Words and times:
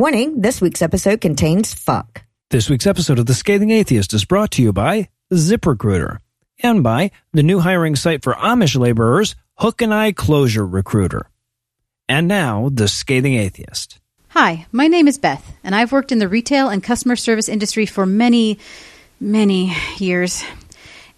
Warning 0.00 0.40
this 0.40 0.62
week's 0.62 0.80
episode 0.80 1.20
contains 1.20 1.74
fuck. 1.74 2.22
This 2.48 2.70
week's 2.70 2.86
episode 2.86 3.18
of 3.18 3.26
The 3.26 3.34
Scathing 3.34 3.70
Atheist 3.70 4.14
is 4.14 4.24
brought 4.24 4.50
to 4.52 4.62
you 4.62 4.72
by 4.72 5.10
ZipRecruiter 5.30 6.20
and 6.62 6.82
by 6.82 7.10
the 7.34 7.42
new 7.42 7.60
hiring 7.60 7.96
site 7.96 8.24
for 8.24 8.32
Amish 8.32 8.78
laborers, 8.78 9.36
Hook 9.58 9.82
and 9.82 9.92
Eye 9.92 10.12
Closure 10.12 10.66
Recruiter. 10.66 11.28
And 12.08 12.26
now, 12.26 12.70
The 12.72 12.88
Scathing 12.88 13.34
Atheist. 13.34 13.98
Hi, 14.28 14.64
my 14.72 14.88
name 14.88 15.06
is 15.06 15.18
Beth, 15.18 15.54
and 15.62 15.74
I've 15.74 15.92
worked 15.92 16.12
in 16.12 16.18
the 16.18 16.28
retail 16.28 16.70
and 16.70 16.82
customer 16.82 17.14
service 17.14 17.46
industry 17.46 17.84
for 17.84 18.06
many, 18.06 18.58
many 19.20 19.76
years. 19.98 20.42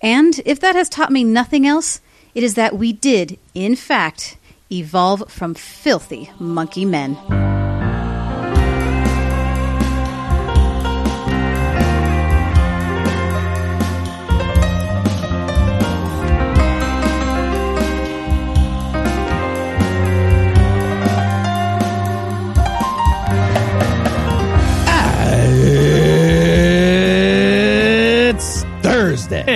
And 0.01 0.41
if 0.45 0.59
that 0.59 0.75
has 0.75 0.89
taught 0.89 1.13
me 1.13 1.23
nothing 1.23 1.69
else, 1.69 2.01
it 2.35 2.43
is 2.43 2.55
that 2.55 2.77
we 2.77 2.93
did, 2.93 3.39
in 3.55 3.77
fact, 3.77 4.37
evolve 4.73 5.31
from 5.31 5.55
filthy 5.55 6.33
monkey 6.41 6.85
men. 6.85 7.52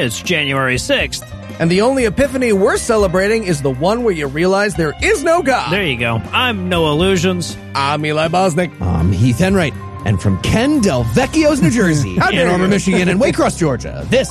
Thursday. 0.06 0.20
It's 0.20 0.28
January 0.28 0.76
6th. 0.76 1.32
And 1.58 1.70
the 1.70 1.80
only 1.80 2.04
epiphany 2.04 2.52
we're 2.52 2.76
celebrating 2.76 3.44
is 3.44 3.62
the 3.62 3.70
one 3.70 4.04
where 4.04 4.12
you 4.12 4.26
realize 4.26 4.74
there 4.74 4.94
is 5.02 5.24
no 5.24 5.42
God. 5.42 5.72
There 5.72 5.84
you 5.84 5.98
go. 5.98 6.16
I'm 6.32 6.68
Noah 6.68 6.94
Lugeons. 6.94 7.56
I'm 7.74 8.04
Eli 8.04 8.28
Bosnick. 8.28 8.78
I'm 8.80 9.10
Heath 9.10 9.40
Enright. 9.40 9.72
And 10.04 10.20
from 10.20 10.40
Ken 10.42 10.80
Del 10.80 11.04
Vecchio's 11.04 11.62
New 11.62 11.70
Jersey, 11.70 12.14
How 12.18 12.30
dare 12.30 12.46
Ann 12.46 12.60
Arbor. 12.60 12.68
Michigan, 12.68 13.08
and 13.08 13.20
Waycross, 13.20 13.58
Georgia, 13.58 14.06
this 14.10 14.28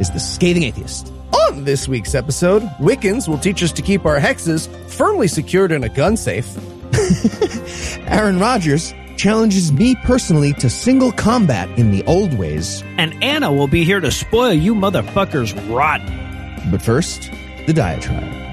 is 0.00 0.10
The 0.10 0.18
Scathing 0.18 0.64
Atheist. 0.64 1.12
On 1.48 1.64
this 1.64 1.86
week's 1.86 2.14
episode, 2.14 2.62
Wiccans 2.80 3.28
will 3.28 3.38
teach 3.38 3.62
us 3.62 3.70
to 3.72 3.82
keep 3.82 4.06
our 4.06 4.18
hexes 4.18 4.68
firmly 4.90 5.28
secured 5.28 5.70
in 5.70 5.84
a 5.84 5.88
gun 5.88 6.16
safe. 6.16 6.48
Aaron 8.08 8.40
Rodgers 8.40 8.92
challenges 9.16 9.72
me 9.72 9.94
personally 9.96 10.52
to 10.54 10.70
single 10.70 11.12
combat 11.12 11.68
in 11.78 11.90
the 11.90 12.04
old 12.04 12.34
ways. 12.34 12.82
And 12.98 13.22
Anna 13.22 13.52
will 13.52 13.68
be 13.68 13.84
here 13.84 14.00
to 14.00 14.10
spoil 14.10 14.52
you 14.52 14.74
motherfuckers 14.74 15.54
rotten. 15.74 16.70
But 16.70 16.82
first, 16.82 17.30
the 17.66 17.72
diatribe. 17.72 18.44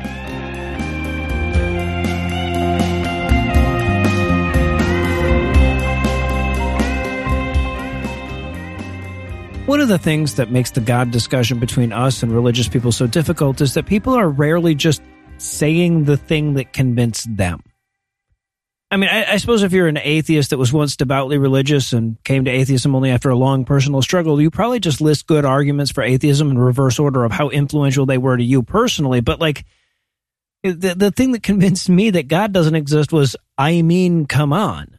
One 9.72 9.80
of 9.80 9.88
the 9.88 9.98
things 9.98 10.36
that 10.36 10.52
makes 10.52 10.72
the 10.72 10.81
God 10.81 11.12
discussion 11.12 11.59
between 11.59 11.94
us 11.94 12.23
and 12.23 12.34
religious 12.34 12.68
people 12.68 12.92
so 12.92 13.08
difficult 13.08 13.62
is 13.62 13.73
that 13.75 13.86
people 13.86 14.14
are 14.14 14.30
rarely 14.30 14.75
just 14.75 15.02
saying 15.38 16.03
the 16.03 16.18
thing 16.18 16.56
that 16.56 16.73
convinced 16.73 17.38
them. 17.38 17.64
I 18.92 18.97
mean, 18.97 19.09
I, 19.09 19.34
I 19.34 19.38
suppose 19.38 19.64
if 19.64 19.72
you're 19.72 19.88
an 19.88 19.97
atheist 19.97 20.50
that 20.50 20.58
was 20.58 20.73
once 20.73 20.97
devoutly 20.97 21.38
religious 21.38 21.94
and 21.94 22.22
came 22.25 22.44
to 22.44 22.52
atheism 22.52 22.94
only 22.94 23.09
after 23.09 23.30
a 23.30 23.38
long 23.38 23.64
personal 23.64 24.02
struggle, 24.02 24.42
you 24.42 24.52
probably 24.52 24.81
just 24.81 25.00
list 25.00 25.28
good 25.28 25.45
arguments 25.45 25.92
for 25.92 26.03
atheism 26.03 26.52
in 26.52 26.58
reverse 26.58 27.00
order 27.00 27.23
of 27.23 27.31
how 27.31 27.47
influential 27.50 28.06
they 28.06 28.17
were 28.17 28.36
to 28.36 28.44
you 28.44 28.64
personally. 28.64 29.22
But 29.22 29.39
like, 29.39 29.64
the, 30.64 30.94
the 30.95 31.12
thing 31.12 31.31
that 31.31 31.42
convinced 31.42 31.88
me 31.89 32.09
that 32.12 32.28
God 32.28 32.52
doesn't 32.52 32.75
exist 32.75 33.14
was, 33.14 33.38
I 33.58 33.81
mean, 33.81 34.25
come 34.25 34.52
on. 34.52 34.91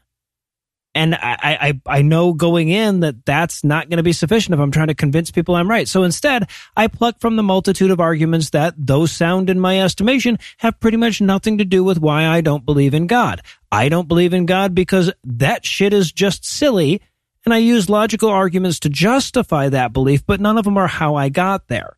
And 0.95 1.15
I, 1.15 1.81
I, 1.87 1.99
I 1.99 2.03
know 2.03 2.35
going 2.35 2.69
in 2.69 3.01
that 3.01 3.25
that's 3.25 3.65
not 3.65 3.89
going 3.89 3.97
to 3.97 4.03
be 4.03 4.13
sufficient 4.13 4.53
if 4.53 4.61
I'm 4.61 4.71
trying 4.71 4.89
to 4.89 4.95
convince 4.95 5.31
people 5.31 5.55
I'm 5.55 5.71
right. 5.71 5.89
So 5.89 6.03
instead, 6.03 6.49
I 6.77 6.87
pluck 6.87 7.19
from 7.19 7.37
the 7.37 7.43
multitude 7.43 7.91
of 7.91 7.99
arguments 7.99 8.51
that, 8.51 8.75
though 8.77 9.07
sound 9.07 9.49
in 9.49 9.59
my 9.59 9.81
estimation, 9.81 10.39
have 10.59 10.79
pretty 10.81 10.99
much 10.99 11.21
nothing 11.21 11.59
to 11.59 11.65
do 11.65 11.83
with 11.83 11.99
why 11.99 12.27
I 12.27 12.43
don't 12.43 12.67
believe 12.67 12.93
in 12.93 13.07
God. 13.07 13.41
I 13.71 13.89
don't 13.89 14.09
believe 14.09 14.35
in 14.35 14.45
God 14.45 14.75
because 14.75 15.11
that 15.25 15.65
shit 15.65 15.95
is 15.95 16.13
just 16.13 16.45
silly. 16.45 17.01
And 17.45 17.55
I 17.55 17.59
use 17.59 17.89
logical 17.89 18.29
arguments 18.29 18.79
to 18.81 18.91
justify 18.91 19.71
that 19.71 19.95
belief, 19.95 20.27
but 20.27 20.41
none 20.41 20.59
of 20.59 20.65
them 20.65 20.77
are 20.77 20.87
how 20.87 21.15
I 21.15 21.31
got 21.31 21.69
there. 21.69 21.97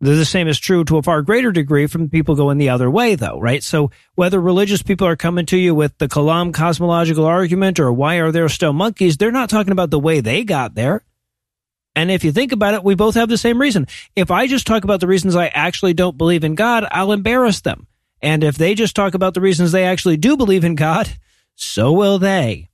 The 0.00 0.24
same 0.24 0.46
is 0.46 0.60
true 0.60 0.84
to 0.84 0.98
a 0.98 1.02
far 1.02 1.22
greater 1.22 1.50
degree 1.50 1.88
from 1.88 2.08
people 2.08 2.36
going 2.36 2.58
the 2.58 2.68
other 2.68 2.88
way, 2.88 3.16
though, 3.16 3.40
right? 3.40 3.62
So 3.64 3.90
whether 4.14 4.40
religious 4.40 4.80
people 4.80 5.08
are 5.08 5.16
coming 5.16 5.44
to 5.46 5.56
you 5.56 5.74
with 5.74 5.98
the 5.98 6.06
Kalam 6.06 6.54
cosmological 6.54 7.24
argument 7.24 7.80
or 7.80 7.92
why 7.92 8.16
are 8.16 8.30
there 8.30 8.48
still 8.48 8.72
monkeys, 8.72 9.16
they're 9.16 9.32
not 9.32 9.50
talking 9.50 9.72
about 9.72 9.90
the 9.90 9.98
way 9.98 10.20
they 10.20 10.44
got 10.44 10.76
there. 10.76 11.02
And 11.96 12.12
if 12.12 12.22
you 12.22 12.30
think 12.30 12.52
about 12.52 12.74
it, 12.74 12.84
we 12.84 12.94
both 12.94 13.16
have 13.16 13.28
the 13.28 13.36
same 13.36 13.60
reason. 13.60 13.88
If 14.14 14.30
I 14.30 14.46
just 14.46 14.68
talk 14.68 14.84
about 14.84 15.00
the 15.00 15.08
reasons 15.08 15.34
I 15.34 15.48
actually 15.48 15.94
don't 15.94 16.16
believe 16.16 16.44
in 16.44 16.54
God, 16.54 16.86
I'll 16.92 17.10
embarrass 17.10 17.62
them. 17.62 17.88
And 18.22 18.44
if 18.44 18.56
they 18.56 18.76
just 18.76 18.94
talk 18.94 19.14
about 19.14 19.34
the 19.34 19.40
reasons 19.40 19.72
they 19.72 19.84
actually 19.84 20.16
do 20.16 20.36
believe 20.36 20.64
in 20.64 20.76
God, 20.76 21.08
so 21.56 21.90
will 21.90 22.20
they. 22.20 22.70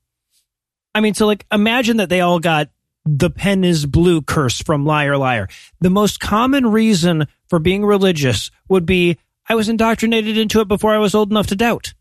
I 0.94 1.00
mean, 1.00 1.14
so 1.14 1.24
like 1.26 1.46
imagine 1.50 1.96
that 1.96 2.10
they 2.10 2.20
all 2.20 2.38
got 2.38 2.68
the 3.04 3.30
pen 3.30 3.64
is 3.64 3.86
blue 3.86 4.22
curse 4.22 4.62
from 4.62 4.86
Liar 4.86 5.16
Liar. 5.16 5.48
The 5.80 5.90
most 5.90 6.20
common 6.20 6.66
reason 6.66 7.26
for 7.48 7.58
being 7.58 7.84
religious 7.84 8.50
would 8.68 8.86
be 8.86 9.18
I 9.48 9.54
was 9.54 9.68
indoctrinated 9.68 10.38
into 10.38 10.60
it 10.60 10.68
before 10.68 10.94
I 10.94 10.98
was 10.98 11.14
old 11.14 11.30
enough 11.30 11.48
to 11.48 11.56
doubt. 11.56 11.92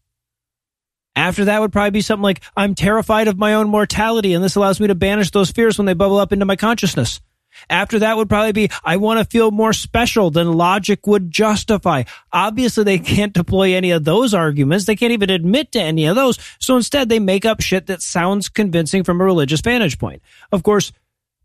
After 1.15 1.45
that 1.45 1.61
would 1.61 1.71
probably 1.71 1.91
be 1.91 2.01
something 2.01 2.23
like 2.23 2.41
I'm 2.55 2.73
terrified 2.73 3.27
of 3.27 3.37
my 3.37 3.53
own 3.53 3.69
mortality 3.69 4.33
and 4.33 4.43
this 4.43 4.55
allows 4.55 4.79
me 4.79 4.87
to 4.87 4.95
banish 4.95 5.31
those 5.31 5.51
fears 5.51 5.77
when 5.77 5.85
they 5.85 5.93
bubble 5.93 6.17
up 6.17 6.31
into 6.31 6.45
my 6.45 6.55
consciousness. 6.55 7.21
After 7.69 7.99
that 7.99 8.17
would 8.17 8.29
probably 8.29 8.51
be 8.51 8.69
I 8.83 8.97
want 8.97 9.19
to 9.19 9.25
feel 9.25 9.51
more 9.51 9.73
special 9.73 10.31
than 10.31 10.53
logic 10.53 11.05
would 11.07 11.31
justify. 11.31 12.03
Obviously 12.31 12.83
they 12.83 12.99
can't 12.99 13.33
deploy 13.33 13.73
any 13.73 13.91
of 13.91 14.03
those 14.03 14.33
arguments. 14.33 14.85
They 14.85 14.95
can't 14.95 15.13
even 15.13 15.29
admit 15.29 15.71
to 15.73 15.81
any 15.81 16.05
of 16.05 16.15
those. 16.15 16.39
So 16.59 16.75
instead 16.75 17.09
they 17.09 17.19
make 17.19 17.45
up 17.45 17.61
shit 17.61 17.87
that 17.87 18.01
sounds 18.01 18.49
convincing 18.49 19.03
from 19.03 19.21
a 19.21 19.25
religious 19.25 19.61
vantage 19.61 19.99
point. 19.99 20.21
Of 20.51 20.63
course, 20.63 20.91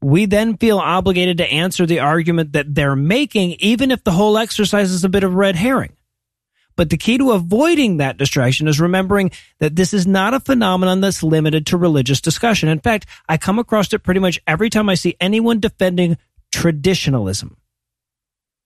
we 0.01 0.27
then 0.27 0.56
feel 0.56 0.79
obligated 0.79 1.39
to 1.39 1.53
answer 1.53 1.84
the 1.84 2.01
argument 2.01 2.53
that 2.53 2.75
they're 2.75 2.97
making, 2.97 3.53
even 3.59 3.91
if 3.91 4.05
the 4.05 4.12
whole 4.12 4.39
exercise 4.39 4.93
is 4.93 5.05
a 5.05 5.09
bit 5.09 5.25
of 5.25 5.35
red 5.35 5.56
herring. 5.56 5.93
But 6.78 6.91
the 6.91 6.97
key 6.97 7.19
to 7.19 7.33
avoiding 7.33 7.97
that 7.97 8.19
distraction 8.19 8.69
is 8.69 8.78
remembering 8.81 9.33
that 9.59 9.75
this 9.75 9.93
is 9.93 10.06
not 10.06 10.33
a 10.33 10.39
phenomenon 10.39 11.00
that's 11.00 11.25
limited 11.25 11.66
to 11.66 11.77
religious 11.77 12.21
discussion. 12.21 12.69
In 12.69 12.78
fact, 12.78 13.06
I 13.28 13.37
come 13.37 13.59
across 13.59 13.93
it 13.93 14.05
pretty 14.05 14.21
much 14.21 14.41
every 14.47 14.71
time 14.71 14.88
I 14.88 14.94
see 14.94 15.17
anyone 15.21 15.59
defending 15.59 16.19
traditionalism. 16.53 17.56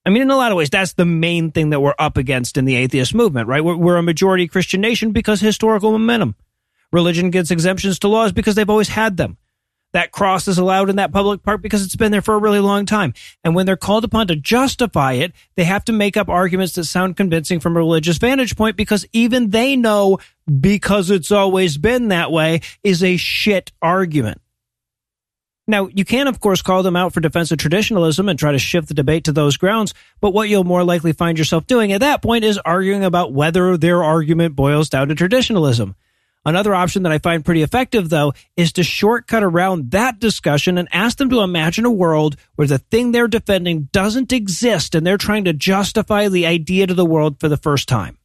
I 0.04 0.10
mean, 0.10 0.20
in 0.20 0.30
a 0.30 0.36
lot 0.36 0.52
of 0.52 0.58
ways, 0.58 0.68
that's 0.68 0.92
the 0.92 1.06
main 1.06 1.52
thing 1.52 1.70
that 1.70 1.80
we're 1.80 1.94
up 1.98 2.18
against 2.18 2.58
in 2.58 2.66
the 2.66 2.76
atheist 2.76 3.14
movement, 3.14 3.48
right? 3.48 3.64
We're, 3.64 3.78
we're 3.78 3.96
a 3.96 4.02
majority 4.02 4.46
Christian 4.46 4.82
nation 4.82 5.12
because 5.12 5.40
historical 5.40 5.92
momentum. 5.92 6.34
Religion 6.92 7.30
gets 7.30 7.50
exemptions 7.50 7.98
to 8.00 8.08
laws 8.08 8.32
because 8.32 8.56
they've 8.56 8.68
always 8.68 8.90
had 8.90 9.16
them. 9.16 9.38
That 9.92 10.10
cross 10.10 10.48
is 10.48 10.58
allowed 10.58 10.90
in 10.90 10.96
that 10.96 11.12
public 11.12 11.42
park 11.42 11.60
because 11.60 11.84
it's 11.84 11.96
been 11.96 12.12
there 12.12 12.22
for 12.22 12.34
a 12.34 12.38
really 12.38 12.60
long 12.60 12.86
time. 12.86 13.12
And 13.44 13.54
when 13.54 13.66
they're 13.66 13.76
called 13.76 14.04
upon 14.04 14.26
to 14.28 14.36
justify 14.36 15.12
it, 15.12 15.32
they 15.54 15.64
have 15.64 15.84
to 15.86 15.92
make 15.92 16.16
up 16.16 16.28
arguments 16.28 16.74
that 16.74 16.84
sound 16.84 17.16
convincing 17.16 17.60
from 17.60 17.76
a 17.76 17.80
religious 17.80 18.18
vantage 18.18 18.56
point 18.56 18.76
because 18.76 19.06
even 19.12 19.50
they 19.50 19.76
know 19.76 20.18
because 20.60 21.10
it's 21.10 21.30
always 21.30 21.76
been 21.76 22.08
that 22.08 22.32
way 22.32 22.60
is 22.82 23.04
a 23.04 23.16
shit 23.16 23.70
argument. 23.82 24.40
Now, 25.68 25.88
you 25.94 26.04
can, 26.04 26.26
of 26.26 26.40
course, 26.40 26.60
call 26.60 26.82
them 26.82 26.96
out 26.96 27.14
for 27.14 27.20
defense 27.20 27.52
of 27.52 27.58
traditionalism 27.58 28.28
and 28.28 28.38
try 28.38 28.50
to 28.50 28.58
shift 28.58 28.88
the 28.88 28.94
debate 28.94 29.24
to 29.24 29.32
those 29.32 29.56
grounds, 29.56 29.94
but 30.20 30.34
what 30.34 30.48
you'll 30.48 30.64
more 30.64 30.82
likely 30.82 31.12
find 31.12 31.38
yourself 31.38 31.66
doing 31.66 31.92
at 31.92 32.00
that 32.00 32.20
point 32.20 32.44
is 32.44 32.58
arguing 32.58 33.04
about 33.04 33.32
whether 33.32 33.76
their 33.76 34.02
argument 34.02 34.56
boils 34.56 34.88
down 34.88 35.08
to 35.08 35.14
traditionalism. 35.14 35.94
Another 36.44 36.74
option 36.74 37.04
that 37.04 37.12
I 37.12 37.18
find 37.18 37.44
pretty 37.44 37.62
effective, 37.62 38.08
though, 38.08 38.32
is 38.56 38.72
to 38.72 38.82
shortcut 38.82 39.44
around 39.44 39.92
that 39.92 40.18
discussion 40.18 40.76
and 40.76 40.88
ask 40.92 41.18
them 41.18 41.30
to 41.30 41.40
imagine 41.40 41.84
a 41.84 41.90
world 41.90 42.36
where 42.56 42.66
the 42.66 42.78
thing 42.78 43.12
they're 43.12 43.28
defending 43.28 43.88
doesn't 43.92 44.32
exist 44.32 44.94
and 44.94 45.06
they're 45.06 45.18
trying 45.18 45.44
to 45.44 45.52
justify 45.52 46.28
the 46.28 46.46
idea 46.46 46.86
to 46.86 46.94
the 46.94 47.06
world 47.06 47.38
for 47.38 47.48
the 47.48 47.56
first 47.56 47.88
time. 47.88 48.18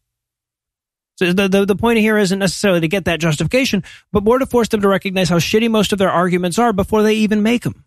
So 1.17 1.31
the, 1.33 1.47
the, 1.47 1.65
the 1.65 1.75
point 1.75 1.99
here 1.99 2.17
isn't 2.17 2.39
necessarily 2.39 2.81
to 2.81 2.87
get 2.87 3.05
that 3.05 3.19
justification, 3.19 3.83
but 4.11 4.23
more 4.23 4.39
to 4.39 4.45
force 4.45 4.69
them 4.69 4.81
to 4.81 4.87
recognize 4.87 5.29
how 5.29 5.37
shitty 5.37 5.69
most 5.69 5.91
of 5.91 5.99
their 5.99 6.11
arguments 6.11 6.57
are 6.59 6.73
before 6.73 7.03
they 7.03 7.15
even 7.15 7.43
make 7.43 7.63
them. 7.63 7.85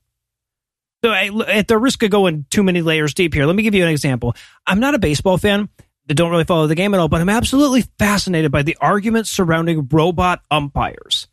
So 1.04 1.10
I, 1.10 1.30
at 1.48 1.66
the 1.66 1.78
risk 1.78 2.02
of 2.02 2.10
going 2.10 2.44
too 2.50 2.62
many 2.62 2.82
layers 2.82 3.14
deep 3.14 3.32
here, 3.32 3.46
let 3.46 3.56
me 3.56 3.62
give 3.62 3.74
you 3.74 3.84
an 3.84 3.90
example. 3.90 4.34
I'm 4.66 4.80
not 4.80 4.94
a 4.94 4.98
baseball 4.98 5.38
fan. 5.38 5.68
I 6.08 6.14
don't 6.14 6.30
really 6.30 6.44
follow 6.44 6.66
the 6.66 6.74
game 6.74 6.92
at 6.94 7.00
all, 7.00 7.08
but 7.08 7.20
I'm 7.20 7.28
absolutely 7.28 7.82
fascinated 7.98 8.50
by 8.50 8.62
the 8.62 8.76
arguments 8.80 9.30
surrounding 9.30 9.86
robot 9.90 10.42
umpires. 10.50 11.28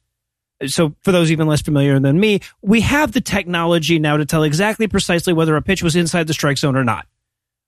So 0.68 0.96
for 1.04 1.12
those 1.12 1.32
even 1.32 1.48
less 1.48 1.62
familiar 1.62 2.00
than 2.00 2.20
me, 2.20 2.42
we 2.62 2.82
have 2.82 3.12
the 3.12 3.22
technology 3.22 4.00
now 4.00 4.18
to 4.18 4.26
tell 4.26 4.44
exactly 4.44 4.88
precisely 4.88 5.34
whether 5.34 5.56
a 5.56 5.62
pitch 5.62 5.84
was 5.84 5.96
inside 5.96 6.28
the 6.28 6.34
strike 6.34 6.58
zone 6.58 6.76
or 6.76 6.84
not. 6.84 7.06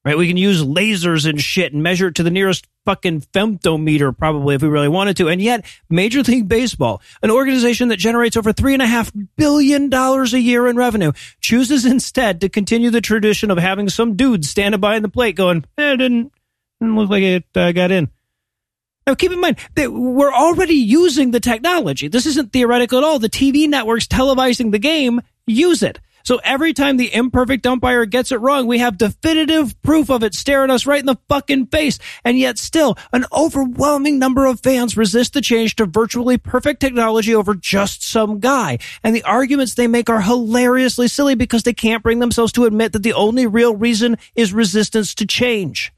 right? 0.06 0.18
We 0.18 0.28
can 0.28 0.38
use 0.38 0.64
lasers 0.64 1.30
and 1.30 1.40
shit 1.42 1.74
and 1.74 1.84
measure 1.84 2.08
it 2.08 2.16
to 2.16 2.24
the 2.24 2.32
nearest 2.32 2.66
fucking 2.86 3.22
femtometer, 3.34 4.18
probably, 4.18 4.56
if 4.56 4.62
we 4.62 4.70
really 4.70 4.88
wanted 4.88 5.18
to. 5.18 5.30
And 5.30 5.42
yet, 5.42 5.66
Major 5.90 6.24
League 6.24 6.48
Baseball, 6.48 7.02
an 7.22 7.30
organization 7.30 7.90
that 7.90 7.98
generates 7.98 8.38
over 8.38 8.54
$3.5 8.54 9.28
billion 9.36 9.94
a 9.94 10.26
year 10.38 10.68
in 10.68 10.76
revenue, 10.76 11.12
chooses 11.42 11.86
instead 11.86 12.42
to 12.42 12.50
continue 12.50 12.90
the 12.90 13.02
tradition 13.02 13.52
of 13.52 13.58
having 13.58 13.90
some 13.90 14.16
dude 14.16 14.46
standing 14.46 14.82
by 14.82 14.96
in 14.96 15.04
the 15.04 15.10
plate 15.10 15.36
going, 15.36 15.66
eh, 15.78 15.96
didn't, 15.96 16.32
didn't 16.80 16.96
look 16.96 17.10
like 17.10 17.24
it 17.24 17.46
uh, 17.56 17.72
got 17.72 17.92
in. 17.92 18.10
Now, 19.08 19.16
keep 19.16 19.32
in 19.32 19.42
mind 19.42 19.58
that 19.76 19.92
we're 19.92 20.34
already 20.34 20.76
using 20.76 21.32
the 21.32 21.40
technology. 21.40 22.08
This 22.08 22.28
isn't 22.28 22.54
theoretical 22.54 23.00
at 23.00 23.04
all. 23.04 23.18
The 23.18 23.30
TV 23.30 23.68
networks 23.68 24.06
televising 24.06 24.72
the 24.72 24.80
game 24.80 25.22
use 25.48 25.82
it. 25.82 26.00
So 26.24 26.40
every 26.44 26.74
time 26.74 26.98
the 26.98 27.12
imperfect 27.12 27.66
umpire 27.66 28.06
gets 28.06 28.32
it 28.32 28.40
wrong, 28.40 28.68
we 28.68 28.78
have 28.78 29.00
definitive 29.00 29.82
proof 29.82 30.12
of 30.12 30.22
it 30.22 30.36
staring 30.36 30.70
us 30.70 30.86
right 30.86 31.00
in 31.00 31.08
the 31.08 31.18
fucking 31.28 31.68
face. 31.68 31.98
And 32.24 32.38
yet 32.38 32.60
still, 32.60 33.00
an 33.12 33.26
overwhelming 33.32 34.20
number 34.20 34.46
of 34.46 34.60
fans 34.60 34.96
resist 34.96 35.34
the 35.34 35.42
change 35.42 35.76
to 35.78 35.88
virtually 35.88 36.38
perfect 36.38 36.80
technology 36.82 37.34
over 37.34 37.56
just 37.56 38.04
some 38.04 38.40
guy. 38.40 38.78
And 39.02 39.16
the 39.16 39.24
arguments 39.24 39.74
they 39.74 39.88
make 39.88 40.08
are 40.08 40.22
hilariously 40.22 41.08
silly 41.08 41.34
because 41.34 41.64
they 41.64 41.74
can't 41.74 42.04
bring 42.04 42.20
themselves 42.20 42.52
to 42.54 42.66
admit 42.66 42.92
that 42.92 43.02
the 43.02 43.14
only 43.14 43.48
real 43.48 43.76
reason 43.76 44.18
is 44.36 44.54
resistance 44.54 45.16
to 45.16 45.26
change 45.26 45.92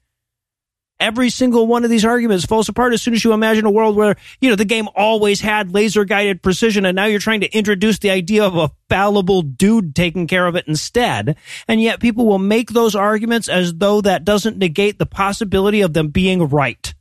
every 1.02 1.30
single 1.30 1.68
one 1.68 1.84
of 1.84 1.90
these 1.90 2.06
arguments 2.06 2.46
falls 2.46 2.70
apart 2.70 2.94
as 2.94 3.02
soon 3.02 3.14
as 3.14 3.24
you 3.24 3.34
imagine 3.34 3.66
a 3.66 3.72
world 3.72 3.96
where, 3.96 4.16
you 4.40 4.50
know, 4.50 4.56
the 4.56 4.64
game 4.64 4.88
always 4.96 5.42
had 5.42 5.74
laser 5.74 6.06
guided 6.06 6.42
precision 6.42 6.86
and 6.86 6.96
now 6.96 7.06
you're 7.06 7.20
trying 7.20 7.42
to 7.42 7.52
introduce 7.52 8.00
the 8.00 8.12
idea 8.12 8.46
of 8.46 8.56
a 8.56 8.72
fallible 8.88 9.42
dude 9.42 9.96
taking 9.96 10.28
care 10.28 10.46
of 10.46 10.56
it 10.56 10.68
instead. 10.68 11.36
And 11.68 11.82
yet 11.82 12.00
people 12.00 12.26
will 12.26 12.40
make 12.40 12.70
those 12.70 12.96
arguments 12.96 13.50
as 13.50 13.74
though 13.74 14.02
that 14.02 14.24
doesn't 14.24 14.58
negate 14.58 15.00
the 15.00 15.06
possibility 15.06 15.82
of 15.82 15.94
them 15.94 16.10
being 16.10 16.48
right. 16.48 16.94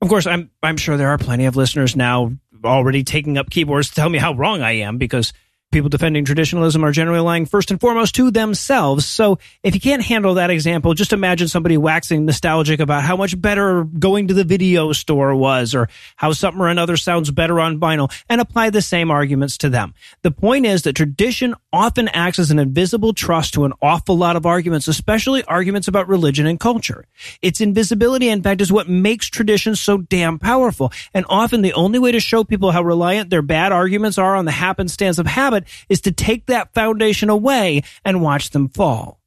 Of 0.00 0.08
course, 0.08 0.26
I'm, 0.26 0.50
I'm 0.62 0.76
sure 0.76 0.96
there 0.96 1.08
are 1.08 1.18
plenty 1.18 1.46
of 1.46 1.56
listeners 1.56 1.96
now 1.96 2.32
already 2.64 3.04
taking 3.04 3.36
up 3.38 3.50
keyboards 3.50 3.88
to 3.88 3.94
tell 3.94 4.08
me 4.08 4.18
how 4.18 4.34
wrong 4.34 4.62
I 4.62 4.72
am 4.72 4.98
because 4.98 5.32
People 5.72 5.88
defending 5.90 6.24
traditionalism 6.24 6.84
are 6.84 6.92
generally 6.92 7.20
lying 7.20 7.44
first 7.44 7.70
and 7.70 7.80
foremost 7.80 8.14
to 8.14 8.30
themselves. 8.30 9.04
So 9.04 9.38
if 9.62 9.74
you 9.74 9.80
can't 9.80 10.02
handle 10.02 10.34
that 10.34 10.48
example, 10.48 10.94
just 10.94 11.12
imagine 11.12 11.48
somebody 11.48 11.76
waxing 11.76 12.24
nostalgic 12.24 12.80
about 12.80 13.02
how 13.02 13.16
much 13.16 13.38
better 13.38 13.84
going 13.84 14.28
to 14.28 14.34
the 14.34 14.44
video 14.44 14.92
store 14.92 15.34
was 15.34 15.74
or 15.74 15.88
how 16.16 16.32
something 16.32 16.62
or 16.62 16.68
another 16.68 16.96
sounds 16.96 17.30
better 17.30 17.60
on 17.60 17.80
vinyl 17.80 18.10
and 18.28 18.40
apply 18.40 18.70
the 18.70 18.80
same 18.80 19.10
arguments 19.10 19.58
to 19.58 19.68
them. 19.68 19.92
The 20.22 20.30
point 20.30 20.66
is 20.66 20.82
that 20.82 20.94
tradition 20.94 21.54
often 21.76 22.08
acts 22.08 22.38
as 22.38 22.50
an 22.50 22.58
invisible 22.58 23.12
trust 23.12 23.52
to 23.54 23.66
an 23.66 23.74
awful 23.82 24.16
lot 24.16 24.34
of 24.34 24.46
arguments, 24.46 24.88
especially 24.88 25.44
arguments 25.44 25.86
about 25.86 26.08
religion 26.08 26.46
and 26.46 26.58
culture. 26.58 27.04
Its 27.42 27.60
invisibility, 27.60 28.30
in 28.30 28.42
fact, 28.42 28.62
is 28.62 28.72
what 28.72 28.88
makes 28.88 29.26
traditions 29.26 29.78
so 29.78 29.98
damn 29.98 30.38
powerful. 30.38 30.90
And 31.12 31.26
often 31.28 31.60
the 31.60 31.74
only 31.74 31.98
way 31.98 32.12
to 32.12 32.20
show 32.20 32.44
people 32.44 32.72
how 32.72 32.82
reliant 32.82 33.28
their 33.28 33.42
bad 33.42 33.72
arguments 33.72 34.16
are 34.16 34.34
on 34.34 34.46
the 34.46 34.52
happenstance 34.52 35.18
of 35.18 35.26
habit 35.26 35.64
is 35.90 36.00
to 36.00 36.12
take 36.12 36.46
that 36.46 36.72
foundation 36.72 37.28
away 37.28 37.82
and 38.04 38.22
watch 38.22 38.50
them 38.50 38.70
fall. 38.70 39.20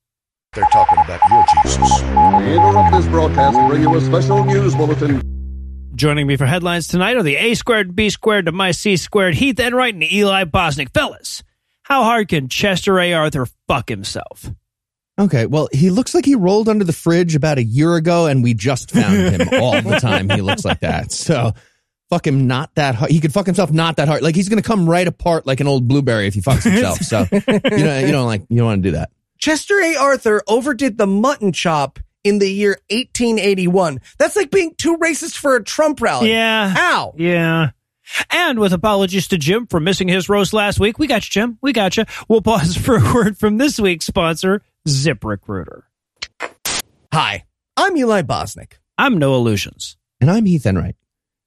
They're 0.53 0.65
talking 0.71 0.97
about 0.97 1.21
your 1.29 1.45
Jesus. 1.63 2.01
We 2.01 2.53
interrupt 2.55 2.91
this 2.91 3.07
broadcast 3.07 3.55
to 3.55 3.67
bring 3.67 3.83
you 3.83 3.95
a 3.95 4.01
special 4.01 4.43
news 4.43 4.73
bulletin. 4.73 5.21
Joining 5.93 6.25
me 6.25 6.37
for 6.37 6.47
headlines 6.47 6.87
tonight 6.87 7.17
are 7.17 7.23
the 7.23 7.35
A 7.35 7.53
squared, 7.53 7.95
B 7.95 8.09
squared 8.09 8.47
to 8.47 8.51
my 8.51 8.71
C 8.71 8.97
squared, 8.97 9.35
Heath 9.35 9.59
Enright 9.59 9.93
and 9.93 10.03
Eli 10.03 10.45
Bosnick. 10.45 10.93
Fellas, 10.93 11.43
how 11.89 12.03
hard 12.03 12.27
can 12.27 12.47
Chester 12.49 12.99
A. 12.99 13.13
Arthur 13.13 13.47
fuck 13.67 13.89
himself? 13.89 14.49
Okay, 15.19 15.47
well, 15.47 15.67
he 15.73 15.89
looks 15.89 16.15
like 16.15 16.23
he 16.23 16.35
rolled 16.35 16.69
under 16.69 16.85
the 16.85 16.93
fridge 16.93 17.35
about 17.35 17.57
a 17.57 17.63
year 17.63 17.95
ago, 17.95 18.27
and 18.27 18.41
we 18.41 18.53
just 18.53 18.91
found 18.91 19.17
him 19.17 19.49
all 19.61 19.81
the 19.81 19.97
time. 19.99 20.29
He 20.29 20.41
looks 20.41 20.63
like 20.63 20.79
that. 20.79 21.11
So 21.11 21.53
fuck 22.09 22.25
him 22.25 22.47
not 22.47 22.73
that 22.75 22.95
hard. 22.95 23.11
He 23.11 23.19
could 23.19 23.33
fuck 23.33 23.45
himself 23.45 23.71
not 23.71 23.97
that 23.97 24.07
hard. 24.07 24.21
Like 24.21 24.35
he's 24.35 24.47
going 24.47 24.61
to 24.61 24.67
come 24.67 24.89
right 24.89 25.07
apart 25.07 25.45
like 25.45 25.59
an 25.59 25.67
old 25.67 25.87
blueberry 25.87 26.27
if 26.27 26.35
he 26.35 26.41
fucks 26.41 26.63
himself. 26.63 26.99
So 26.99 27.25
you 27.31 27.83
know, 27.83 27.99
you 27.99 28.11
don't 28.11 28.27
like, 28.27 28.43
you 28.49 28.57
don't 28.57 28.67
want 28.67 28.83
to 28.83 28.89
do 28.89 28.95
that. 28.95 29.11
Chester 29.39 29.79
A. 29.81 29.95
Arthur 29.95 30.41
overdid 30.47 30.97
the 30.97 31.07
mutton 31.07 31.51
chop 31.51 31.99
in 32.23 32.39
the 32.39 32.49
year 32.49 32.77
1881. 32.89 33.99
That's 34.17 34.35
like 34.35 34.51
being 34.51 34.73
too 34.75 34.97
racist 34.97 35.37
for 35.37 35.55
a 35.55 35.63
Trump 35.63 36.01
rally. 36.01 36.31
Yeah. 36.31 36.69
How? 36.69 37.13
Yeah. 37.17 37.71
And 38.29 38.59
with 38.59 38.73
apologies 38.73 39.27
to 39.29 39.37
Jim 39.37 39.67
for 39.67 39.79
missing 39.79 40.07
his 40.07 40.29
roast 40.29 40.53
last 40.53 40.79
week, 40.79 40.99
we 40.99 41.07
got 41.07 41.25
you, 41.25 41.31
Jim. 41.31 41.57
We 41.61 41.73
got 41.73 41.97
you. 41.97 42.05
We'll 42.27 42.41
pause 42.41 42.75
for 42.75 42.97
a 42.97 43.13
word 43.13 43.37
from 43.37 43.57
this 43.57 43.79
week's 43.79 44.05
sponsor, 44.05 44.61
ZipRecruiter. 44.87 45.83
Hi, 47.13 47.45
I'm 47.75 47.97
Eli 47.97 48.21
Bosnick. 48.21 48.73
I'm 48.97 49.17
Noah 49.17 49.37
Lugeons. 49.37 49.97
And 50.21 50.29
I'm 50.29 50.45
Heath 50.45 50.65
Enright. 50.65 50.95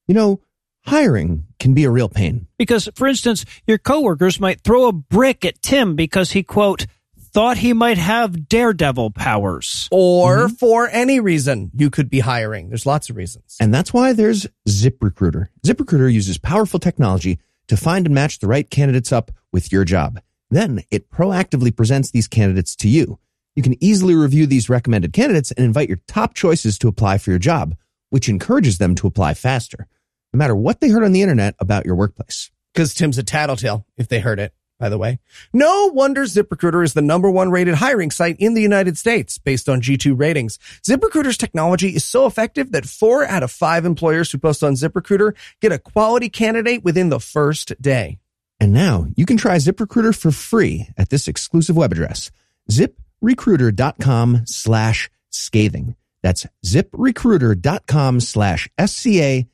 You 0.07 0.15
know, 0.15 0.41
hiring 0.87 1.47
can 1.59 1.75
be 1.75 1.85
a 1.85 1.91
real 1.91 2.09
pain. 2.09 2.47
Because, 2.59 2.89
for 2.95 3.07
instance, 3.07 3.45
your 3.67 3.79
coworkers 3.79 4.41
might 4.41 4.63
throw 4.63 4.89
a 4.89 4.93
brick 4.93 5.45
at 5.45 5.63
Tim 5.63 5.95
because 5.95 6.33
he, 6.33 6.43
quote, 6.43 6.87
thought 7.33 7.57
he 7.57 7.73
might 7.73 7.99
have 7.99 8.49
daredevil 8.49 9.13
powers. 9.13 9.89
Or 9.91 10.47
mm-hmm. 10.47 10.55
for 10.55 10.89
any 10.89 11.21
reason 11.21 11.71
you 11.75 11.91
could 11.91 12.11
be 12.11 12.21
hiring. 12.21 12.69
There's 12.69 12.87
lots 12.87 13.11
of 13.11 13.17
reasons. 13.17 13.57
And 13.61 13.73
that's 13.73 13.93
why 13.93 14.13
there's 14.13 14.47
ZipRecruiter. 14.69 15.49
ZipRecruiter 15.67 16.13
uses 16.13 16.39
powerful 16.39 16.79
technology 16.79 17.39
to 17.69 17.77
find 17.77 18.07
and 18.07 18.15
match 18.15 18.39
the 18.39 18.47
right 18.47 18.69
candidates 18.69 19.13
up 19.13 19.31
with 19.53 19.73
your 19.73 19.85
job. 19.85 20.21
Then 20.51 20.83
it 20.91 21.11
proactively 21.11 21.75
presents 21.75 22.11
these 22.11 22.29
candidates 22.29 22.77
to 22.77 22.89
you. 22.89 23.19
You 23.57 23.63
can 23.63 23.83
easily 23.83 24.15
review 24.15 24.47
these 24.47 24.69
recommended 24.69 25.13
candidates 25.13 25.51
and 25.53 25.65
invite 25.65 25.89
your 25.89 26.01
top 26.07 26.35
choices 26.35 26.79
to 26.79 26.89
apply 26.89 27.19
for 27.19 27.31
your 27.31 27.39
job, 27.39 27.75
which 28.11 28.29
encourages 28.29 28.79
them 28.79 28.95
to 28.97 29.07
apply 29.07 29.35
faster, 29.35 29.89
no 30.33 30.39
matter 30.39 30.57
what 30.57 30.81
they 30.81 30.89
heard 30.89 31.05
on 31.05 31.13
the 31.13 31.23
internet 31.23 31.55
about 31.59 31.87
your 31.87 31.95
workplace. 31.95 32.51
Because 32.73 32.95
Tim's 32.95 33.19
a 33.19 33.23
tattletale, 33.23 33.87
if 33.99 34.09
they 34.09 34.21
heard 34.21 34.41
it, 34.41 34.55
by 34.83 34.89
the 34.89 34.99
way. 34.99 35.21
No 35.53 35.93
wonder 35.95 36.25
ZipRecruiter 36.25 36.83
is 36.83 36.93
the 36.93 37.03
number 37.03 37.31
one 37.31 37.53
rated 37.53 37.77
hiring 37.77 38.11
site 38.11 38.35
in 38.41 38.55
the 38.55 38.61
United 38.61 38.99
States 38.99 39.39
based 39.39 39.69
on 39.69 39.81
G2 39.81 40.19
ratings. 40.19 40.59
ZipRecruiter's 40.83 41.37
technology 41.39 41.91
is 41.91 42.05
so 42.05 42.27
effective 42.27 42.73
that 42.73 42.85
four 42.85 43.25
out 43.25 43.45
of 43.45 43.53
five 43.53 43.85
employers 43.85 44.33
who 44.33 44.39
post 44.39 44.65
on 44.65 44.73
ZipRecruiter 44.73 45.37
get 45.61 45.71
a 45.71 45.79
quality 45.79 46.29
candidate 46.29 46.83
within 46.83 47.11
the 47.11 47.21
first 47.21 47.81
day. 47.81 48.19
And 48.59 48.73
now 48.73 49.07
you 49.15 49.25
can 49.25 49.37
try 49.37 49.55
ZipRecruiter 49.55 50.17
for 50.19 50.33
free 50.33 50.89
at 50.99 51.11
this 51.11 51.29
exclusive 51.29 51.77
web 51.77 51.93
address, 51.93 52.33
ziprecruiter.com 52.69 54.47
slash 54.47 55.11
scathing. 55.31 55.95
That's 56.25 56.45
ziprecruiter.com 56.67 58.19
slash 58.19 58.69
S-C-A-T-H-I-N-G. 58.77 59.53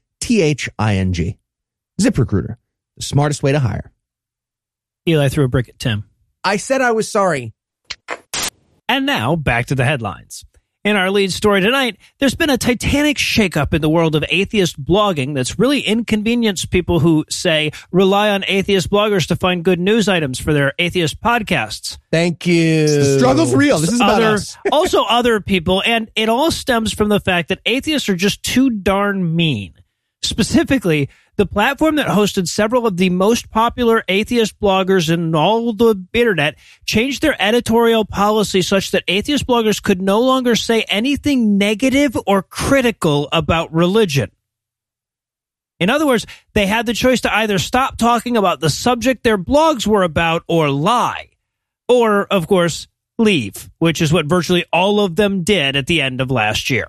ZipRecruiter, 2.01 2.57
the 2.97 3.03
smartest 3.03 3.43
way 3.43 3.53
to 3.53 3.59
hire. 3.59 3.93
Eli 5.09 5.29
threw 5.29 5.45
a 5.45 5.49
brick 5.49 5.69
at 5.69 5.79
Tim. 5.79 6.05
I 6.45 6.59
said 6.59 6.83
I 6.83 6.93
was 6.93 7.11
sorry. 7.11 7.55
And 8.88 9.07
now 9.07 9.37
back 9.37 9.67
to 9.67 9.75
the 9.75 9.85
headlines. 9.85 10.45
In 10.85 10.97
our 10.97 11.11
lead 11.11 11.33
story 11.33 11.61
tonight, 11.61 11.99
there's 12.19 12.35
been 12.35 12.50
a 12.50 12.57
titanic 12.57 13.17
shakeup 13.17 13.75
in 13.75 13.83
the 13.83 13.88
world 13.88 14.15
of 14.15 14.25
atheist 14.31 14.83
blogging 14.83 15.35
that's 15.35 15.59
really 15.59 15.81
inconvenienced 15.81 16.71
people 16.71 17.00
who 17.00 17.25
say 17.29 17.73
rely 17.91 18.31
on 18.31 18.45
atheist 18.47 18.88
bloggers 18.88 19.27
to 19.27 19.37
find 19.37 19.65
good 19.65 19.81
news 19.81 20.09
items 20.09 20.38
for 20.38 20.55
their 20.55 20.73
atheist 20.79 21.21
podcasts. 21.21 21.99
Thank 22.12 22.47
you. 22.47 22.87
The 22.87 23.19
struggle's 23.19 23.55
real. 23.55 23.79
This 23.79 23.93
is 23.93 24.00
about 24.00 24.23
Other, 24.23 24.35
us. 24.35 24.57
also 24.73 25.03
other 25.05 25.41
people, 25.41 25.83
and 25.85 26.11
it 26.15 26.29
all 26.29 26.50
stems 26.50 26.95
from 26.95 27.09
the 27.09 27.21
fact 27.21 27.49
that 27.49 27.61
atheists 27.67 28.09
are 28.09 28.17
just 28.17 28.43
too 28.43 28.71
darn 28.71 29.35
mean. 29.35 29.75
Specifically, 30.23 31.09
the 31.38 31.47
platform 31.47 31.95
that 31.97 32.09
hosted 32.09 32.49
several 32.49 32.85
of 32.85 32.97
the 32.97 33.11
most 33.11 33.49
popular 33.49 34.02
atheist 34.09 34.59
bloggers 34.61 35.09
in 35.09 35.37
all 35.37 35.73
the 35.73 35.95
internet 36.12 36.57
changed 36.85 37.23
their 37.23 37.40
editorial 37.40 38.04
policy 38.04 38.61
such 38.61 38.90
that 38.90 39.04
atheist 39.07 39.47
bloggers 39.47 39.80
could 39.80 40.02
no 40.02 40.21
longer 40.21 40.57
say 40.57 40.83
anything 40.88 41.57
negative 41.57 42.18
or 42.26 42.42
critical 42.42 43.28
about 43.30 43.73
religion. 43.73 44.33
In 45.78 45.90
other 45.90 46.09
words, 46.09 46.26
they 46.54 46.66
had 46.66 46.87
the 46.87 46.92
choice 46.92 47.21
to 47.21 47.33
either 47.33 47.59
stop 47.59 47.97
talking 47.97 48.37
about 48.37 48.59
the 48.59 48.68
subject 48.68 49.23
their 49.23 49.38
blogs 49.38 49.87
were 49.87 50.02
about 50.02 50.42
or 50.49 50.68
lie. 50.71 51.30
Or, 51.88 52.26
of 52.26 52.49
course, 52.49 52.88
leave, 53.16 53.71
which 53.78 54.02
is 54.02 54.12
what 54.12 54.26
virtually 54.26 54.64
all 54.73 55.04
of 55.04 55.14
them 55.14 55.45
did 55.45 55.76
at 55.76 55.87
the 55.87 56.02
end 56.02 56.21
of 56.21 56.33
last 56.33 56.68
year. 56.68 56.88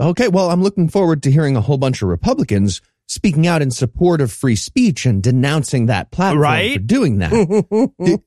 Okay, 0.00 0.28
well, 0.28 0.50
I'm 0.50 0.62
looking 0.62 0.88
forward 0.88 1.22
to 1.24 1.30
hearing 1.30 1.56
a 1.56 1.60
whole 1.60 1.76
bunch 1.76 2.00
of 2.00 2.08
Republicans 2.08 2.80
speaking 3.12 3.46
out 3.46 3.62
in 3.62 3.70
support 3.70 4.20
of 4.20 4.32
free 4.32 4.56
speech 4.56 5.06
and 5.06 5.22
denouncing 5.22 5.86
that 5.86 6.10
platform 6.10 6.40
Right? 6.42 6.72
for 6.74 6.78
doing 6.80 7.18
that. 7.18 7.30
did, 7.98 8.20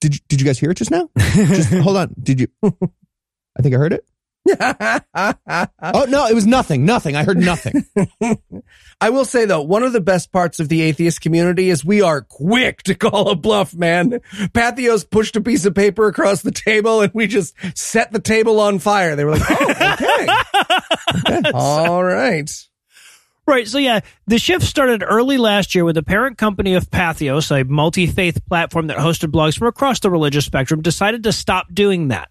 did, 0.00 0.14
you, 0.14 0.20
did 0.28 0.40
you 0.40 0.46
guys 0.46 0.58
hear 0.58 0.70
it 0.70 0.76
just 0.76 0.90
now? 0.90 1.08
just 1.18 1.72
hold 1.74 1.96
on. 1.96 2.14
Did 2.22 2.40
you? 2.40 2.48
I 2.62 3.62
think 3.62 3.74
I 3.74 3.78
heard 3.78 3.92
it. 3.92 4.04
Oh 5.90 6.04
no, 6.08 6.26
it 6.26 6.34
was 6.34 6.46
nothing. 6.46 6.84
Nothing. 6.86 7.16
I 7.16 7.24
heard 7.24 7.36
nothing. 7.38 7.84
I 9.00 9.10
will 9.10 9.24
say 9.24 9.44
though, 9.44 9.62
one 9.62 9.82
of 9.82 9.92
the 9.92 10.00
best 10.00 10.32
parts 10.32 10.58
of 10.60 10.68
the 10.68 10.80
atheist 10.82 11.20
community 11.20 11.68
is 11.70 11.84
we 11.84 12.00
are 12.02 12.22
quick 12.22 12.82
to 12.84 12.94
call 12.94 13.28
a 13.30 13.34
bluff, 13.36 13.74
man. 13.74 14.20
Patheos 14.54 15.08
pushed 15.08 15.36
a 15.36 15.40
piece 15.40 15.64
of 15.66 15.74
paper 15.74 16.06
across 16.08 16.42
the 16.42 16.50
table 16.50 17.02
and 17.02 17.12
we 17.14 17.26
just 17.26 17.54
set 17.76 18.10
the 18.12 18.20
table 18.20 18.60
on 18.60 18.78
fire. 18.78 19.16
They 19.16 19.24
were 19.24 19.32
like, 19.36 19.50
oh, 19.50 19.70
okay. 21.26 21.50
All 21.54 22.02
right. 22.02 22.50
Right. 23.48 23.66
So 23.66 23.78
yeah, 23.78 24.00
the 24.26 24.38
shift 24.38 24.62
started 24.62 25.02
early 25.02 25.38
last 25.38 25.74
year 25.74 25.82
with 25.82 25.94
the 25.94 26.02
parent 26.02 26.36
company 26.36 26.74
of 26.74 26.90
Patheos, 26.90 27.50
a 27.50 27.64
multi-faith 27.64 28.44
platform 28.44 28.88
that 28.88 28.98
hosted 28.98 29.30
blogs 29.30 29.58
from 29.58 29.68
across 29.68 30.00
the 30.00 30.10
religious 30.10 30.44
spectrum, 30.44 30.82
decided 30.82 31.24
to 31.24 31.32
stop 31.32 31.72
doing 31.72 32.08
that. 32.08 32.28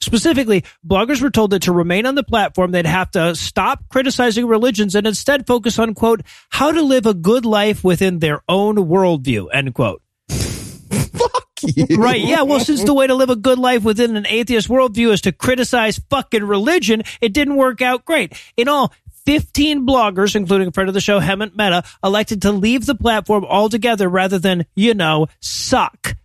Specifically, 0.00 0.64
bloggers 0.84 1.22
were 1.22 1.30
told 1.30 1.52
that 1.52 1.62
to 1.62 1.72
remain 1.72 2.04
on 2.04 2.16
the 2.16 2.24
platform, 2.24 2.72
they'd 2.72 2.84
have 2.84 3.12
to 3.12 3.36
stop 3.36 3.88
criticizing 3.90 4.46
religions 4.46 4.96
and 4.96 5.06
instead 5.06 5.46
focus 5.46 5.78
on, 5.78 5.94
quote, 5.94 6.22
how 6.50 6.72
to 6.72 6.82
live 6.82 7.06
a 7.06 7.14
good 7.14 7.44
life 7.44 7.84
within 7.84 8.18
their 8.18 8.42
own 8.48 8.74
worldview, 8.74 9.46
end 9.52 9.72
quote. 9.72 10.02
Fuck 10.28 11.46
you. 11.62 11.96
Right. 11.96 12.20
Yeah. 12.20 12.42
Well, 12.42 12.60
since 12.60 12.82
the 12.82 12.92
way 12.92 13.06
to 13.06 13.14
live 13.14 13.30
a 13.30 13.36
good 13.36 13.60
life 13.60 13.84
within 13.84 14.16
an 14.16 14.26
atheist 14.26 14.68
worldview 14.68 15.12
is 15.12 15.20
to 15.22 15.32
criticize 15.32 16.00
fucking 16.10 16.42
religion, 16.42 17.04
it 17.20 17.32
didn't 17.32 17.54
work 17.54 17.80
out 17.80 18.04
great. 18.04 18.34
In 18.56 18.68
all, 18.68 18.92
15 19.26 19.86
bloggers, 19.86 20.34
including 20.36 20.68
a 20.68 20.72
friend 20.72 20.88
of 20.88 20.94
the 20.94 21.00
show, 21.00 21.20
Hemant 21.20 21.56
Mehta, 21.56 21.82
elected 22.02 22.42
to 22.42 22.52
leave 22.52 22.86
the 22.86 22.94
platform 22.94 23.44
altogether 23.44 24.08
rather 24.08 24.38
than, 24.38 24.66
you 24.74 24.94
know, 24.94 25.26
suck. 25.40 26.16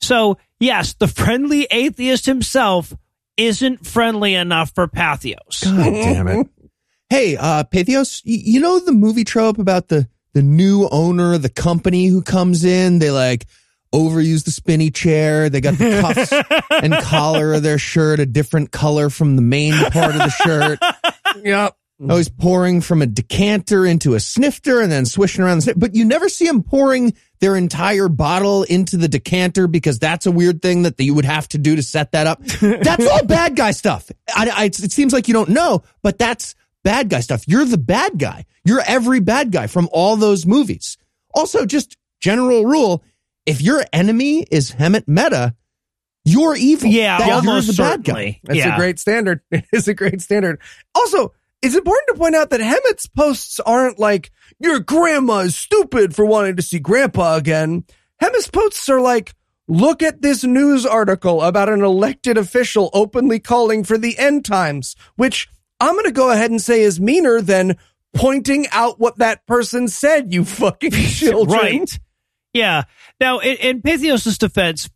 So, 0.00 0.38
yes, 0.58 0.94
the 0.94 1.08
friendly 1.08 1.66
atheist 1.70 2.26
himself 2.26 2.92
isn't 3.36 3.86
friendly 3.86 4.34
enough 4.34 4.72
for 4.74 4.88
Patheos. 4.88 5.62
God 5.64 5.84
damn 5.92 6.28
it. 6.28 6.46
Hey, 7.10 7.36
uh, 7.36 7.64
Patheos, 7.64 8.22
y- 8.26 8.40
you 8.44 8.60
know 8.60 8.78
the 8.80 8.92
movie 8.92 9.24
trope 9.24 9.58
about 9.58 9.88
the, 9.88 10.08
the 10.32 10.42
new 10.42 10.88
owner 10.90 11.34
of 11.34 11.42
the 11.42 11.48
company 11.48 12.06
who 12.06 12.22
comes 12.22 12.64
in? 12.64 12.98
They 12.98 13.10
like 13.10 13.46
overuse 13.94 14.44
the 14.44 14.50
spinny 14.50 14.90
chair. 14.90 15.48
They 15.48 15.60
got 15.60 15.74
the 15.74 16.00
cuffs 16.00 16.32
and 16.82 16.94
collar 17.04 17.54
of 17.54 17.62
their 17.62 17.78
shirt 17.78 18.18
a 18.20 18.26
different 18.26 18.72
color 18.72 19.08
from 19.10 19.36
the 19.36 19.42
main 19.42 19.72
part 19.90 20.14
of 20.14 20.18
the 20.22 20.30
shirt. 20.30 20.78
Yep. 21.44 21.76
Oh, 21.98 22.18
he's 22.18 22.28
pouring 22.28 22.82
from 22.82 23.00
a 23.00 23.06
decanter 23.06 23.86
into 23.86 24.14
a 24.14 24.20
snifter 24.20 24.82
and 24.82 24.92
then 24.92 25.06
swishing 25.06 25.42
around 25.42 25.58
the 25.58 25.62
snifter. 25.62 25.80
But 25.80 25.94
you 25.94 26.04
never 26.04 26.28
see 26.28 26.46
him 26.46 26.62
pouring 26.62 27.14
their 27.40 27.56
entire 27.56 28.08
bottle 28.08 28.64
into 28.64 28.98
the 28.98 29.08
decanter 29.08 29.66
because 29.66 29.98
that's 29.98 30.26
a 30.26 30.30
weird 30.30 30.60
thing 30.60 30.82
that 30.82 31.00
you 31.00 31.14
would 31.14 31.24
have 31.24 31.48
to 31.48 31.58
do 31.58 31.74
to 31.74 31.82
set 31.82 32.12
that 32.12 32.26
up. 32.26 32.42
That's 32.60 33.06
all 33.06 33.24
bad 33.24 33.56
guy 33.56 33.70
stuff. 33.70 34.10
I, 34.34 34.50
I, 34.50 34.64
it 34.66 34.74
seems 34.92 35.14
like 35.14 35.26
you 35.28 35.32
don't 35.34 35.48
know, 35.50 35.84
but 36.02 36.18
that's 36.18 36.54
bad 36.84 37.08
guy 37.08 37.20
stuff. 37.20 37.48
You're 37.48 37.64
the 37.64 37.78
bad 37.78 38.18
guy. 38.18 38.44
You're 38.64 38.82
every 38.86 39.20
bad 39.20 39.50
guy 39.50 39.66
from 39.66 39.88
all 39.92 40.16
those 40.16 40.44
movies. 40.44 40.98
Also, 41.34 41.64
just 41.64 41.96
general 42.20 42.64
rule. 42.66 43.02
If 43.46 43.62
your 43.62 43.84
enemy 43.92 44.44
is 44.50 44.72
Hemant 44.72 45.06
Mehta, 45.06 45.54
you're 46.24 46.56
evil. 46.56 46.90
Yeah, 46.90 47.18
That- 47.18 47.26
you're 47.26 47.36
almost 47.36 47.68
the 47.68 47.82
bad 47.82 48.02
guy. 48.04 48.12
certainly. 48.12 48.40
That's 48.44 48.58
yeah. 48.58 48.74
a 48.74 48.78
great 48.78 48.98
standard. 48.98 49.40
It 49.50 49.64
is 49.72 49.88
a 49.88 49.94
great 49.94 50.20
standard. 50.20 50.60
Also, 50.94 51.32
it's 51.66 51.74
important 51.74 52.08
to 52.08 52.14
point 52.14 52.36
out 52.36 52.50
that 52.50 52.60
Hemant's 52.60 53.08
posts 53.08 53.58
aren't 53.58 53.98
like, 53.98 54.30
your 54.60 54.78
grandma 54.78 55.38
is 55.38 55.56
stupid 55.56 56.14
for 56.14 56.24
wanting 56.24 56.54
to 56.56 56.62
see 56.62 56.78
grandpa 56.78 57.34
again. 57.34 57.84
Hemant's 58.22 58.48
posts 58.48 58.88
are 58.88 59.00
like, 59.00 59.34
look 59.66 60.00
at 60.00 60.22
this 60.22 60.44
news 60.44 60.86
article 60.86 61.42
about 61.42 61.68
an 61.68 61.82
elected 61.82 62.38
official 62.38 62.88
openly 62.92 63.40
calling 63.40 63.82
for 63.82 63.98
the 63.98 64.16
end 64.16 64.44
times, 64.44 64.94
which 65.16 65.48
I'm 65.80 65.94
going 65.94 66.04
to 66.04 66.12
go 66.12 66.30
ahead 66.30 66.52
and 66.52 66.62
say 66.62 66.82
is 66.82 67.00
meaner 67.00 67.40
than 67.40 67.76
pointing 68.14 68.68
out 68.70 69.00
what 69.00 69.18
that 69.18 69.44
person 69.46 69.88
said, 69.88 70.32
you 70.32 70.44
fucking 70.44 70.90
children. 70.92 71.58
Right. 71.58 71.98
Yeah. 72.52 72.84
Now, 73.20 73.40
in, 73.40 73.56
in 73.56 73.82
Patheos' 73.82 74.38
defense, 74.38 74.88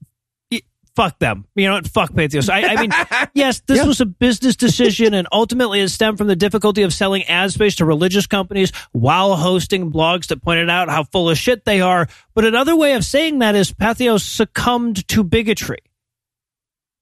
fuck 0.97 1.19
them. 1.19 1.47
You 1.55 1.69
know? 1.69 1.81
Fuck 1.83 2.13
Patheos. 2.13 2.49
I, 2.49 2.75
I 2.75 2.81
mean, 2.81 2.91
yes, 3.35 3.61
this 3.67 3.79
Yeah. 3.79 3.85
was 3.87 4.01
a 4.01 4.07
business 4.07 4.57
decision, 4.57 5.15
and 5.15 5.27
ultimately 5.33 5.81
it 5.81 5.89
stemmed 5.89 6.19
from 6.19 6.27
the 6.27 6.37
difficulty 6.37 6.83
of 6.83 6.93
selling 6.93 7.25
ad 7.25 7.53
space 7.53 7.77
to 7.77 7.85
religious 7.85 8.27
companies 8.27 8.73
while 8.93 9.37
hosting 9.37 9.91
blogs 9.93 10.29
that 10.29 10.43
pointed 10.43 10.69
out 10.71 10.89
how 10.89 11.05
full 11.05 11.31
of 11.31 11.39
shit 11.39 11.65
they 11.65 11.81
are. 11.81 12.09
But 12.35 12.45
another 12.45 12.77
way 12.77 12.95
of 12.95 13.05
saying 13.05 13.39
that 13.41 13.55
is 13.55 13.73
Patheos 13.73 14.21
succumbed 14.23 15.07
to 15.09 15.25
bigotry. 15.25 15.79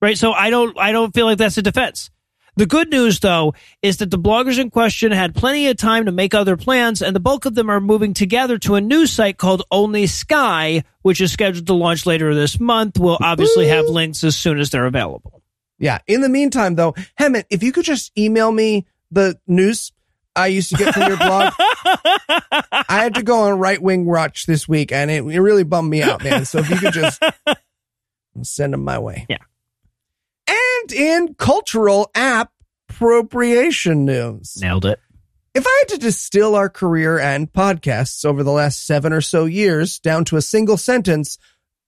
Right. 0.01 0.17
So 0.17 0.31
I 0.31 0.49
don't, 0.49 0.77
I 0.79 0.91
don't 0.91 1.13
feel 1.13 1.25
like 1.25 1.37
that's 1.39 1.57
a 1.57 1.61
defense. 1.61 2.09
The 2.59 2.65
good 2.65 2.89
news, 2.89 3.21
though, 3.21 3.53
is 3.81 3.97
that 3.97 4.11
the 4.11 4.19
bloggers 4.19 4.59
in 4.59 4.69
question 4.69 5.13
had 5.13 5.33
plenty 5.33 5.67
of 5.67 5.77
time 5.77 6.07
to 6.07 6.11
make 6.11 6.33
other 6.33 6.57
plans, 6.57 7.01
and 7.01 7.15
the 7.15 7.19
bulk 7.21 7.45
of 7.45 7.55
them 7.55 7.69
are 7.69 7.79
moving 7.79 8.13
together 8.13 8.57
to 8.57 8.75
a 8.75 8.81
new 8.81 9.07
site 9.07 9.37
called 9.37 9.63
Only 9.71 10.07
Sky, 10.07 10.83
which 11.01 11.21
is 11.21 11.31
scheduled 11.31 11.67
to 11.67 11.73
launch 11.73 12.05
later 12.05 12.35
this 12.35 12.59
month. 12.59 12.99
We'll 12.99 13.17
obviously 13.21 13.69
have 13.69 13.85
links 13.85 14.25
as 14.25 14.35
soon 14.35 14.59
as 14.59 14.71
they're 14.71 14.87
available. 14.87 15.41
Yeah. 15.77 15.99
In 16.05 16.19
the 16.19 16.27
meantime, 16.27 16.75
though, 16.75 16.95
Hemant, 17.17 17.45
if 17.49 17.63
you 17.63 17.71
could 17.71 17.85
just 17.85 18.11
email 18.19 18.51
me 18.51 18.85
the 19.09 19.39
news 19.47 19.93
I 20.35 20.47
used 20.47 20.69
to 20.71 20.75
get 20.75 20.93
from 20.93 21.07
your 21.07 21.17
blog. 21.17 21.53
I 21.59 22.85
had 22.89 23.15
to 23.15 23.23
go 23.23 23.43
on 23.43 23.57
Right 23.57 23.81
Wing 23.81 24.05
Watch 24.05 24.47
this 24.47 24.67
week, 24.67 24.91
and 24.91 25.09
it, 25.09 25.23
it 25.23 25.39
really 25.39 25.63
bummed 25.63 25.89
me 25.89 26.03
out, 26.03 26.25
man. 26.25 26.43
So 26.43 26.59
if 26.59 26.69
you 26.69 26.75
could 26.75 26.91
just 26.91 27.23
send 28.41 28.73
them 28.73 28.83
my 28.83 28.99
way. 28.99 29.27
Yeah. 29.29 29.37
And 30.49 30.91
in 30.91 31.35
cultural 31.35 32.11
appropriation 32.15 34.05
news. 34.05 34.57
Nailed 34.59 34.85
it. 34.85 34.99
If 35.53 35.65
I 35.65 35.83
had 35.83 35.95
to 35.95 35.99
distill 35.99 36.55
our 36.55 36.69
career 36.69 37.19
and 37.19 37.51
podcasts 37.51 38.23
over 38.23 38.43
the 38.43 38.51
last 38.51 38.85
seven 38.85 39.13
or 39.13 39.21
so 39.21 39.45
years 39.45 39.99
down 39.99 40.25
to 40.25 40.37
a 40.37 40.41
single 40.41 40.77
sentence, 40.77 41.37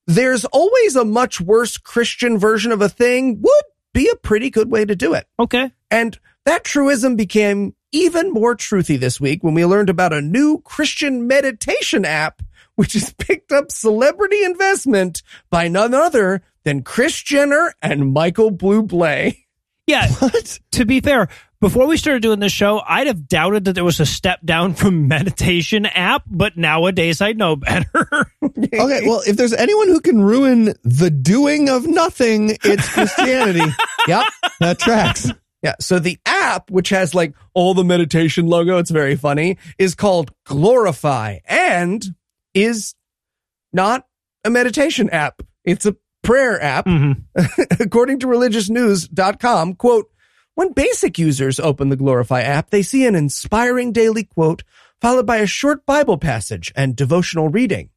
there's 0.07 0.45
always 0.45 0.95
a 0.95 1.05
much 1.05 1.39
worse 1.39 1.77
Christian 1.77 2.37
version 2.37 2.71
of 2.71 2.81
a 2.81 2.89
thing 2.89 3.41
would 3.41 3.63
be 3.93 4.09
a 4.09 4.15
pretty 4.15 4.49
good 4.49 4.71
way 4.71 4.85
to 4.85 4.95
do 4.95 5.13
it. 5.13 5.27
Okay. 5.39 5.71
And 5.89 6.17
that 6.45 6.63
truism 6.63 7.15
became 7.15 7.75
even 7.91 8.31
more 8.31 8.55
truthy 8.55 8.99
this 8.99 9.19
week 9.19 9.43
when 9.43 9.53
we 9.53 9.65
learned 9.65 9.89
about 9.89 10.13
a 10.13 10.21
new 10.21 10.61
Christian 10.63 11.27
meditation 11.27 12.05
app, 12.05 12.41
which 12.75 12.93
has 12.93 13.13
picked 13.13 13.51
up 13.51 13.71
celebrity 13.71 14.43
investment 14.43 15.21
by 15.49 15.67
none 15.67 15.93
other 15.93 16.41
than 16.63 16.83
Kris 16.83 17.21
Jenner 17.21 17.73
and 17.81 18.13
Michael 18.13 18.51
Bublé. 18.51 19.37
Yeah. 19.87 20.07
To 20.71 20.85
be 20.85 21.01
fair, 21.01 21.27
before 21.59 21.85
we 21.85 21.97
started 21.97 22.23
doing 22.23 22.39
this 22.39 22.53
show, 22.53 22.81
I'd 22.87 23.07
have 23.07 23.27
doubted 23.27 23.65
that 23.65 23.73
there 23.73 23.83
was 23.83 23.99
a 23.99 24.05
step 24.05 24.39
down 24.43 24.73
from 24.73 25.07
meditation 25.09 25.85
app, 25.85 26.23
but 26.25 26.57
nowadays 26.57 27.21
I 27.21 27.33
know 27.33 27.55
better. 27.55 28.07
Okay, 28.73 29.01
well, 29.05 29.21
if 29.27 29.35
there's 29.37 29.53
anyone 29.53 29.87
who 29.87 29.99
can 29.99 30.21
ruin 30.21 30.73
the 30.83 31.09
doing 31.09 31.67
of 31.67 31.87
nothing, 31.87 32.57
it's 32.63 32.87
Christianity. 32.89 33.65
yep, 34.07 34.25
that 34.59 34.79
tracks. 34.79 35.29
Yeah. 35.61 35.75
So 35.79 35.99
the 35.99 36.19
app, 36.25 36.69
which 36.71 36.89
has 36.89 37.13
like 37.13 37.33
all 37.53 37.73
the 37.73 37.83
meditation 37.83 38.47
logo, 38.47 38.77
it's 38.77 38.91
very 38.91 39.15
funny, 39.15 39.57
is 39.77 39.93
called 39.95 40.31
Glorify 40.45 41.39
and 41.45 42.03
is 42.53 42.95
not 43.73 44.05
a 44.43 44.49
meditation 44.49 45.09
app. 45.09 45.41
It's 45.65 45.85
a 45.85 45.95
prayer 46.23 46.61
app. 46.61 46.85
Mm-hmm. 46.85 47.61
According 47.79 48.19
to 48.19 48.27
religiousnews.com, 48.27 49.75
quote, 49.75 50.11
when 50.55 50.73
basic 50.73 51.17
users 51.17 51.59
open 51.59 51.89
the 51.89 51.95
Glorify 51.95 52.41
app, 52.41 52.69
they 52.69 52.81
see 52.81 53.05
an 53.05 53.15
inspiring 53.15 53.91
daily 53.91 54.23
quote 54.23 54.63
followed 55.01 55.25
by 55.25 55.37
a 55.37 55.47
short 55.47 55.85
Bible 55.85 56.17
passage 56.17 56.71
and 56.75 56.95
devotional 56.95 57.49
reading. 57.49 57.89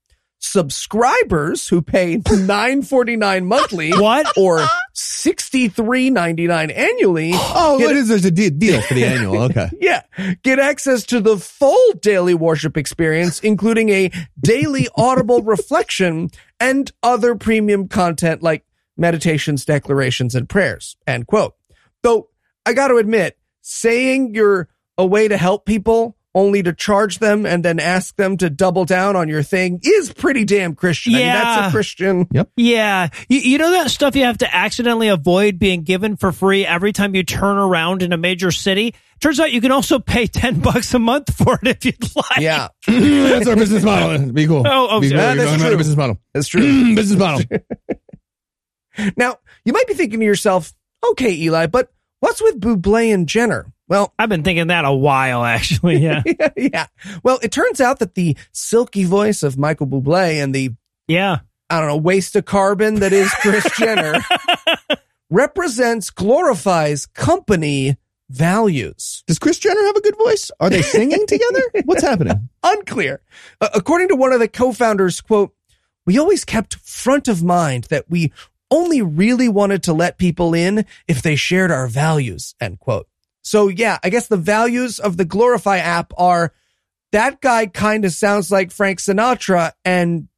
Subscribers 0.47 1.67
who 1.69 1.81
pay 1.83 2.19
$9.49 2.19 3.45
monthly 3.47 3.91
What? 3.95 4.27
or 4.37 4.59
$63.99 4.95 6.77
annually 6.77 7.31
Oh, 7.35 7.79
Get 7.79 7.87
what 7.87 7.97
is 7.97 8.09
there's 8.09 8.25
a 8.27 8.31
de- 8.31 8.51
deal 8.51 8.81
for 8.83 8.95
the 8.95 9.05
annual? 9.05 9.43
Okay. 9.45 9.71
yeah. 9.81 10.03
Get 10.43 10.59
access 10.59 11.03
to 11.05 11.21
the 11.21 11.39
full 11.39 11.93
daily 11.95 12.35
worship 12.35 12.77
experience, 12.77 13.41
including 13.41 13.89
a 13.89 14.11
daily 14.41 14.87
audible 14.97 15.43
reflection 15.55 16.31
and 16.61 16.93
other 17.03 17.35
premium 17.35 17.89
content 17.89 18.43
like 18.43 18.65
meditations, 18.97 19.65
declarations, 19.65 20.35
and 20.35 20.49
prayers. 20.49 20.97
End 21.07 21.27
quote. 21.27 21.55
Though 22.03 22.29
I 22.67 22.75
got 22.75 22.89
to 22.89 22.97
admit, 22.97 23.37
saying 23.63 24.35
you're 24.35 24.69
a 24.99 25.07
way 25.07 25.27
to 25.27 25.37
help 25.37 25.65
people 25.67 26.17
only 26.35 26.63
to 26.63 26.73
charge 26.73 27.19
them 27.19 27.47
and 27.47 27.65
then 27.65 27.79
ask 27.79 28.17
them 28.17 28.37
to 28.39 28.51
double 28.51 28.85
down 28.85 29.15
on 29.17 29.29
your 29.29 29.43
thing 29.43 29.81
is 29.83 30.13
pretty 30.13 30.45
damn 30.45 30.75
Christian. 30.75 31.15
I 31.15 31.19
mean, 31.19 31.27
that's 31.27 31.69
a 31.69 31.71
Christian. 31.71 32.27
Yep. 32.33 32.51
Yeah. 32.57 33.09
You, 33.29 33.39
you 33.39 33.59
know 33.59 33.71
that 33.71 33.91
stuff 33.91 34.17
you 34.17 34.25
have 34.25 34.39
to 34.39 34.55
accidentally 34.55 35.09
avoid 35.09 35.59
being 35.59 35.83
given 35.83 36.17
for 36.17 36.33
free 36.33 36.67
every 36.67 36.93
time 36.93 37.15
you 37.15 37.23
turn 37.23 37.57
around 37.57 38.03
in 38.03 38.13
a 38.13 38.17
major 38.17 38.51
city? 38.51 38.95
Turns 39.21 39.39
out 39.39 39.53
you 39.53 39.61
can 39.61 39.71
also 39.73 39.99
pay 39.99 40.27
10 40.29 40.61
bucks 40.61 40.93
a 40.95 40.99
month 40.99 41.35
for 41.35 41.59
it 41.63 41.69
if 41.69 41.85
you'd 41.85 42.17
like. 42.17 42.39
Yeah, 42.41 42.69
that's 42.87 43.47
our 43.47 43.57
business 43.57 43.85
model. 43.85 44.33
Be 44.33 44.47
cool. 44.47 44.65
Oh, 44.67 44.89
oh, 44.91 45.01
Be 45.01 45.11
cool. 45.11 45.19
yeah, 45.19 45.35
that's 45.35 45.49
Going 45.51 45.61
true. 45.61 45.77
business 45.77 45.97
model. 45.97 46.19
that's 46.33 46.49
true. 46.49 46.61
business 46.95 47.19
model. 47.19 47.45
Now, 49.17 49.39
you 49.65 49.73
might 49.73 49.89
be 49.89 49.95
thinking 49.95 50.21
to 50.21 50.25
yourself, 50.25 50.73
okay, 51.05 51.33
Eli, 51.35 51.67
but 51.67 51.91
What's 52.25 52.41
with 52.41 52.59
Bublé 52.59 53.13
and 53.13 53.29
Jenner? 53.29 53.67
Well, 53.87 54.15
I've 54.19 54.29
been 54.29 54.43
thinking 54.43 54.69
that 54.69 54.85
a 54.85 54.93
while, 54.93 55.45
actually. 55.45 55.99
Yeah. 55.99 56.23
yeah, 56.41 56.49
yeah. 56.57 56.87
Well, 57.23 57.39
it 57.43 57.53
turns 57.53 57.81
out 57.81 57.99
that 57.99 58.15
the 58.15 58.37
silky 58.53 59.05
voice 59.05 59.43
of 59.43 59.59
Michael 59.59 59.87
Bublé 59.87 60.43
and 60.43 60.55
the 60.55 60.71
yeah. 61.07 61.41
I 61.69 61.81
don't 61.81 61.89
know 61.89 61.97
waste 61.97 62.37
of 62.37 62.45
carbon 62.45 62.97
that 62.97 63.13
is 63.13 63.31
Kris 63.35 63.69
Jenner 63.79 64.21
represents 65.31 66.11
glorifies 66.11 67.07
company 67.07 67.97
values. 68.31 69.23
Does 69.27 69.39
Kris 69.39 69.59
Jenner 69.59 69.83
have 69.85 69.97
a 69.97 70.01
good 70.01 70.17
voice? 70.17 70.51
Are 70.61 70.71
they 70.71 70.83
singing 70.83 71.27
together? 71.27 71.63
What's 71.85 72.03
happening? 72.03 72.49
Unclear. 72.63 73.21
Uh, 73.61 73.69
according 73.75 74.09
to 74.09 74.17
one 74.17 74.33
of 74.33 74.41
the 74.41 74.49
co-founders, 74.49 75.21
quote, 75.21 75.55
"We 76.07 76.19
always 76.19 76.45
kept 76.45 76.77
front 76.77 77.29
of 77.29 77.43
mind 77.43 77.85
that 77.85 78.07
we 78.09 78.33
only 78.71 79.03
really 79.03 79.49
wanted 79.49 79.83
to 79.85 79.93
let 79.93 80.19
people 80.19 80.55
in 80.55 80.87
if 81.07 81.21
they 81.21 81.37
shared 81.37 81.71
our 81.71 81.87
values." 81.87 82.55
End 82.61 82.79
quote. 82.79 83.09
So 83.45 83.69
yeah, 83.69 83.99
I 84.03 84.09
guess 84.09 84.27
the 84.27 84.37
values 84.37 84.99
of 84.99 85.17
the 85.17 85.25
Glorify 85.25 85.79
app 85.79 86.13
are 86.17 86.53
that 87.13 87.41
guy 87.41 87.67
kind 87.67 88.05
of 88.05 88.13
sounds 88.13 88.51
like 88.51 88.73
Frank 88.73 88.99
Sinatra 88.99 89.73
and 89.85 90.29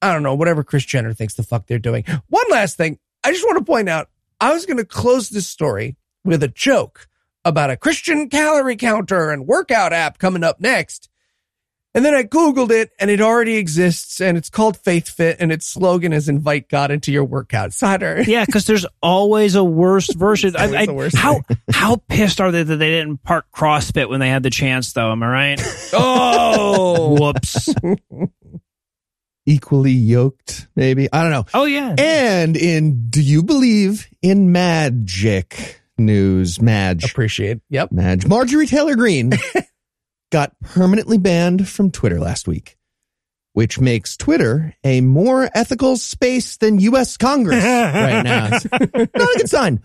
I 0.00 0.12
don't 0.12 0.24
know, 0.24 0.34
whatever 0.34 0.64
Kris 0.64 0.84
Jenner 0.84 1.12
thinks 1.14 1.34
the 1.34 1.44
fuck 1.44 1.66
they're 1.66 1.78
doing. 1.78 2.04
One 2.28 2.44
last 2.50 2.76
thing. 2.76 2.98
I 3.22 3.30
just 3.30 3.44
want 3.44 3.58
to 3.58 3.64
point 3.64 3.88
out, 3.88 4.08
I 4.40 4.52
was 4.52 4.66
going 4.66 4.78
to 4.78 4.84
close 4.84 5.28
this 5.28 5.46
story 5.46 5.96
with 6.24 6.42
a 6.42 6.48
joke 6.48 7.06
about 7.44 7.70
a 7.70 7.76
Christian 7.76 8.28
calorie 8.28 8.76
counter 8.76 9.30
and 9.30 9.46
workout 9.46 9.92
app 9.92 10.18
coming 10.18 10.42
up 10.42 10.60
next. 10.60 11.08
And 11.94 12.04
then 12.06 12.14
I 12.14 12.22
Googled 12.22 12.70
it 12.70 12.90
and 12.98 13.10
it 13.10 13.20
already 13.20 13.56
exists 13.56 14.18
and 14.20 14.38
it's 14.38 14.48
called 14.48 14.78
Faith 14.78 15.10
Fit 15.10 15.36
and 15.40 15.52
its 15.52 15.66
slogan 15.66 16.14
is 16.14 16.26
invite 16.26 16.70
God 16.70 16.90
into 16.90 17.12
your 17.12 17.24
workout. 17.24 17.74
Cider. 17.74 18.22
Yeah, 18.26 18.46
because 18.46 18.64
there's 18.64 18.86
always 19.02 19.56
a 19.56 19.62
worse 19.64 20.10
version. 20.14 20.56
I, 20.56 20.64
always 20.66 20.88
I- 20.88 20.90
a 20.90 20.94
worse 20.94 21.14
how 21.14 21.42
how 21.70 21.96
pissed 22.08 22.40
are 22.40 22.50
they 22.50 22.62
that 22.62 22.76
they 22.76 22.88
didn't 22.90 23.18
park 23.22 23.44
CrossFit 23.54 24.08
when 24.08 24.20
they 24.20 24.30
had 24.30 24.42
the 24.42 24.48
chance? 24.50 24.92
Though, 24.94 25.12
am 25.12 25.22
I 25.22 25.28
right? 25.28 25.62
Oh, 25.92 27.16
Whoops. 27.20 27.68
Equally 29.44 29.90
yoked, 29.92 30.68
maybe? 30.76 31.08
I 31.12 31.22
don't 31.22 31.32
know. 31.32 31.44
Oh 31.52 31.64
yeah. 31.64 31.94
And 31.98 32.56
in 32.56 33.10
Do 33.10 33.20
You 33.20 33.42
Believe 33.42 34.06
in 34.22 34.52
Magic 34.52 35.82
news? 35.98 36.62
Madge. 36.62 37.04
appreciate. 37.10 37.58
Yep. 37.68 37.90
Madge. 37.92 38.26
Marjorie 38.26 38.66
Taylor 38.68 38.94
Greene 38.94 39.32
got 40.32 40.58
permanently 40.60 41.18
banned 41.18 41.68
from 41.68 41.92
Twitter 41.92 42.18
last 42.18 42.48
week, 42.48 42.76
which 43.52 43.78
makes 43.78 44.16
Twitter 44.16 44.74
a 44.82 45.00
more 45.02 45.48
ethical 45.54 45.96
space 45.96 46.56
than 46.56 46.80
U.S. 46.80 47.16
Congress 47.16 47.62
right 47.64 48.22
now. 48.22 48.48
It's 48.52 48.64
not 49.14 49.34
a 49.34 49.38
good 49.38 49.50
sign. 49.50 49.80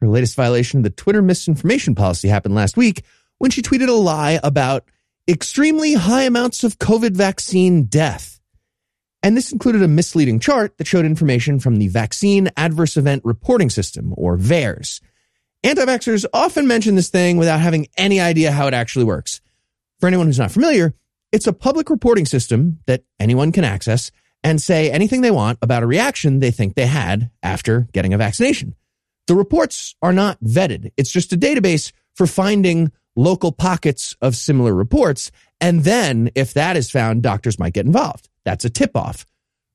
Her 0.00 0.08
latest 0.08 0.34
violation 0.34 0.80
of 0.80 0.84
the 0.84 0.90
Twitter 0.90 1.22
misinformation 1.22 1.94
policy 1.94 2.28
happened 2.28 2.54
last 2.54 2.76
week 2.76 3.04
when 3.38 3.50
she 3.50 3.62
tweeted 3.62 3.88
a 3.88 3.92
lie 3.92 4.40
about 4.42 4.84
extremely 5.28 5.94
high 5.94 6.24
amounts 6.24 6.64
of 6.64 6.78
COVID 6.78 7.12
vaccine 7.12 7.84
death. 7.84 8.40
And 9.22 9.36
this 9.36 9.52
included 9.52 9.82
a 9.82 9.88
misleading 9.88 10.40
chart 10.40 10.76
that 10.76 10.86
showed 10.86 11.06
information 11.06 11.58
from 11.58 11.76
the 11.76 11.88
Vaccine 11.88 12.50
Adverse 12.58 12.98
Event 12.98 13.22
Reporting 13.24 13.70
System, 13.70 14.12
or 14.18 14.36
VAERS. 14.36 15.00
Anti-vaxxers 15.62 16.26
often 16.34 16.66
mention 16.66 16.94
this 16.94 17.08
thing 17.08 17.38
without 17.38 17.60
having 17.60 17.86
any 17.96 18.20
idea 18.20 18.52
how 18.52 18.66
it 18.66 18.74
actually 18.74 19.06
works. 19.06 19.40
For 20.00 20.06
anyone 20.06 20.26
who's 20.26 20.38
not 20.38 20.52
familiar, 20.52 20.94
it's 21.32 21.46
a 21.46 21.52
public 21.52 21.90
reporting 21.90 22.26
system 22.26 22.80
that 22.86 23.04
anyone 23.18 23.52
can 23.52 23.64
access 23.64 24.10
and 24.42 24.60
say 24.60 24.90
anything 24.90 25.22
they 25.22 25.30
want 25.30 25.58
about 25.62 25.82
a 25.82 25.86
reaction 25.86 26.38
they 26.38 26.50
think 26.50 26.74
they 26.74 26.86
had 26.86 27.30
after 27.42 27.88
getting 27.92 28.12
a 28.12 28.18
vaccination. 28.18 28.74
The 29.26 29.34
reports 29.34 29.94
are 30.02 30.12
not 30.12 30.38
vetted. 30.44 30.92
It's 30.96 31.10
just 31.10 31.32
a 31.32 31.36
database 31.36 31.92
for 32.14 32.26
finding 32.26 32.92
local 33.16 33.52
pockets 33.52 34.14
of 34.20 34.36
similar 34.36 34.74
reports. 34.74 35.30
And 35.60 35.82
then 35.84 36.30
if 36.34 36.54
that 36.54 36.76
is 36.76 36.90
found, 36.90 37.22
doctors 37.22 37.58
might 37.58 37.72
get 37.72 37.86
involved. 37.86 38.28
That's 38.44 38.64
a 38.64 38.70
tip 38.70 38.96
off. 38.96 39.24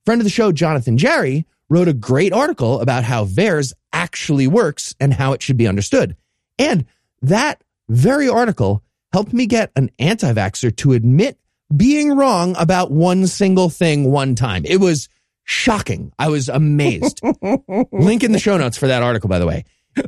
Friend 0.06 0.22
of 0.22 0.26
the 0.26 0.30
show, 0.30 0.52
Jonathan 0.52 0.98
Jarry, 0.98 1.46
wrote 1.70 1.88
a 1.88 1.94
great 1.94 2.34
article 2.34 2.80
about 2.82 3.04
how 3.04 3.26
VAERS 3.26 3.74
actually 3.92 4.48
works 4.48 4.96
and 5.00 5.14
how 5.14 5.34
it 5.34 5.42
should 5.42 5.58
be 5.58 5.68
understood. 5.68 6.16
And 6.58 6.86
that 7.22 7.64
very 7.88 8.30
article 8.30 8.84
helped 9.12 9.34
me 9.34 9.46
get 9.46 9.72
an 9.76 9.90
anti 10.00 10.32
vaxxer 10.34 10.76
to 10.78 10.94
admit 10.94 11.38
being 11.76 12.16
wrong 12.16 12.56
about 12.58 12.92
one 12.92 13.28
single 13.28 13.70
thing 13.70 14.12
one 14.12 14.36
time. 14.36 14.64
It 14.66 14.78
was 14.78 15.10
shocking. 15.44 16.12
I 16.18 16.30
was 16.30 16.50
amazed. 16.50 17.22
Link 17.92 18.24
in 18.24 18.32
the 18.32 18.40
show 18.40 18.58
notes 18.58 18.78
for 18.78 18.88
that 18.88 19.04
article, 19.04 19.30
by 19.30 19.40
the 19.40 19.48
way. 19.48 19.66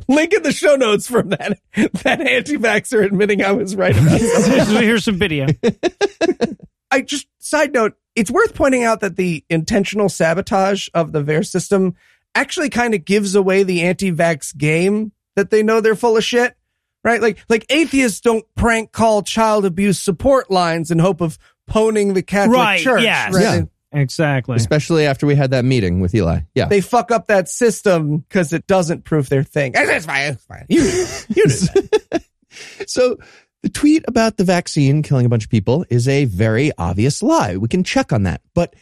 Link 0.08 0.32
in 0.32 0.42
the 0.42 0.52
show 0.52 0.76
notes 0.76 1.08
from 1.08 1.30
that 1.30 1.58
that 1.74 2.20
anti-vaxxer 2.20 3.04
admitting 3.04 3.42
I 3.42 3.52
was 3.52 3.76
right 3.76 3.96
about 3.96 4.20
something. 4.20 4.82
Here's 4.82 5.04
some 5.04 5.18
video. 5.18 5.46
I 6.90 7.02
just 7.02 7.26
side 7.38 7.72
note, 7.72 7.94
it's 8.14 8.30
worth 8.30 8.54
pointing 8.54 8.84
out 8.84 9.00
that 9.00 9.16
the 9.16 9.44
intentional 9.50 10.08
sabotage 10.08 10.88
of 10.94 11.12
the 11.12 11.22
VAER 11.22 11.42
system 11.42 11.96
actually 12.34 12.70
kind 12.70 12.94
of 12.94 13.04
gives 13.04 13.34
away 13.34 13.62
the 13.62 13.82
anti-vax 13.82 14.56
game 14.56 15.12
that 15.36 15.50
they 15.50 15.62
know 15.62 15.80
they're 15.80 15.96
full 15.96 16.16
of 16.16 16.24
shit. 16.24 16.56
Right? 17.04 17.20
Like 17.20 17.38
like 17.48 17.66
atheists 17.68 18.20
don't 18.20 18.44
prank 18.54 18.92
call 18.92 19.22
child 19.22 19.64
abuse 19.64 19.98
support 19.98 20.50
lines 20.50 20.90
in 20.90 20.98
hope 20.98 21.20
of 21.20 21.38
poning 21.66 22.14
the 22.14 22.22
Catholic 22.22 22.56
Right, 22.58 22.80
Church. 22.80 23.02
yes. 23.02 23.34
right? 23.34 23.42
Yeah. 23.42 23.62
Exactly. 23.94 24.56
Especially 24.56 25.04
after 25.04 25.26
we 25.26 25.34
had 25.34 25.50
that 25.50 25.64
meeting 25.66 26.00
with 26.00 26.14
Eli. 26.14 26.40
Yeah. 26.54 26.66
They 26.68 26.80
fuck 26.80 27.10
up 27.10 27.26
that 27.26 27.48
system 27.48 28.18
because 28.18 28.52
it 28.54 28.66
doesn't 28.66 29.04
prove 29.04 29.28
their 29.28 29.42
thing. 29.42 29.72
It's 29.74 30.06
fine. 30.06 30.32
It's 30.32 30.44
fine. 30.46 30.64
You, 30.68 30.82
you 31.28 31.44
do 31.44 31.48
that. 31.48 32.24
So 32.86 33.16
the 33.62 33.68
tweet 33.68 34.04
about 34.08 34.36
the 34.36 34.44
vaccine 34.44 35.02
killing 35.02 35.24
a 35.24 35.28
bunch 35.28 35.44
of 35.44 35.50
people 35.50 35.84
is 35.88 36.06
a 36.08 36.24
very 36.26 36.70
obvious 36.78 37.22
lie. 37.22 37.56
We 37.56 37.68
can 37.68 37.82
check 37.84 38.12
on 38.12 38.24
that. 38.24 38.40
But 38.54 38.74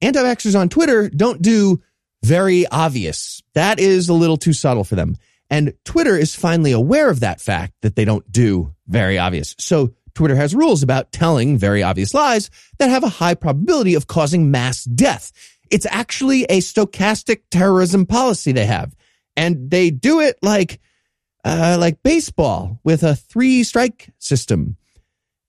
anti-vaxxers 0.00 0.58
on 0.58 0.68
Twitter 0.68 1.08
don't 1.10 1.42
do 1.42 1.82
very 2.22 2.66
obvious. 2.66 3.42
That 3.54 3.78
is 3.80 4.08
a 4.08 4.14
little 4.14 4.36
too 4.38 4.52
subtle 4.52 4.84
for 4.84 4.94
them. 4.96 5.16
And 5.50 5.74
Twitter 5.84 6.16
is 6.16 6.34
finally 6.34 6.72
aware 6.72 7.08
of 7.08 7.20
that 7.20 7.40
fact 7.40 7.74
that 7.82 7.96
they 7.96 8.04
don't 8.04 8.30
do 8.30 8.74
very 8.86 9.18
obvious. 9.18 9.54
So 9.58 9.94
Twitter 10.14 10.36
has 10.36 10.54
rules 10.54 10.82
about 10.82 11.12
telling 11.12 11.56
very 11.56 11.82
obvious 11.82 12.12
lies 12.12 12.50
that 12.78 12.90
have 12.90 13.04
a 13.04 13.08
high 13.08 13.34
probability 13.34 13.94
of 13.94 14.06
causing 14.06 14.50
mass 14.50 14.84
death. 14.84 15.32
It's 15.70 15.86
actually 15.86 16.44
a 16.44 16.58
stochastic 16.58 17.42
terrorism 17.50 18.04
policy 18.04 18.52
they 18.52 18.66
have. 18.66 18.94
And 19.36 19.70
they 19.70 19.90
do 19.90 20.20
it 20.20 20.36
like 20.42 20.80
uh, 21.44 21.76
like 21.78 22.02
baseball 22.02 22.80
with 22.84 23.02
a 23.02 23.14
three 23.14 23.62
strike 23.64 24.10
system. 24.18 24.76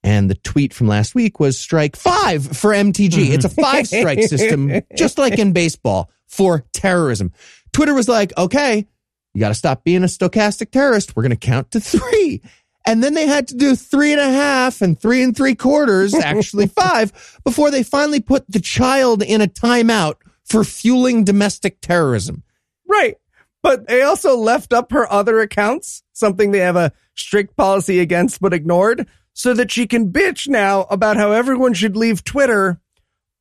And 0.04 0.30
the 0.30 0.36
tweet 0.36 0.74
from 0.74 0.88
last 0.88 1.14
week 1.14 1.40
was 1.40 1.58
strike 1.58 1.96
five 1.96 2.46
for 2.46 2.72
MTG. 2.72 3.30
It's 3.34 3.46
a 3.46 3.50
five 3.50 3.88
strike 3.88 4.22
system, 4.22 4.82
just 4.96 5.18
like 5.18 5.38
in 5.40 5.52
baseball 5.52 6.10
for 6.28 6.64
terrorism. 6.72 7.34
Twitter 7.74 7.94
was 7.94 8.08
like, 8.08 8.32
okay, 8.38 8.88
you 9.34 9.40
got 9.40 9.50
to 9.50 9.56
stop 9.56 9.84
being 9.84 10.04
a 10.04 10.08
stochastic 10.08 10.72
terrorist. 10.72 11.16
We're 11.16 11.24
going 11.24 11.32
to 11.32 11.38
count 11.38 11.72
to 11.72 11.80
three. 11.80 12.42
And 12.86 13.04
then 13.04 13.14
they 13.14 13.28
had 13.28 13.48
to 13.50 13.56
do 13.56 13.76
three 13.76 14.12
and 14.12 14.22
a 14.22 14.32
half 14.32 14.82
and 14.82 15.00
three 15.00 15.22
and 15.22 15.36
three 15.36 15.56
quarters, 15.56 16.14
actually 16.24 16.68
five, 16.68 17.40
before 17.44 17.72
they 17.72 17.84
finally 17.84 18.20
put 18.20 18.50
the 18.50 18.60
child 18.60 19.22
in 19.22 19.42
a 19.42 19.48
timeout 19.48 20.16
for 20.46 20.64
fueling 20.64 21.24
domestic 21.24 21.82
terrorism. 21.82 22.44
Right. 22.88 23.18
But 23.62 23.88
they 23.88 24.02
also 24.02 24.38
left 24.38 24.74
up 24.74 24.92
her 24.92 25.12
other 25.12 25.40
accounts, 25.40 26.04
something 26.14 26.52
they 26.52 26.60
have 26.60 26.78
a 26.78 26.94
strict 27.14 27.56
policy 27.56 28.00
against 28.00 28.40
but 28.40 28.54
ignored, 28.54 29.08
so 29.34 29.54
that 29.54 29.70
she 29.70 29.86
can 29.86 30.12
bitch 30.12 30.48
now 30.48 30.84
about 30.90 31.18
how 31.18 31.32
everyone 31.32 31.74
should 31.74 31.96
leave 31.96 32.24
Twitter 32.24 32.80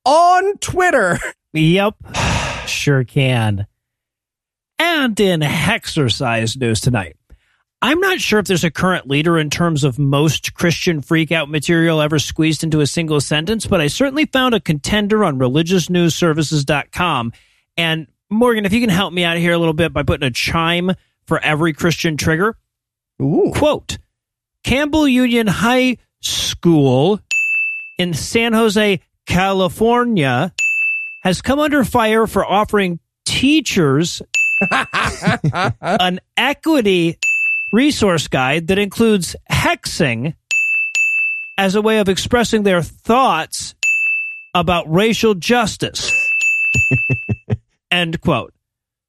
on 0.05 0.59
Twitter. 0.59 1.19
Yep. 1.53 1.95
Sure 2.67 3.03
can. 3.03 3.67
And 4.79 5.19
in 5.19 5.41
Hexercise 5.41 6.57
news 6.57 6.81
tonight, 6.81 7.17
I'm 7.81 8.01
not 8.01 8.21
sure 8.21 8.41
if 8.41 8.47
there's 8.47 8.65
a 8.65 8.71
current 8.71 9.09
leader 9.09 9.39
in 9.39 9.51
terms 9.51 9.85
of 9.85 9.99
most 9.99 10.55
Christian 10.55 11.01
freakout 11.01 11.49
material 11.49 12.01
ever 12.01 12.19
squeezed 12.19 12.65
into 12.65 12.81
a 12.81 12.87
single 12.87 13.21
sentence, 13.21 13.67
but 13.67 13.81
I 13.81 13.87
certainly 13.87 14.27
found 14.27 14.55
a 14.55 14.61
contender 14.61 15.25
on 15.25 15.39
religiousnewsservices.com. 15.39 17.33
And 17.77 18.09
Morgan, 18.31 18.67
if 18.67 18.73
you 18.73 18.81
can 18.81 18.91
help 18.91 19.13
me 19.13 19.23
out 19.25 19.37
here 19.37 19.53
a 19.53 19.59
little 19.59 19.75
bit 19.75 19.93
by 19.93 20.03
putting 20.03 20.27
a 20.27 20.33
chime 20.33 20.93
for 21.27 21.39
every 21.39 21.73
Christian 21.73 22.17
trigger. 22.17 22.57
Ooh. 23.23 23.53
Quote 23.55 23.99
Campbell 24.65 25.07
Union 25.07 25.47
High 25.47 25.99
School 26.21 27.21
in 27.99 28.13
San 28.15 28.53
Jose, 28.55 29.01
California 29.27 30.53
has 31.23 31.43
come 31.43 31.61
under 31.61 31.85
fire 31.85 32.27
for 32.27 32.45
offering 32.45 32.99
teachers 33.25 34.21
an 35.81 36.21
equity 36.37 37.19
resource 37.73 38.29
guide 38.29 38.69
that 38.69 38.79
includes 38.79 39.37
hexing 39.51 40.35
as 41.57 41.75
a 41.75 41.83
way 41.83 41.99
of 41.99 42.09
expressing 42.09 42.63
their 42.63 42.83
thoughts 42.83 43.75
about 44.55 44.91
racial 44.93 45.35
justice. 45.35 46.13
End 47.91 48.21
quote. 48.21 48.53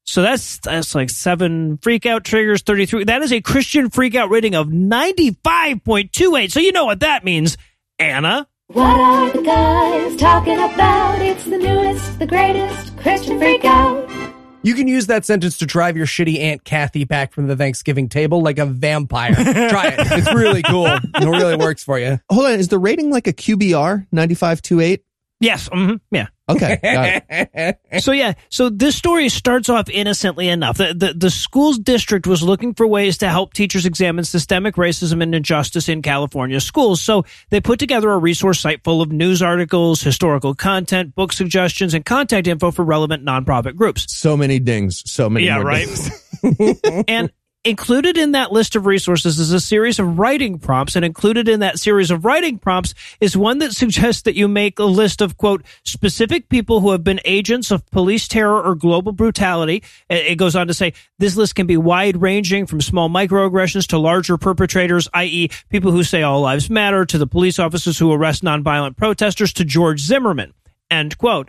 So 0.04 0.22
that's 0.22 0.58
that's 0.58 0.94
like 0.94 1.08
seven 1.08 1.78
freakout 1.78 2.24
triggers, 2.24 2.62
33. 2.62 3.04
That 3.04 3.22
is 3.22 3.32
a 3.32 3.40
Christian 3.40 3.90
freakout 3.90 4.30
rating 4.30 4.56
of 4.56 4.66
95.28. 4.66 6.50
So 6.50 6.58
you 6.58 6.72
know 6.72 6.84
what 6.84 7.00
that 7.00 7.24
means, 7.24 7.56
Anna. 7.98 8.48
What 8.66 8.98
are 8.98 9.30
the 9.30 9.42
guys 9.42 10.16
talking 10.16 10.58
about? 10.58 11.20
It's 11.20 11.44
the 11.44 11.58
newest, 11.58 12.18
the 12.18 12.26
greatest 12.26 12.96
Christian 12.98 13.38
freak 13.38 13.64
out. 13.64 14.29
You 14.62 14.74
can 14.74 14.86
use 14.88 15.06
that 15.06 15.24
sentence 15.24 15.56
to 15.58 15.66
drive 15.66 15.96
your 15.96 16.04
shitty 16.04 16.38
Aunt 16.38 16.64
Kathy 16.64 17.04
back 17.04 17.32
from 17.32 17.46
the 17.46 17.56
Thanksgiving 17.56 18.10
table 18.10 18.42
like 18.42 18.58
a 18.58 18.66
vampire. 18.66 19.34
Try 19.34 19.94
it. 19.96 20.00
It's 20.12 20.34
really 20.34 20.62
cool. 20.62 20.86
It 20.86 21.24
really 21.24 21.56
works 21.56 21.82
for 21.82 21.98
you. 21.98 22.20
Hold 22.30 22.46
on, 22.46 22.52
is 22.58 22.68
the 22.68 22.78
rating 22.78 23.10
like 23.10 23.26
a 23.26 23.32
QBR 23.32 24.06
9528? 24.12 25.02
Yes. 25.40 25.68
hmm 25.72 25.94
yeah. 26.10 26.26
Okay. 26.48 27.74
So 28.00 28.12
yeah, 28.12 28.34
so 28.48 28.70
this 28.70 28.96
story 28.96 29.28
starts 29.28 29.68
off 29.68 29.88
innocently 29.88 30.48
enough. 30.48 30.78
The, 30.78 30.94
the 30.94 31.12
the 31.14 31.30
school's 31.30 31.78
district 31.78 32.26
was 32.26 32.42
looking 32.42 32.74
for 32.74 32.86
ways 32.86 33.18
to 33.18 33.28
help 33.28 33.52
teachers 33.52 33.84
examine 33.84 34.24
systemic 34.24 34.76
racism 34.76 35.22
and 35.22 35.34
injustice 35.34 35.88
in 35.88 36.02
California 36.02 36.60
schools. 36.60 37.02
So 37.02 37.24
they 37.50 37.60
put 37.60 37.78
together 37.78 38.10
a 38.10 38.18
resource 38.18 38.60
site 38.60 38.84
full 38.84 39.02
of 39.02 39.10
news 39.10 39.42
articles, 39.42 40.00
historical 40.00 40.54
content, 40.54 41.14
book 41.14 41.32
suggestions, 41.32 41.94
and 41.94 42.04
contact 42.04 42.46
info 42.46 42.70
for 42.70 42.84
relevant 42.84 43.24
nonprofit 43.24 43.76
groups. 43.76 44.06
So 44.16 44.36
many 44.36 44.58
dings, 44.58 45.02
so 45.06 45.28
many 45.28 45.46
Yeah, 45.46 45.60
right. 45.60 45.88
and 47.08 47.30
included 47.64 48.16
in 48.16 48.32
that 48.32 48.52
list 48.52 48.74
of 48.74 48.86
resources 48.86 49.38
is 49.38 49.52
a 49.52 49.60
series 49.60 49.98
of 49.98 50.18
writing 50.18 50.58
prompts 50.58 50.96
and 50.96 51.04
included 51.04 51.46
in 51.46 51.60
that 51.60 51.78
series 51.78 52.10
of 52.10 52.24
writing 52.24 52.58
prompts 52.58 52.94
is 53.20 53.36
one 53.36 53.58
that 53.58 53.72
suggests 53.72 54.22
that 54.22 54.34
you 54.34 54.48
make 54.48 54.78
a 54.78 54.84
list 54.84 55.20
of 55.20 55.36
quote 55.36 55.62
specific 55.84 56.48
people 56.48 56.80
who 56.80 56.90
have 56.90 57.04
been 57.04 57.20
agents 57.26 57.70
of 57.70 57.84
police 57.90 58.26
terror 58.26 58.62
or 58.62 58.74
global 58.74 59.12
brutality. 59.12 59.82
It 60.08 60.36
goes 60.36 60.56
on 60.56 60.68
to 60.68 60.74
say 60.74 60.94
this 61.18 61.36
list 61.36 61.54
can 61.54 61.66
be 61.66 61.76
wide 61.76 62.16
ranging 62.20 62.64
from 62.64 62.80
small 62.80 63.10
microaggressions 63.10 63.86
to 63.88 63.98
larger 63.98 64.38
perpetrators 64.38 65.08
i.e 65.12 65.50
people 65.68 65.90
who 65.90 66.02
say 66.02 66.22
all 66.22 66.40
lives 66.40 66.70
matter 66.70 67.04
to 67.04 67.18
the 67.18 67.26
police 67.26 67.58
officers 67.58 67.98
who 67.98 68.12
arrest 68.12 68.42
nonviolent 68.42 68.96
protesters 68.96 69.52
to 69.52 69.64
george 69.64 70.00
zimmerman 70.00 70.52
end 70.90 71.16
quote 71.18 71.48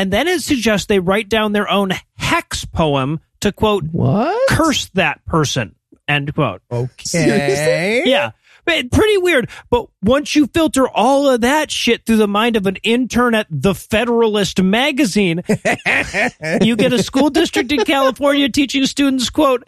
and 0.00 0.10
then 0.10 0.26
it 0.28 0.40
suggests 0.40 0.86
they 0.86 0.98
write 0.98 1.28
down 1.28 1.52
their 1.52 1.68
own 1.68 1.92
hex 2.16 2.64
poem 2.64 3.20
to 3.42 3.52
quote 3.52 3.84
What? 3.92 4.48
curse 4.48 4.86
that 4.94 5.22
person. 5.26 5.74
End 6.08 6.34
quote. 6.34 6.62
Okay. 6.72 8.02
Yeah. 8.06 8.30
But 8.64 8.90
Pretty 8.90 9.18
weird. 9.18 9.50
But 9.68 9.88
once 10.02 10.34
you 10.34 10.46
filter 10.46 10.88
all 10.88 11.28
of 11.28 11.42
that 11.42 11.70
shit 11.70 12.06
through 12.06 12.16
the 12.16 12.26
mind 12.26 12.56
of 12.56 12.66
an 12.66 12.76
intern 12.76 13.34
at 13.34 13.46
The 13.50 13.74
Federalist 13.74 14.62
magazine, 14.62 15.42
you 16.62 16.76
get 16.76 16.94
a 16.94 17.02
school 17.02 17.28
district 17.28 17.70
in 17.70 17.84
California 17.84 18.48
teaching 18.48 18.86
students, 18.86 19.28
quote, 19.28 19.64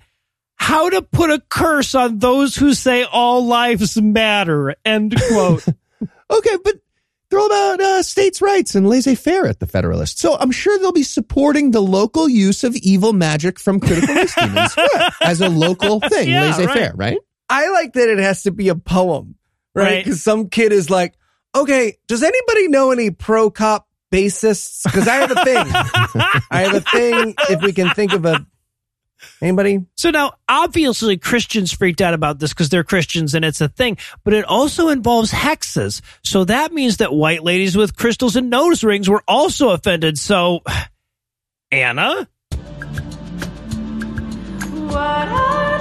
how 0.56 0.88
to 0.88 1.02
put 1.02 1.30
a 1.30 1.42
curse 1.50 1.94
on 1.94 2.20
those 2.20 2.56
who 2.56 2.72
say 2.72 3.02
all 3.04 3.44
lives 3.44 4.00
matter. 4.00 4.76
End 4.82 5.14
quote. 5.28 5.66
Okay, 6.30 6.56
but 6.64 6.76
they're 7.32 7.40
all 7.40 7.46
about 7.46 7.80
uh, 7.80 8.02
states' 8.02 8.42
rights 8.42 8.74
and 8.74 8.86
laissez 8.86 9.14
faire 9.14 9.46
at 9.46 9.58
the 9.58 9.66
Federalist. 9.66 10.18
So 10.18 10.36
I'm 10.38 10.50
sure 10.50 10.78
they'll 10.78 10.92
be 10.92 11.02
supporting 11.02 11.70
the 11.70 11.80
local 11.80 12.28
use 12.28 12.62
of 12.62 12.76
evil 12.76 13.14
magic 13.14 13.58
from 13.58 13.80
critical 13.80 14.14
race 14.14 14.34
demons 14.34 14.76
as 15.22 15.40
a 15.40 15.48
local 15.48 15.98
thing, 16.00 16.28
Yeah, 16.28 16.42
laissez 16.42 16.66
faire, 16.66 16.92
right? 16.94 17.16
I 17.48 17.70
like 17.70 17.94
that 17.94 18.08
it 18.10 18.18
has 18.18 18.42
to 18.42 18.50
be 18.50 18.68
a 18.68 18.74
poem, 18.74 19.36
right? 19.74 19.84
Right. 19.84 20.04
Because 20.04 20.22
some 20.22 20.50
kid 20.50 20.72
is 20.72 20.90
like, 20.90 21.14
okay, 21.54 21.96
does 22.06 22.22
anybody 22.22 22.68
know 22.68 22.90
any 22.90 23.10
pro 23.10 23.50
cop 23.50 23.88
bassists? 24.12 24.84
Because 24.84 25.08
I 25.08 25.14
have 25.16 25.30
a 25.30 25.42
thing. 25.42 25.56
I 26.50 26.60
have 26.64 26.74
a 26.74 26.80
thing. 26.82 27.34
If 27.48 27.62
we 27.62 27.72
can 27.72 27.88
think 27.94 28.12
of 28.12 28.26
a 28.26 28.46
anybody, 29.40 29.84
So 29.96 30.10
now, 30.10 30.32
obviously, 30.48 31.16
Christians 31.16 31.72
freaked 31.72 32.00
out 32.00 32.14
about 32.14 32.38
this 32.38 32.52
because 32.52 32.68
they're 32.68 32.84
Christians 32.84 33.34
and 33.34 33.44
it's 33.44 33.60
a 33.60 33.68
thing, 33.68 33.98
but 34.24 34.34
it 34.34 34.44
also 34.44 34.88
involves 34.88 35.30
hexes. 35.32 36.00
So 36.22 36.44
that 36.44 36.72
means 36.72 36.98
that 36.98 37.12
white 37.12 37.42
ladies 37.42 37.76
with 37.76 37.96
crystals 37.96 38.36
and 38.36 38.50
nose 38.50 38.84
rings 38.84 39.08
were 39.08 39.22
also 39.26 39.70
offended. 39.70 40.18
So, 40.18 40.60
Anna? 41.70 42.28
What 44.92 45.71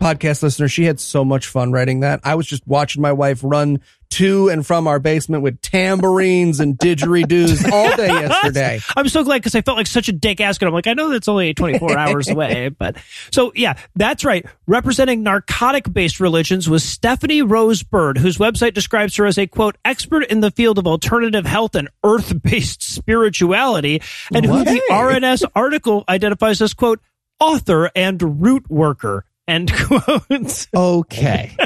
podcast 0.00 0.42
listener, 0.42 0.68
she 0.68 0.84
had 0.84 0.98
so 0.98 1.24
much 1.24 1.46
fun 1.46 1.72
writing 1.72 2.00
that. 2.00 2.20
I 2.24 2.34
was 2.34 2.46
just 2.46 2.66
watching 2.66 3.02
my 3.02 3.12
wife 3.12 3.40
run 3.42 3.80
to 4.10 4.48
and 4.48 4.66
from 4.66 4.88
our 4.88 4.98
basement 4.98 5.42
with 5.42 5.60
tambourines 5.62 6.58
and 6.58 6.76
didgeridoos 6.76 7.70
all 7.72 7.96
day 7.96 8.08
yesterday. 8.08 8.80
I'm 8.96 9.08
so 9.08 9.22
glad 9.22 9.38
because 9.38 9.54
I 9.54 9.62
felt 9.62 9.76
like 9.76 9.86
such 9.86 10.08
a 10.08 10.12
dick 10.12 10.40
asking. 10.40 10.66
I'm 10.66 10.74
like, 10.74 10.88
I 10.88 10.94
know 10.94 11.10
that's 11.10 11.28
only 11.28 11.54
24 11.54 11.92
hours 11.98 12.28
away, 12.28 12.70
but 12.70 12.96
so 13.30 13.52
yeah, 13.54 13.74
that's 13.94 14.24
right. 14.24 14.44
Representing 14.66 15.22
narcotic 15.22 15.92
based 15.92 16.18
religions 16.18 16.68
was 16.68 16.82
Stephanie 16.82 17.42
Rose 17.42 17.82
Bird, 17.82 18.18
whose 18.18 18.38
website 18.38 18.74
describes 18.74 19.16
her 19.16 19.26
as 19.26 19.38
a 19.38 19.46
quote 19.46 19.76
expert 19.84 20.24
in 20.24 20.40
the 20.40 20.50
field 20.50 20.78
of 20.78 20.86
alternative 20.86 21.46
health 21.46 21.76
and 21.76 21.88
earth 22.02 22.42
based 22.42 22.82
spirituality, 22.82 24.02
and 24.34 24.44
who 24.44 24.64
the 24.64 24.82
RNS 24.90 25.44
article 25.54 26.04
identifies 26.08 26.60
as 26.60 26.74
quote 26.74 27.00
author 27.38 27.90
and 27.94 28.42
root 28.42 28.68
worker. 28.68 29.24
End 29.50 29.72
quote. 29.86 30.66
Okay. 30.74 31.56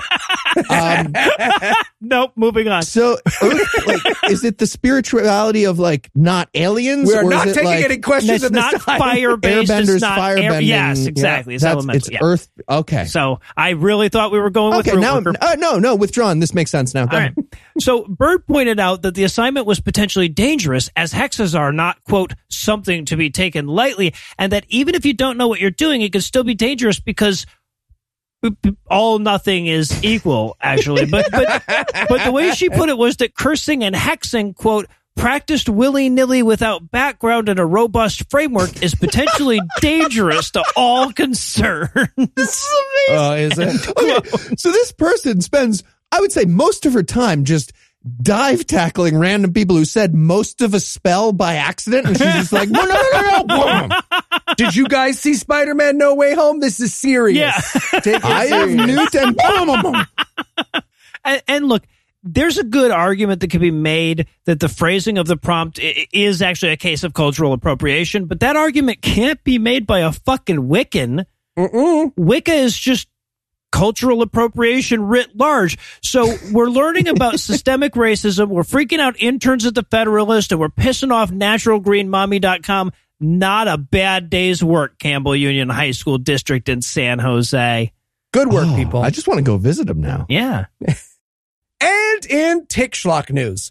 um, 0.71 1.13
nope. 2.01 2.33
Moving 2.37 2.67
on. 2.69 2.83
so, 2.83 3.19
Earth, 3.43 3.87
like, 3.87 4.01
is 4.31 4.43
it 4.45 4.59
the 4.59 4.67
spirituality 4.67 5.65
of 5.65 5.79
like 5.79 6.11
not 6.15 6.49
aliens? 6.55 7.09
We 7.09 7.15
are 7.15 7.25
or 7.25 7.31
not 7.31 7.47
is 7.47 7.53
it 7.53 7.55
taking 7.57 7.71
like 7.71 7.85
any 7.85 7.99
questions 7.99 8.43
It's 8.43 8.45
at 8.45 8.53
not 8.53 8.81
fire 8.81 9.37
based. 9.37 9.71
airbenders, 9.71 9.95
It's 9.97 10.01
not 10.03 10.19
air- 10.19 10.37
firebending? 10.39 10.67
yes, 10.67 11.07
exactly. 11.07 11.53
Yeah, 11.53 11.57
it's 11.57 11.63
that's- 11.63 11.75
elemental. 11.77 11.97
It's 11.99 12.11
yeah. 12.11 12.19
Earth. 12.23 12.49
Okay. 12.69 13.05
So 13.05 13.41
I 13.57 13.71
really 13.71 14.09
thought 14.09 14.33
we 14.33 14.39
were 14.39 14.51
going 14.51 14.77
with 14.77 14.89
okay. 14.89 14.99
Now, 14.99 15.19
uh, 15.19 15.57
no, 15.59 15.79
no, 15.79 15.95
withdrawn. 15.95 16.39
This 16.39 16.55
makes 16.55 16.71
sense 16.71 16.95
now. 16.95 17.05
Go 17.07 17.17
All 17.17 17.23
ahead. 17.23 17.35
right. 17.37 17.47
So 17.81 18.05
Bird 18.05 18.47
pointed 18.47 18.81
out 18.81 19.03
that 19.03 19.15
the 19.15 19.25
assignment 19.25 19.67
was 19.67 19.81
potentially 19.81 20.29
dangerous 20.29 20.89
as 20.97 21.13
hexes 21.13 21.59
are 21.59 21.73
not, 21.73 22.03
quote, 22.05 22.33
something 22.49 23.05
to 23.07 23.17
be 23.17 23.31
taken 23.31 23.67
lightly, 23.67 24.15
and 24.39 24.53
that 24.53 24.65
even 24.69 24.95
if 24.95 25.05
you 25.05 25.13
don't 25.13 25.37
know 25.37 25.49
what 25.49 25.61
you're 25.61 25.71
doing, 25.71 26.01
it 26.01 26.13
can 26.13 26.21
still 26.23 26.45
be 26.45 26.55
dangerous 26.55 26.99
because 27.01 27.45
all 28.91 29.19
nothing 29.19 29.67
is 29.67 30.03
equal, 30.05 30.57
actually. 30.61 31.07
But 31.07 31.31
but 31.31 31.63
but 32.09 32.25
the 32.25 32.33
way 32.33 32.51
she 32.53 32.69
put 32.69 32.89
it 32.89 32.99
was 32.99 33.17
that 33.17 33.35
cursing 33.35 33.85
and 33.85 33.95
hexing, 33.95 34.55
quote, 34.55 34.87
practiced 35.17 35.69
willy 35.69 36.09
nilly 36.09 36.43
without 36.43 36.91
background 36.91 37.49
and 37.49 37.59
a 37.59 37.65
robust 37.65 38.29
framework 38.31 38.83
is 38.83 38.95
potentially 38.95 39.61
dangerous 39.81 40.51
to 40.53 40.65
all 40.77 41.13
concerned. 41.13 41.91
Oh, 43.11 43.35
is 43.35 43.59
it? 43.59 43.89
okay, 43.99 44.29
so 44.57 44.71
this 44.71 44.93
person 44.93 45.41
spends, 45.41 45.83
I 46.11 46.21
would 46.21 46.33
say, 46.33 46.45
most 46.45 46.87
of 46.87 46.93
her 46.93 47.03
time 47.03 47.45
just 47.45 47.73
dive 48.21 48.67
tackling 48.67 49.17
random 49.17 49.53
people 49.53 49.77
who 49.77 49.85
said 49.85 50.15
most 50.15 50.61
of 50.61 50.75
a 50.75 50.81
spell 50.81 51.33
by 51.33 51.55
accident, 51.55 52.07
and 52.07 52.19
she's 52.19 52.35
just 52.35 52.53
like, 52.53 52.69
no, 52.69 52.85
no, 52.85 53.03
no, 53.13 53.45
no, 53.49 53.87
no. 53.87 54.01
Did 54.57 54.77
you 54.77 54.87
guys 54.89 55.19
see 55.19 55.35
Spider-Man 55.35 55.97
No 55.97 56.15
Way 56.15 56.35
Home? 56.35 56.61
This 56.61 56.81
is 56.81 56.95
serious. 56.95 57.39
Yeah. 57.39 58.01
Take 58.01 58.25
I 58.25 58.47
have 58.47 58.69
serious. 58.69 58.87
Newt 58.87 59.15
and 59.15 59.37
boom, 59.37 59.67
boom, 59.67 59.93
boom. 59.93 60.83
and, 61.25 61.43
and 61.49 61.69
look, 61.69 61.85
there's 62.23 62.59
a 62.59 62.65
good 62.65 62.91
argument 62.91 63.41
that 63.41 63.51
can 63.51 63.61
be 63.61 63.71
made 63.71 64.27
that 64.45 64.61
the 64.61 64.69
phrasing 64.69 65.19
of 65.19 65.27
the 65.27 65.37
prompt 65.37 65.79
is 65.79 66.43
actually 66.43 66.73
a 66.73 66.77
case 66.77 67.05
of 67.05 67.15
cultural 67.15 67.53
appropriation, 67.53 68.27
but 68.27 68.41
that 68.41 68.57
argument 68.57 69.03
can't 69.03 69.43
be 69.45 69.59
made 69.59 69.87
by 69.87 70.01
a 70.01 70.13
fucking 70.13 70.57
Wiccan. 70.57 71.27
Wicca 71.57 72.53
is 72.53 72.77
just 72.77 73.09
cultural 73.75 74.23
appropriation 74.23 75.05
writ 75.05 75.37
large. 75.37 75.77
So 76.01 76.37
we're 76.53 76.69
learning 76.69 77.09
about 77.09 77.41
systemic 77.41 77.95
racism. 77.95 78.47
We're 78.49 78.63
freaking 78.63 79.01
out 79.01 79.21
interns 79.21 79.67
at 79.67 79.75
the 79.75 79.83
Federalist 79.83 80.53
and 80.53 80.61
we're 80.61 80.69
pissing 80.69 81.13
off 81.13 81.33
naturalgreenmommy.com. 81.33 82.93
Not 83.21 83.67
a 83.67 83.77
bad 83.77 84.31
day's 84.31 84.63
work, 84.63 84.99
Campbell 85.01 85.35
Union 85.35 85.69
High 85.69 85.91
School 85.91 86.19
District 86.19 86.69
in 86.69 86.83
San 86.83 87.19
Jose. 87.19 87.93
Good 88.33 88.49
work, 88.49 88.67
Oh, 88.69 88.77
people. 88.77 89.03
I 89.03 89.11
just 89.11 89.27
want 89.27 89.39
to 89.39 89.45
go 89.45 89.57
visit 89.57 89.87
them 89.89 90.01
now. 90.01 90.27
Yeah. 90.29 90.67
And 91.81 92.27
in 92.27 92.67
Tick 92.67 92.93
Schlock 92.93 93.31
news, 93.31 93.71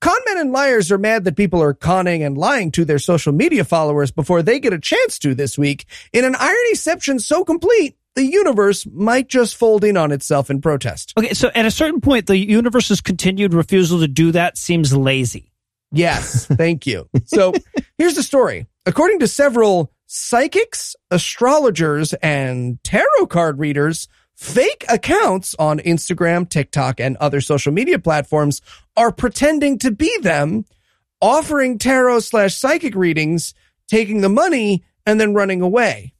conmen 0.00 0.40
and 0.40 0.50
liars 0.50 0.90
are 0.90 0.98
mad 0.98 1.24
that 1.24 1.36
people 1.36 1.62
are 1.62 1.74
conning 1.74 2.24
and 2.24 2.36
lying 2.36 2.72
to 2.72 2.84
their 2.84 2.98
social 2.98 3.32
media 3.32 3.62
followers 3.62 4.10
before 4.10 4.42
they 4.42 4.58
get 4.58 4.72
a 4.72 4.80
chance 4.80 5.18
to 5.20 5.34
this 5.34 5.56
week. 5.56 5.84
In 6.12 6.24
an 6.24 6.34
ironyception 6.34 7.20
so 7.20 7.44
complete, 7.44 7.96
the 8.14 8.24
universe 8.24 8.86
might 8.86 9.28
just 9.28 9.56
fold 9.56 9.84
in 9.84 9.96
on 9.96 10.12
itself 10.12 10.50
in 10.50 10.60
protest. 10.60 11.12
Okay, 11.16 11.34
so 11.34 11.50
at 11.54 11.64
a 11.64 11.70
certain 11.70 12.00
point, 12.00 12.26
the 12.26 12.36
universe's 12.36 13.00
continued 13.00 13.54
refusal 13.54 14.00
to 14.00 14.08
do 14.08 14.32
that 14.32 14.58
seems 14.58 14.94
lazy. 14.94 15.52
Yes, 15.92 16.46
thank 16.52 16.86
you. 16.86 17.08
So 17.26 17.52
here's 17.98 18.14
the 18.14 18.22
story. 18.22 18.66
According 18.86 19.20
to 19.20 19.28
several 19.28 19.92
psychics, 20.06 20.96
astrologers, 21.10 22.12
and 22.14 22.82
tarot 22.84 23.26
card 23.28 23.58
readers, 23.58 24.08
fake 24.34 24.84
accounts 24.88 25.54
on 25.58 25.78
Instagram, 25.80 26.48
TikTok, 26.48 27.00
and 27.00 27.16
other 27.18 27.40
social 27.40 27.72
media 27.72 27.98
platforms 27.98 28.60
are 28.96 29.12
pretending 29.12 29.78
to 29.78 29.90
be 29.90 30.14
them, 30.20 30.64
offering 31.20 31.78
tarot 31.78 32.20
slash 32.20 32.56
psychic 32.56 32.94
readings, 32.94 33.54
taking 33.88 34.20
the 34.20 34.28
money, 34.28 34.84
and 35.06 35.20
then 35.20 35.34
running 35.34 35.62
away. 35.62 36.14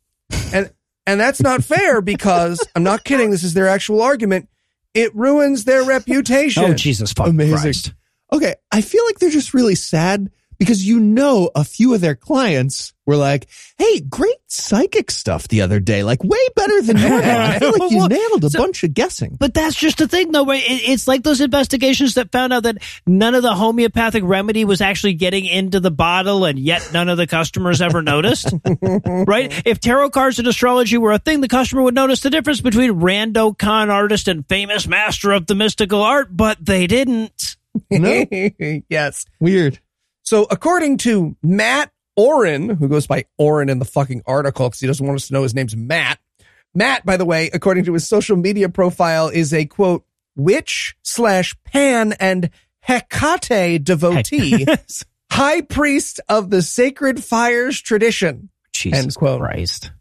And 0.53 0.71
and 1.07 1.21
that's 1.21 1.41
not 1.41 1.65
fair 1.65 2.01
because 2.01 2.67
I'm 2.77 2.83
not 2.83 3.05
kidding. 3.05 3.31
This 3.31 3.45
is 3.45 3.55
their 3.55 3.69
actual 3.69 4.03
argument. 4.03 4.49
It 4.95 5.15
ruins 5.15 5.65
their 5.65 5.85
reputation. 5.85 6.65
Oh, 6.65 6.75
Jesus 6.75 7.13
fucking 7.13 7.33
Amazing. 7.33 7.59
Christ. 7.59 7.95
Okay, 8.33 8.55
I 8.71 8.81
feel 8.81 9.05
like 9.07 9.19
they're 9.19 9.31
just 9.31 9.55
really 9.55 9.75
sad 9.75 10.31
because 10.63 10.87
you 10.87 11.01
know 11.01 11.51
a 11.57 11.65
few 11.65 11.93
of 11.93 12.01
their 12.01 12.15
clients 12.15 12.93
were 13.05 13.17
like, 13.17 13.49
"Hey, 13.79 13.99
great 13.99 14.37
psychic 14.47 15.11
stuff 15.11 15.49
the 15.49 15.63
other 15.63 15.81
day, 15.81 16.05
like 16.05 16.23
way 16.23 16.39
better 16.55 16.83
than 16.83 17.01
normal." 17.01 17.19
I 17.25 17.59
feel 17.59 17.73
like 17.73 17.91
you 17.91 18.07
nailed 18.07 18.45
a 18.45 18.51
so- 18.51 18.61
bunch 18.61 18.85
of 18.85 18.95
guessing. 18.95 19.37
But 19.41 19.55
that's 19.55 19.75
just 19.75 19.99
the 19.99 20.07
thing, 20.07 20.31
though, 20.31 20.47
right? 20.47 20.63
It, 20.63 20.89
it's 20.89 21.09
like 21.09 21.25
those 21.25 21.41
investigations 21.41 22.15
that 22.15 22.31
found 22.31 22.53
out 22.53 22.63
that 22.63 22.79
none 23.05 23.35
of 23.35 23.43
the 23.43 23.53
homeopathic 23.53 24.23
remedy 24.25 24.65
was 24.65 24.81
actually 24.81 25.15
getting 25.15 25.47
into 25.47 25.81
the 25.81 25.91
bottle, 25.91 26.45
and 26.45 26.61
yet 26.61 26.91
none 26.93 27.09
of 27.09 27.17
the 27.17 27.27
customers 27.27 27.83
ever 27.83 28.01
noticed. 28.01 28.55
right? 29.03 29.67
If 29.67 29.81
tarot 29.81 30.11
cards 30.11 30.39
and 30.39 30.47
astrology 30.47 30.97
were 30.97 31.11
a 31.11 31.19
thing, 31.19 31.41
the 31.41 31.49
customer 31.49 31.83
would 31.83 31.95
notice 31.95 32.21
the 32.21 32.31
difference 32.31 32.61
between 32.61 33.01
rando 33.01 33.59
con 33.59 33.91
artist 33.91 34.29
and 34.29 34.49
famous 34.49 34.87
master 34.87 35.33
of 35.33 35.49
the 35.49 35.57
mystical 35.57 36.03
art, 36.03 36.29
but 36.31 36.65
they 36.65 36.87
didn't. 36.87 37.57
No? 37.91 38.25
yes. 38.89 39.27
Weird. 39.41 39.81
So 40.23 40.47
according 40.51 40.99
to 40.99 41.37
Matt 41.43 41.91
Oren, 42.17 42.69
who 42.69 42.89
goes 42.89 43.07
by 43.07 43.25
Oren 43.39 43.69
in 43.69 43.79
the 43.79 43.85
fucking 43.85 44.23
article 44.27 44.69
because 44.69 44.81
he 44.81 44.87
doesn't 44.87 45.05
want 45.05 45.17
us 45.17 45.29
to 45.29 45.35
know 45.35 45.43
his 45.43 45.55
name's 45.55 45.77
Matt. 45.77 46.19
Matt, 46.75 47.05
by 47.05 47.17
the 47.17 47.25
way, 47.25 47.51
according 47.53 47.85
to 47.85 47.95
his 47.95 48.09
social 48.09 48.37
media 48.37 48.69
profile, 48.69 49.29
is 49.29 49.53
a 49.53 49.67
quote, 49.67 50.05
witch 50.37 50.97
slash 51.03 51.55
pan 51.65 52.15
and 52.15 52.51
Hecate 52.81 53.85
devotee, 53.85 54.67
high 55.31 55.61
priest 55.61 56.21
of 56.29 56.51
the 56.51 56.63
sacred 56.63 57.23
fires 57.23 57.81
tradition. 57.81 58.51
Jesus 58.73 58.99
End 58.99 59.15
quote. 59.15 59.41
Christ. 59.41 59.93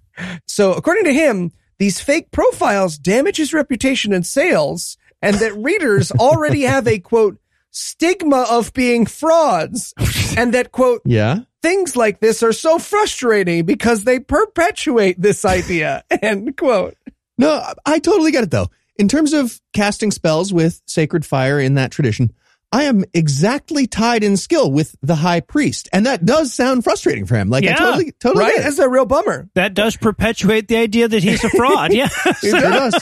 So 0.47 0.73
according 0.73 1.05
to 1.05 1.13
him, 1.13 1.51
these 1.77 1.99
fake 1.99 2.31
profiles 2.31 2.97
damage 2.97 3.38
his 3.38 3.53
reputation 3.53 4.13
and 4.13 4.25
sales 4.25 4.97
and 5.21 5.36
that 5.38 5.55
readers 5.55 6.12
already 6.12 6.63
have 6.63 6.88
a 6.88 6.99
quote, 6.99 7.38
stigma 7.71 8.45
of 8.49 8.73
being 8.73 9.05
frauds 9.05 9.93
and 10.38 10.53
that 10.53 10.71
quote, 10.71 11.01
Yeah. 11.05 11.39
things 11.62 11.95
like 11.95 12.19
this 12.19 12.43
are 12.43 12.53
so 12.53 12.77
frustrating 12.79 13.65
because 13.65 14.03
they 14.03 14.19
perpetuate 14.19 15.19
this 15.19 15.45
idea. 15.57 16.03
End 16.21 16.55
quote. 16.57 16.95
No, 17.38 17.51
I- 17.53 17.73
I 17.86 17.99
totally 17.99 18.31
get 18.31 18.43
it 18.43 18.51
though. 18.51 18.67
In 18.97 19.07
terms 19.07 19.34
of 19.34 19.60
casting 19.73 20.12
spells 20.12 20.53
with 20.53 20.81
sacred 20.86 21.25
fire 21.25 21.60
in 21.60 21.73
that 21.75 21.91
tradition, 21.91 22.31
I 22.73 22.84
am 22.84 23.03
exactly 23.13 23.88
tied 23.88 24.23
in 24.23 24.38
skill 24.38 24.71
with 24.71 24.95
the 25.01 25.15
high 25.15 25.39
priest, 25.41 25.89
and 25.91 26.05
that 26.05 26.23
does 26.25 26.53
sound 26.53 26.84
frustrating 26.86 27.25
for 27.25 27.36
him. 27.36 27.49
Like 27.49 27.63
Yeah. 27.63 27.73
I 27.73 27.75
totally, 27.77 28.12
totally 28.19 28.43
Right? 28.45 28.51
get 28.53 28.60
it. 28.62 28.63
That's 28.63 28.79
a 28.79 28.88
real 28.89 29.05
bummer. 29.05 29.49
That 29.55 29.73
does 29.73 29.97
perpetuate 29.97 30.67
the 30.69 30.77
idea 30.77 31.07
that 31.07 31.23
he's 31.23 31.43
a 31.43 31.49
fraud. 31.49 31.91
yeah. 31.93 32.07
Sure 32.07 32.60
does. 32.62 32.93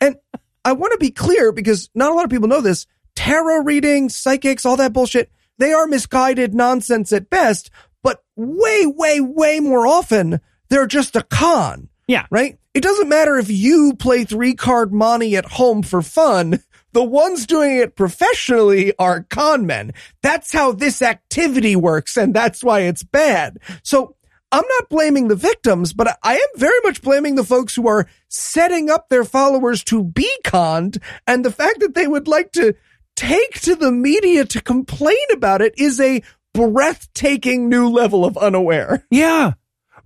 And 0.00 0.16
I 0.64 0.72
want 0.72 0.92
to 0.92 0.98
be 0.98 1.10
clear 1.10 1.52
because 1.52 1.90
not 1.94 2.10
a 2.10 2.14
lot 2.14 2.24
of 2.24 2.30
people 2.30 2.48
know 2.48 2.60
this. 2.60 2.86
Tarot 3.16 3.64
readings, 3.64 4.14
psychics, 4.14 4.64
all 4.64 4.76
that 4.76 4.92
bullshit, 4.92 5.30
they 5.58 5.72
are 5.72 5.86
misguided 5.86 6.54
nonsense 6.54 7.12
at 7.12 7.30
best, 7.30 7.70
but 8.02 8.22
way, 8.36 8.86
way, 8.86 9.20
way 9.20 9.58
more 9.58 9.86
often, 9.86 10.40
they're 10.68 10.86
just 10.86 11.16
a 11.16 11.22
con. 11.22 11.88
Yeah. 12.06 12.26
right? 12.30 12.56
It 12.72 12.82
doesn't 12.82 13.08
matter 13.08 13.36
if 13.36 13.50
you 13.50 13.94
play 13.98 14.24
three 14.24 14.54
card 14.54 14.92
monte 14.92 15.36
at 15.36 15.46
home 15.46 15.82
for 15.82 16.02
fun. 16.02 16.62
The 16.92 17.02
ones 17.02 17.46
doing 17.46 17.76
it 17.76 17.94
professionally 17.94 18.94
are 18.98 19.24
con 19.24 19.66
men. 19.66 19.92
That's 20.22 20.52
how 20.52 20.72
this 20.72 21.02
activity 21.02 21.76
works. 21.76 22.16
And 22.16 22.32
that's 22.32 22.64
why 22.64 22.80
it's 22.80 23.02
bad. 23.02 23.58
So 23.82 24.16
I'm 24.52 24.64
not 24.66 24.88
blaming 24.88 25.28
the 25.28 25.36
victims, 25.36 25.92
but 25.92 26.18
I 26.22 26.36
am 26.36 26.48
very 26.56 26.78
much 26.84 27.02
blaming 27.02 27.34
the 27.34 27.44
folks 27.44 27.74
who 27.74 27.88
are 27.88 28.08
setting 28.28 28.88
up 28.88 29.08
their 29.08 29.24
followers 29.24 29.84
to 29.84 30.04
be 30.04 30.30
conned. 30.44 30.98
And 31.26 31.44
the 31.44 31.50
fact 31.50 31.80
that 31.80 31.94
they 31.94 32.06
would 32.06 32.28
like 32.28 32.52
to 32.52 32.74
take 33.16 33.60
to 33.62 33.74
the 33.74 33.90
media 33.90 34.44
to 34.44 34.60
complain 34.62 35.16
about 35.32 35.62
it 35.62 35.74
is 35.78 36.00
a 36.00 36.22
breathtaking 36.54 37.68
new 37.68 37.88
level 37.88 38.24
of 38.24 38.36
unaware. 38.36 39.04
Yeah. 39.10 39.54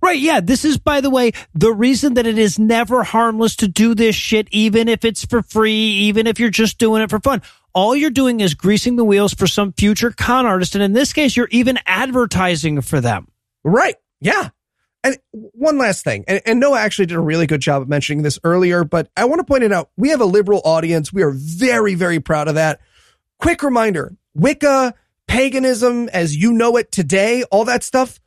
Right. 0.03 0.19
Yeah. 0.19 0.39
This 0.39 0.65
is, 0.65 0.79
by 0.79 0.99
the 1.01 1.11
way, 1.11 1.31
the 1.53 1.71
reason 1.71 2.15
that 2.15 2.25
it 2.25 2.39
is 2.39 2.57
never 2.57 3.03
harmless 3.03 3.57
to 3.57 3.67
do 3.67 3.93
this 3.93 4.15
shit, 4.15 4.47
even 4.49 4.87
if 4.87 5.05
it's 5.05 5.25
for 5.25 5.43
free, 5.43 5.75
even 5.75 6.25
if 6.25 6.39
you're 6.39 6.49
just 6.49 6.79
doing 6.79 7.03
it 7.03 7.11
for 7.11 7.19
fun. 7.19 7.43
All 7.75 7.95
you're 7.95 8.09
doing 8.09 8.39
is 8.39 8.55
greasing 8.55 8.95
the 8.95 9.05
wheels 9.05 9.31
for 9.31 9.45
some 9.45 9.73
future 9.73 10.09
con 10.09 10.47
artist. 10.47 10.73
And 10.73 10.83
in 10.83 10.93
this 10.93 11.13
case, 11.13 11.37
you're 11.37 11.47
even 11.51 11.77
advertising 11.85 12.81
for 12.81 12.99
them. 12.99 13.27
Right. 13.63 13.95
Yeah. 14.19 14.49
And 15.03 15.17
one 15.31 15.77
last 15.77 16.03
thing, 16.03 16.25
and, 16.27 16.41
and 16.45 16.59
Noah 16.59 16.79
actually 16.79 17.07
did 17.07 17.17
a 17.17 17.21
really 17.21 17.47
good 17.47 17.61
job 17.61 17.81
of 17.81 17.89
mentioning 17.89 18.23
this 18.23 18.39
earlier, 18.43 18.83
but 18.83 19.09
I 19.17 19.25
want 19.25 19.39
to 19.39 19.43
point 19.43 19.63
it 19.63 19.71
out. 19.71 19.89
We 19.97 20.09
have 20.09 20.21
a 20.21 20.25
liberal 20.25 20.61
audience. 20.63 21.11
We 21.11 21.23
are 21.23 21.31
very, 21.31 21.95
very 21.95 22.19
proud 22.19 22.47
of 22.47 22.55
that. 22.55 22.81
Quick 23.41 23.63
reminder, 23.63 24.15
Wicca, 24.35 24.93
paganism 25.27 26.09
as 26.09 26.35
you 26.35 26.53
know 26.53 26.77
it 26.77 26.91
today, 26.91 27.43
all 27.45 27.65
that 27.65 27.83
stuff, 27.83 28.19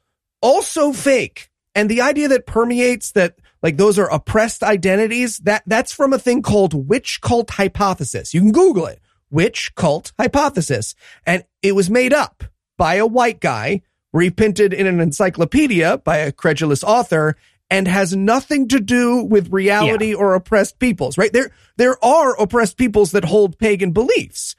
also 0.42 0.92
fake. 0.92 1.50
And 1.76 1.88
the 1.88 2.00
idea 2.00 2.26
that 2.28 2.46
permeates 2.46 3.12
that 3.12 3.38
like 3.62 3.76
those 3.76 3.96
are 3.98 4.12
oppressed 4.12 4.64
identities, 4.64 5.38
that 5.38 5.62
that's 5.66 5.92
from 5.92 6.12
a 6.12 6.18
thing 6.18 6.42
called 6.42 6.88
witch 6.88 7.20
cult 7.20 7.50
hypothesis. 7.52 8.34
You 8.34 8.40
can 8.40 8.52
Google 8.52 8.86
it. 8.86 9.00
Witch 9.30 9.72
cult 9.76 10.12
hypothesis. 10.18 10.96
And 11.24 11.44
it 11.62 11.76
was 11.76 11.88
made 11.88 12.12
up 12.12 12.42
by 12.76 12.96
a 12.96 13.06
white 13.06 13.40
guy, 13.40 13.82
reprinted 14.12 14.72
in 14.72 14.88
an 14.88 15.00
encyclopedia 15.00 15.98
by 15.98 16.18
a 16.18 16.32
credulous 16.32 16.82
author, 16.82 17.36
and 17.70 17.86
has 17.86 18.16
nothing 18.16 18.66
to 18.68 18.80
do 18.80 19.22
with 19.22 19.52
reality 19.52 20.12
or 20.12 20.34
oppressed 20.34 20.78
peoples, 20.80 21.16
right? 21.16 21.32
There, 21.32 21.50
there 21.76 22.04
are 22.04 22.38
oppressed 22.40 22.76
peoples 22.76 23.12
that 23.12 23.24
hold 23.24 23.58
pagan 23.58 23.92
beliefs. 23.92 24.56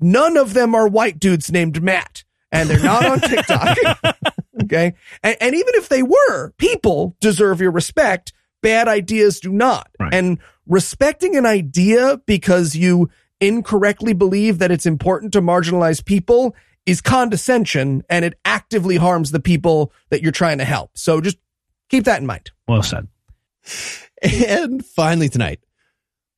None 0.00 0.36
of 0.36 0.54
them 0.54 0.74
are 0.74 0.88
white 0.88 1.18
dudes 1.18 1.50
named 1.50 1.82
Matt, 1.82 2.24
and 2.52 2.68
they're 2.68 2.82
not 2.82 3.06
on 3.06 3.20
TikTok. 3.20 3.78
okay. 4.62 4.94
And, 5.22 5.36
and 5.40 5.54
even 5.54 5.74
if 5.74 5.88
they 5.88 6.02
were, 6.02 6.50
people 6.58 7.16
deserve 7.20 7.60
your 7.60 7.70
respect. 7.70 8.32
Bad 8.62 8.88
ideas 8.88 9.40
do 9.40 9.52
not. 9.52 9.90
Right. 9.98 10.12
And 10.12 10.38
respecting 10.66 11.36
an 11.36 11.46
idea 11.46 12.20
because 12.26 12.74
you 12.74 13.10
incorrectly 13.40 14.12
believe 14.12 14.58
that 14.58 14.70
it's 14.70 14.86
important 14.86 15.32
to 15.34 15.40
marginalize 15.40 16.04
people 16.04 16.54
is 16.86 17.00
condescension 17.00 18.02
and 18.08 18.24
it 18.24 18.38
actively 18.44 18.96
harms 18.96 19.30
the 19.30 19.40
people 19.40 19.92
that 20.10 20.22
you're 20.22 20.32
trying 20.32 20.58
to 20.58 20.64
help. 20.64 20.90
So 20.94 21.20
just 21.20 21.36
keep 21.90 22.04
that 22.04 22.20
in 22.20 22.26
mind. 22.26 22.50
Well 22.66 22.82
said. 22.82 23.08
And 24.22 24.82
finally, 24.82 25.28
tonight, 25.28 25.60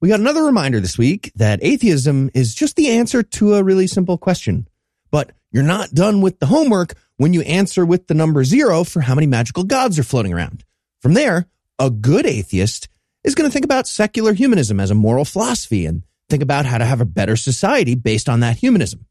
we 0.00 0.08
got 0.08 0.20
another 0.20 0.44
reminder 0.44 0.80
this 0.80 0.96
week 0.96 1.32
that 1.36 1.60
atheism 1.62 2.30
is 2.34 2.54
just 2.54 2.76
the 2.76 2.88
answer 2.88 3.22
to 3.22 3.54
a 3.54 3.64
really 3.64 3.86
simple 3.86 4.16
question. 4.16 4.68
But 5.10 5.32
you're 5.50 5.62
not 5.62 5.92
done 5.92 6.20
with 6.20 6.38
the 6.38 6.46
homework 6.46 6.94
when 7.16 7.32
you 7.32 7.40
answer 7.42 7.84
with 7.84 8.06
the 8.06 8.14
number 8.14 8.44
zero 8.44 8.84
for 8.84 9.00
how 9.00 9.14
many 9.14 9.26
magical 9.26 9.64
gods 9.64 9.98
are 9.98 10.04
floating 10.04 10.32
around. 10.32 10.64
From 11.00 11.14
there, 11.14 11.46
a 11.78 11.90
good 11.90 12.26
atheist 12.26 12.88
is 13.24 13.34
going 13.34 13.48
to 13.48 13.52
think 13.52 13.64
about 13.64 13.86
secular 13.86 14.32
humanism 14.32 14.78
as 14.78 14.90
a 14.90 14.94
moral 14.94 15.24
philosophy 15.24 15.86
and 15.86 16.02
think 16.28 16.42
about 16.42 16.66
how 16.66 16.78
to 16.78 16.84
have 16.84 17.00
a 17.00 17.06
better 17.06 17.36
society 17.36 17.94
based 17.94 18.28
on 18.28 18.40
that 18.40 18.56
humanism. 18.56 19.06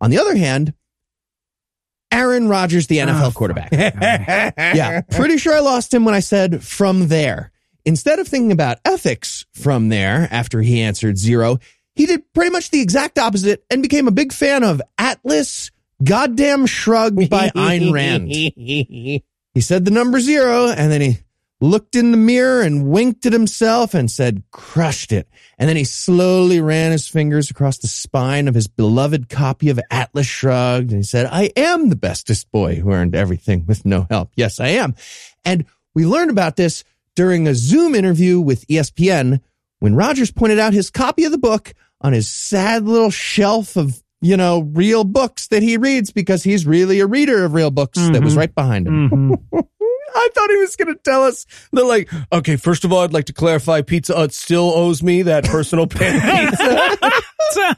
On 0.00 0.10
the 0.10 0.18
other 0.18 0.36
hand, 0.36 0.74
Aaron 2.10 2.48
Rodgers, 2.48 2.86
the 2.88 3.00
ah, 3.00 3.06
NFL 3.06 3.34
quarterback. 3.34 3.72
yeah, 3.72 5.00
pretty 5.00 5.38
sure 5.38 5.54
I 5.54 5.60
lost 5.60 5.94
him 5.94 6.04
when 6.04 6.14
I 6.14 6.20
said 6.20 6.62
from 6.62 7.08
there. 7.08 7.51
Instead 7.84 8.18
of 8.18 8.28
thinking 8.28 8.52
about 8.52 8.78
ethics 8.84 9.44
from 9.52 9.88
there 9.88 10.28
after 10.30 10.62
he 10.62 10.80
answered 10.80 11.18
zero, 11.18 11.58
he 11.94 12.06
did 12.06 12.22
pretty 12.32 12.50
much 12.50 12.70
the 12.70 12.80
exact 12.80 13.18
opposite 13.18 13.64
and 13.70 13.82
became 13.82 14.08
a 14.08 14.12
big 14.12 14.32
fan 14.32 14.62
of 14.64 14.80
Atlas 14.98 15.70
Goddamn 16.02 16.66
Shrug 16.66 17.28
by 17.28 17.48
Ayn 17.56 17.92
Rand. 17.92 19.22
He 19.54 19.60
said 19.60 19.84
the 19.84 19.90
number 19.90 20.18
zero 20.18 20.68
and 20.68 20.90
then 20.90 21.02
he 21.02 21.18
looked 21.60 21.94
in 21.94 22.10
the 22.10 22.16
mirror 22.16 22.62
and 22.62 22.88
winked 22.88 23.24
at 23.24 23.32
himself 23.32 23.94
and 23.94 24.10
said, 24.10 24.42
crushed 24.50 25.12
it. 25.12 25.28
And 25.58 25.68
then 25.68 25.76
he 25.76 25.84
slowly 25.84 26.60
ran 26.60 26.90
his 26.90 27.06
fingers 27.06 27.50
across 27.50 27.78
the 27.78 27.86
spine 27.86 28.48
of 28.48 28.54
his 28.54 28.66
beloved 28.66 29.28
copy 29.28 29.68
of 29.68 29.78
Atlas 29.90 30.26
Shrugged. 30.26 30.90
And 30.90 31.00
he 31.00 31.04
said, 31.04 31.26
I 31.26 31.52
am 31.56 31.88
the 31.88 31.96
bestest 31.96 32.50
boy 32.50 32.76
who 32.76 32.92
earned 32.92 33.14
everything 33.14 33.64
with 33.66 33.86
no 33.86 34.06
help. 34.10 34.32
Yes, 34.34 34.58
I 34.58 34.68
am. 34.68 34.96
And 35.44 35.66
we 35.94 36.04
learned 36.04 36.30
about 36.30 36.56
this 36.56 36.82
during 37.16 37.46
a 37.46 37.54
Zoom 37.54 37.94
interview 37.94 38.40
with 38.40 38.66
ESPN 38.68 39.40
when 39.80 39.94
Rodgers 39.94 40.30
pointed 40.30 40.58
out 40.58 40.72
his 40.72 40.90
copy 40.90 41.24
of 41.24 41.32
the 41.32 41.38
book 41.38 41.72
on 42.00 42.12
his 42.12 42.28
sad 42.30 42.84
little 42.84 43.10
shelf 43.10 43.76
of, 43.76 44.02
you 44.20 44.36
know, 44.36 44.60
real 44.60 45.04
books 45.04 45.48
that 45.48 45.62
he 45.62 45.76
reads 45.76 46.10
because 46.12 46.42
he's 46.42 46.66
really 46.66 47.00
a 47.00 47.06
reader 47.06 47.44
of 47.44 47.52
real 47.54 47.70
books 47.70 47.98
that 47.98 48.22
was 48.22 48.36
right 48.36 48.54
behind 48.54 48.86
him. 48.86 49.10
Mhm. 49.10 49.66
I 50.14 50.28
thought 50.34 50.50
he 50.50 50.56
was 50.56 50.76
going 50.76 50.94
to 50.94 51.00
tell 51.02 51.24
us 51.24 51.46
that, 51.72 51.84
like, 51.84 52.10
okay, 52.32 52.56
first 52.56 52.84
of 52.84 52.92
all, 52.92 53.00
I'd 53.00 53.12
like 53.12 53.26
to 53.26 53.32
clarify 53.32 53.82
Pizza 53.82 54.14
Hut 54.14 54.32
still 54.32 54.72
owes 54.74 55.02
me 55.02 55.22
that 55.22 55.44
personal 55.44 55.86
pan 55.86 56.50
pizza. 56.50 56.98
So, 57.50 57.70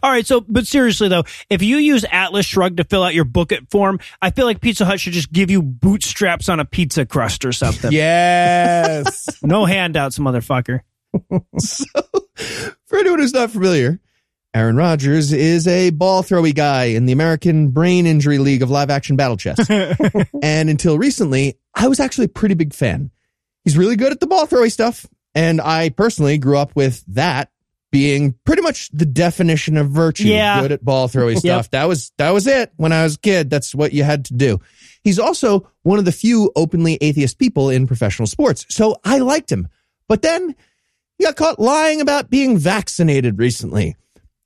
all 0.00 0.12
right. 0.12 0.24
So, 0.24 0.42
but 0.42 0.64
seriously 0.68 1.08
though, 1.08 1.24
if 1.50 1.60
you 1.60 1.78
use 1.78 2.04
Atlas 2.12 2.46
Shrug 2.46 2.76
to 2.76 2.84
fill 2.84 3.02
out 3.02 3.14
your 3.14 3.24
book 3.24 3.50
it 3.50 3.68
form, 3.68 3.98
I 4.22 4.30
feel 4.30 4.46
like 4.46 4.60
Pizza 4.60 4.84
Hut 4.84 5.00
should 5.00 5.12
just 5.12 5.32
give 5.32 5.50
you 5.50 5.60
bootstraps 5.60 6.48
on 6.48 6.60
a 6.60 6.64
pizza 6.64 7.04
crust 7.04 7.44
or 7.44 7.50
something. 7.50 7.90
yes. 7.90 9.26
No 9.42 9.64
handouts, 9.64 10.20
motherfucker. 10.20 10.82
So, 11.58 11.84
for 12.86 12.98
anyone 12.98 13.18
who's 13.18 13.34
not 13.34 13.50
familiar, 13.50 13.98
Aaron 14.54 14.76
Rodgers 14.76 15.32
is 15.32 15.66
a 15.66 15.90
ball 15.90 16.22
throwy 16.22 16.54
guy 16.54 16.84
in 16.84 17.06
the 17.06 17.12
American 17.12 17.70
Brain 17.70 18.06
Injury 18.06 18.38
League 18.38 18.62
of 18.62 18.70
live 18.70 18.88
action 18.90 19.16
battle 19.16 19.36
chess. 19.36 19.68
and 19.68 20.70
until 20.70 20.96
recently, 20.96 21.57
I 21.78 21.88
was 21.88 22.00
actually 22.00 22.26
a 22.26 22.28
pretty 22.28 22.56
big 22.56 22.74
fan. 22.74 23.10
He's 23.64 23.78
really 23.78 23.96
good 23.96 24.12
at 24.12 24.20
the 24.20 24.26
ball 24.26 24.46
throwing 24.46 24.70
stuff. 24.70 25.06
And 25.34 25.60
I 25.60 25.90
personally 25.90 26.36
grew 26.36 26.58
up 26.58 26.74
with 26.74 27.04
that 27.08 27.50
being 27.92 28.34
pretty 28.44 28.62
much 28.62 28.90
the 28.90 29.06
definition 29.06 29.76
of 29.76 29.88
virtue. 29.88 30.24
Yeah. 30.24 30.60
Good 30.60 30.72
at 30.72 30.84
ball 30.84 31.06
throwing 31.06 31.38
stuff. 31.38 31.70
That 31.70 31.84
was, 31.84 32.12
that 32.18 32.30
was 32.30 32.46
it 32.46 32.72
when 32.76 32.92
I 32.92 33.04
was 33.04 33.14
a 33.14 33.20
kid. 33.20 33.48
That's 33.48 33.74
what 33.74 33.92
you 33.92 34.02
had 34.02 34.24
to 34.26 34.34
do. 34.34 34.58
He's 35.04 35.18
also 35.18 35.70
one 35.82 35.98
of 35.98 36.04
the 36.04 36.12
few 36.12 36.50
openly 36.56 36.98
atheist 37.00 37.38
people 37.38 37.70
in 37.70 37.86
professional 37.86 38.26
sports. 38.26 38.66
So 38.68 38.96
I 39.04 39.18
liked 39.18 39.52
him. 39.52 39.68
But 40.08 40.22
then 40.22 40.56
he 41.16 41.24
got 41.24 41.36
caught 41.36 41.60
lying 41.60 42.00
about 42.00 42.30
being 42.30 42.58
vaccinated 42.58 43.38
recently. 43.38 43.94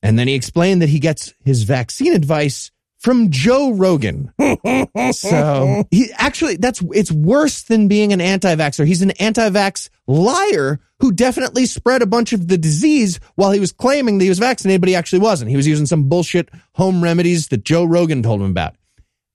And 0.02 0.18
then 0.18 0.28
he 0.28 0.34
explained 0.34 0.82
that 0.82 0.88
he 0.88 0.98
gets 0.98 1.32
his 1.44 1.62
vaccine 1.62 2.12
advice 2.12 2.71
from 3.02 3.30
Joe 3.30 3.72
Rogan. 3.72 4.32
so 5.12 5.84
he 5.90 6.10
actually, 6.16 6.56
that's, 6.56 6.80
it's 6.92 7.10
worse 7.10 7.64
than 7.64 7.88
being 7.88 8.12
an 8.12 8.20
anti-vaxxer. 8.20 8.86
He's 8.86 9.02
an 9.02 9.10
anti-vax 9.12 9.90
liar 10.06 10.78
who 11.00 11.10
definitely 11.10 11.66
spread 11.66 12.00
a 12.00 12.06
bunch 12.06 12.32
of 12.32 12.46
the 12.46 12.56
disease 12.56 13.18
while 13.34 13.50
he 13.50 13.58
was 13.58 13.72
claiming 13.72 14.18
that 14.18 14.24
he 14.24 14.28
was 14.28 14.38
vaccinated, 14.38 14.80
but 14.80 14.88
he 14.88 14.94
actually 14.94 15.18
wasn't. 15.18 15.50
He 15.50 15.56
was 15.56 15.66
using 15.66 15.86
some 15.86 16.08
bullshit 16.08 16.48
home 16.76 17.02
remedies 17.02 17.48
that 17.48 17.64
Joe 17.64 17.84
Rogan 17.84 18.22
told 18.22 18.40
him 18.40 18.50
about. 18.50 18.76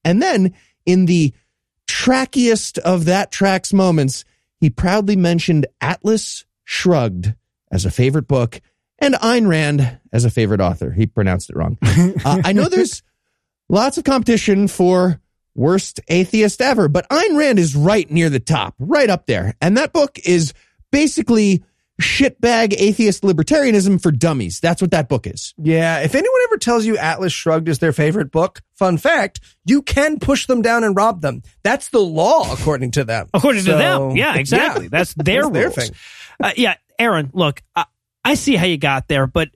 And 0.06 0.22
then 0.22 0.56
in 0.86 1.06
the 1.06 1.34
trackiest 1.88 2.78
of 2.78 3.06
that 3.06 3.34
track's 3.34 3.74
moments, 3.74 4.24
he 4.62 4.70
proudly 4.70 5.18
mentioned 5.18 5.68
Atlas 5.82 6.46
Shrugged 6.64 7.34
as 7.70 7.84
a 7.84 7.92
favorite 7.92 8.30
book 8.30 8.62
and 9.00 9.16
Ayn 9.16 9.48
Rand 9.48 10.00
as 10.14 10.24
a 10.24 10.30
favorite 10.30 10.62
author. 10.62 10.92
He 10.92 11.06
pronounced 11.06 11.50
it 11.50 11.56
wrong. 11.58 11.78
Uh, 12.26 12.42
I 12.44 12.52
know 12.52 12.68
there's 12.70 13.04
lots 13.70 13.98
of 13.98 14.04
competition 14.04 14.68
for 14.68 15.20
worst 15.56 16.00
atheist 16.08 16.62
ever, 16.62 16.88
but 16.88 17.10
Ayn 17.10 17.38
Rand 17.38 17.60
is 17.60 17.76
right 17.76 18.10
near 18.12 18.30
the 18.30 18.40
top, 18.40 18.76
right 18.80 19.10
up 19.10 19.26
there. 19.26 19.56
And 19.62 19.78
that 19.78 19.92
book 19.94 20.20
is 20.24 20.54
basically 20.92 21.64
shitbag 22.00 22.76
atheist 22.78 23.24
libertarianism 23.24 24.00
for 24.00 24.12
dummies. 24.12 24.60
That's 24.60 24.82
what 24.84 24.92
that 24.92 25.10
book 25.10 25.26
is. 25.26 25.56
Yeah. 25.58 26.00
If 26.02 26.14
anyone 26.14 26.40
ever 26.48 26.58
tells 26.58 26.86
you 26.86 26.96
Atlas 26.98 27.34
Shrugged 27.34 27.68
is 27.70 27.80
their 27.80 27.92
favorite 27.92 28.32
book, 28.32 28.62
fun 28.76 28.98
fact, 29.00 29.40
you 29.66 29.82
can 29.82 30.20
push 30.20 30.46
them 30.46 30.62
down 30.62 30.84
and 30.84 30.96
rob 30.96 31.22
them. 31.22 31.42
That's 31.64 31.90
the 31.90 32.00
law, 32.00 32.54
according 32.54 32.92
to 32.92 33.04
them. 33.04 33.30
According 33.34 33.64
So, 33.64 33.72
to 33.72 33.78
them. 33.80 34.16
Yeah, 34.16 34.36
exactly. 34.36 34.84
yeah. 34.84 34.90
That's 34.92 35.14
their 35.16 35.42
That's 35.42 35.54
their 35.54 35.64
rules. 35.64 35.76
thing. 35.76 35.92
Uh, 36.40 36.52
yeah, 36.56 36.76
Aaron, 37.00 37.32
look, 37.34 37.64
I, 37.76 37.86
I 38.24 38.36
see 38.36 38.56
how 38.56 38.68
you 38.68 38.78
got 38.78 39.08
there, 39.08 39.26
but 39.26 39.50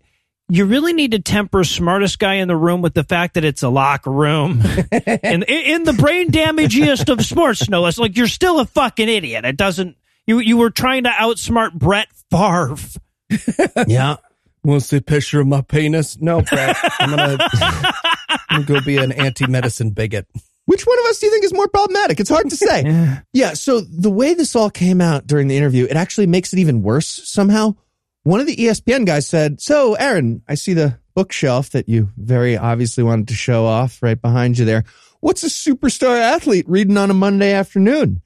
you 0.53 0.65
really 0.65 0.91
need 0.91 1.11
to 1.11 1.19
temper 1.19 1.63
smartest 1.63 2.19
guy 2.19 2.33
in 2.35 2.49
the 2.49 2.57
room 2.57 2.81
with 2.81 2.93
the 2.93 3.05
fact 3.05 3.35
that 3.35 3.45
it's 3.45 3.63
a 3.63 3.69
locker 3.69 4.11
room 4.11 4.61
and 4.91 5.43
in, 5.43 5.45
in 5.47 5.83
the 5.83 5.93
brain 5.93 6.29
damagiest 6.29 7.07
of 7.09 7.23
sports, 7.25 7.69
no 7.69 7.81
less. 7.81 7.97
Like 7.97 8.17
you're 8.17 8.27
still 8.27 8.59
a 8.59 8.65
fucking 8.65 9.07
idiot. 9.07 9.45
It 9.45 9.55
doesn't. 9.55 9.95
You 10.27 10.39
you 10.39 10.57
were 10.57 10.69
trying 10.69 11.03
to 11.03 11.09
outsmart 11.09 11.73
Brett 11.73 12.07
Favre. 12.29 12.75
Yeah. 13.87 14.17
Want 14.63 14.81
to 14.81 14.87
see 14.87 14.97
a 14.97 15.01
picture 15.01 15.39
of 15.39 15.47
my 15.47 15.61
penis? 15.61 16.19
No, 16.19 16.41
Brett. 16.41 16.75
I'm 16.99 17.09
gonna, 17.11 17.37
I'm 18.49 18.63
gonna 18.63 18.79
go 18.81 18.81
be 18.85 18.97
an 18.97 19.13
anti-medicine 19.13 19.91
bigot. 19.91 20.27
Which 20.65 20.85
one 20.85 20.99
of 20.99 21.05
us 21.05 21.19
do 21.19 21.27
you 21.27 21.31
think 21.31 21.45
is 21.45 21.53
more 21.53 21.67
problematic? 21.69 22.19
It's 22.19 22.29
hard 22.29 22.49
to 22.49 22.57
say. 22.57 23.21
yeah. 23.31 23.53
So 23.53 23.79
the 23.79 24.11
way 24.11 24.33
this 24.33 24.53
all 24.55 24.69
came 24.69 24.99
out 24.99 25.25
during 25.25 25.47
the 25.47 25.55
interview, 25.57 25.85
it 25.89 25.95
actually 25.95 26.27
makes 26.27 26.51
it 26.51 26.59
even 26.59 26.83
worse 26.83 27.07
somehow. 27.07 27.75
One 28.23 28.39
of 28.39 28.45
the 28.47 28.55
ESPN 28.55 29.05
guys 29.05 29.27
said, 29.27 29.61
So, 29.61 29.95
Aaron, 29.95 30.43
I 30.47 30.55
see 30.55 30.73
the 30.73 30.99
bookshelf 31.15 31.71
that 31.71 31.89
you 31.89 32.09
very 32.17 32.55
obviously 32.55 33.03
wanted 33.03 33.27
to 33.29 33.33
show 33.33 33.65
off 33.65 34.01
right 34.03 34.21
behind 34.21 34.57
you 34.59 34.65
there. 34.65 34.83
What's 35.21 35.43
a 35.43 35.47
superstar 35.47 36.19
athlete 36.19 36.65
reading 36.67 36.97
on 36.97 37.09
a 37.09 37.15
Monday 37.15 37.51
afternoon? 37.53 38.21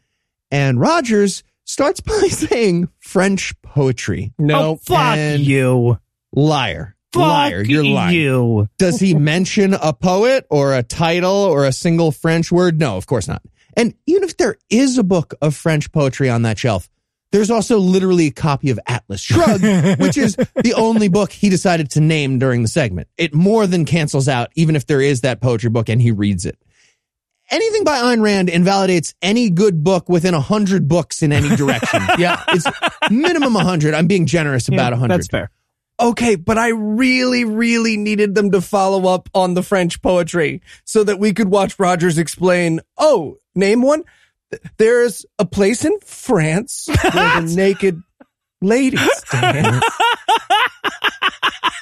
And 0.52 0.80
Rodgers 0.80 1.44
starts 1.64 2.00
by 2.02 2.28
saying 2.28 2.90
French 3.00 3.54
poetry. 3.62 4.34
No, 4.38 4.72
oh, 4.72 4.76
fuck 4.76 5.18
and- 5.18 5.42
you. 5.42 6.00
Liar. 6.34 6.96
Fuck 7.14 7.22
Liar. 7.22 7.64
You're 7.64 7.86
lying. 7.86 8.16
you. 8.16 8.68
Does 8.78 9.00
he 9.00 9.14
mention 9.14 9.74
a 9.74 9.94
poet 9.94 10.46
or 10.50 10.74
a 10.74 10.84
title 10.84 11.32
or 11.32 11.64
a 11.64 11.72
single 11.72 12.12
French 12.12 12.52
word? 12.52 12.78
No, 12.78 12.98
of 12.98 13.08
course 13.08 13.30
not. 13.30 13.42
And 13.78 13.94
even 14.06 14.24
if 14.24 14.36
there 14.36 14.58
is 14.70 14.98
a 14.98 15.04
book 15.04 15.34
of 15.42 15.56
French 15.56 15.90
poetry 15.94 16.30
on 16.30 16.42
that 16.42 16.58
shelf, 16.60 16.90
there's 17.36 17.52
also 17.52 17.80
literally 17.80 18.28
a 18.28 18.32
copy 18.32 18.70
of 18.70 18.80
Atlas 18.88 19.20
Shrugged, 19.20 19.64
which 20.00 20.18
is 20.18 20.36
the 20.36 20.74
only 20.76 21.10
book 21.10 21.34
he 21.34 21.50
decided 21.50 21.92
to 21.92 22.00
name 22.00 22.40
during 22.40 22.62
the 22.62 22.70
segment. 22.70 23.10
It 23.18 23.34
more 23.34 23.68
than 23.68 23.84
cancels 23.84 24.30
out, 24.30 24.52
even 24.56 24.78
if 24.78 24.88
there 24.88 25.02
is 25.02 25.22
that 25.22 25.42
poetry 25.42 25.70
book 25.70 25.90
and 25.90 26.02
he 26.02 26.12
reads 26.12 26.46
it. 26.46 26.58
Anything 27.52 27.84
by 27.84 27.98
Ayn 27.98 28.24
Rand 28.24 28.48
invalidates 28.48 29.14
any 29.22 29.50
good 29.50 29.84
book 29.84 30.08
within 30.08 30.34
a 30.34 30.40
hundred 30.40 30.88
books 30.88 31.22
in 31.22 31.34
any 31.34 31.54
direction. 31.58 32.02
yeah, 32.18 32.42
it's 32.48 32.66
minimum 33.12 33.56
a 33.58 33.64
hundred. 33.64 33.94
I'm 33.94 34.08
being 34.08 34.26
generous 34.26 34.70
about 34.70 34.94
a 34.94 34.96
Yeah, 34.96 35.00
hundred. 35.00 35.18
That's 35.18 35.28
fair. 35.28 35.52
Okay, 36.00 36.36
but 36.36 36.58
I 36.58 36.70
really, 36.70 37.44
really 37.44 37.98
needed 37.98 38.34
them 38.34 38.52
to 38.52 38.62
follow 38.62 39.14
up 39.14 39.30
on 39.34 39.56
the 39.56 39.62
French 39.62 40.02
poetry 40.02 40.62
so 40.86 41.04
that 41.04 41.20
we 41.20 41.34
could 41.34 41.50
watch 41.50 41.78
Rodgers 41.78 42.18
explain, 42.18 42.80
oh, 42.98 43.40
name 43.54 43.82
one. 43.82 44.06
Th- 44.62 44.74
There's 44.78 45.26
a 45.40 45.46
place 45.46 45.86
in 45.86 45.98
France 46.02 46.88
where 47.14 47.42
the 47.42 47.54
naked 47.56 48.02
ladies 48.62 49.24
dance. 49.32 49.84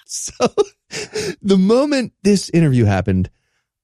So 0.06 0.54
the 1.42 1.58
moment 1.58 2.14
this 2.24 2.50
interview 2.50 2.86
happened, 2.86 3.30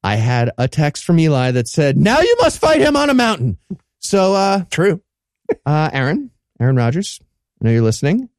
I 0.04 0.16
had 0.16 0.52
a 0.58 0.68
text 0.68 1.04
from 1.04 1.20
Eli 1.20 1.52
that 1.52 1.68
said, 1.68 1.98
now 1.98 2.20
you 2.20 2.38
must 2.42 2.60
fight 2.60 2.82
him 2.82 2.96
on 2.96 3.10
a 3.10 3.14
mountain. 3.14 3.58
So, 4.00 4.36
uh, 4.36 4.64
True. 4.70 5.02
uh, 5.66 5.90
Aaron, 5.92 6.30
Aaron 6.60 6.76
Rodgers, 6.76 7.20
I 7.62 7.66
know 7.66 7.72
you're 7.72 7.82
listening 7.82 8.30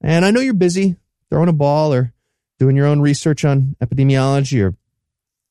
and 0.00 0.24
I 0.24 0.30
know 0.32 0.40
you're 0.40 0.54
busy 0.54 0.96
throwing 1.30 1.48
a 1.48 1.52
ball 1.52 1.92
or 1.94 2.12
doing 2.58 2.76
your 2.76 2.86
own 2.86 3.00
research 3.00 3.44
on 3.44 3.76
epidemiology 3.82 4.62
or 4.62 4.74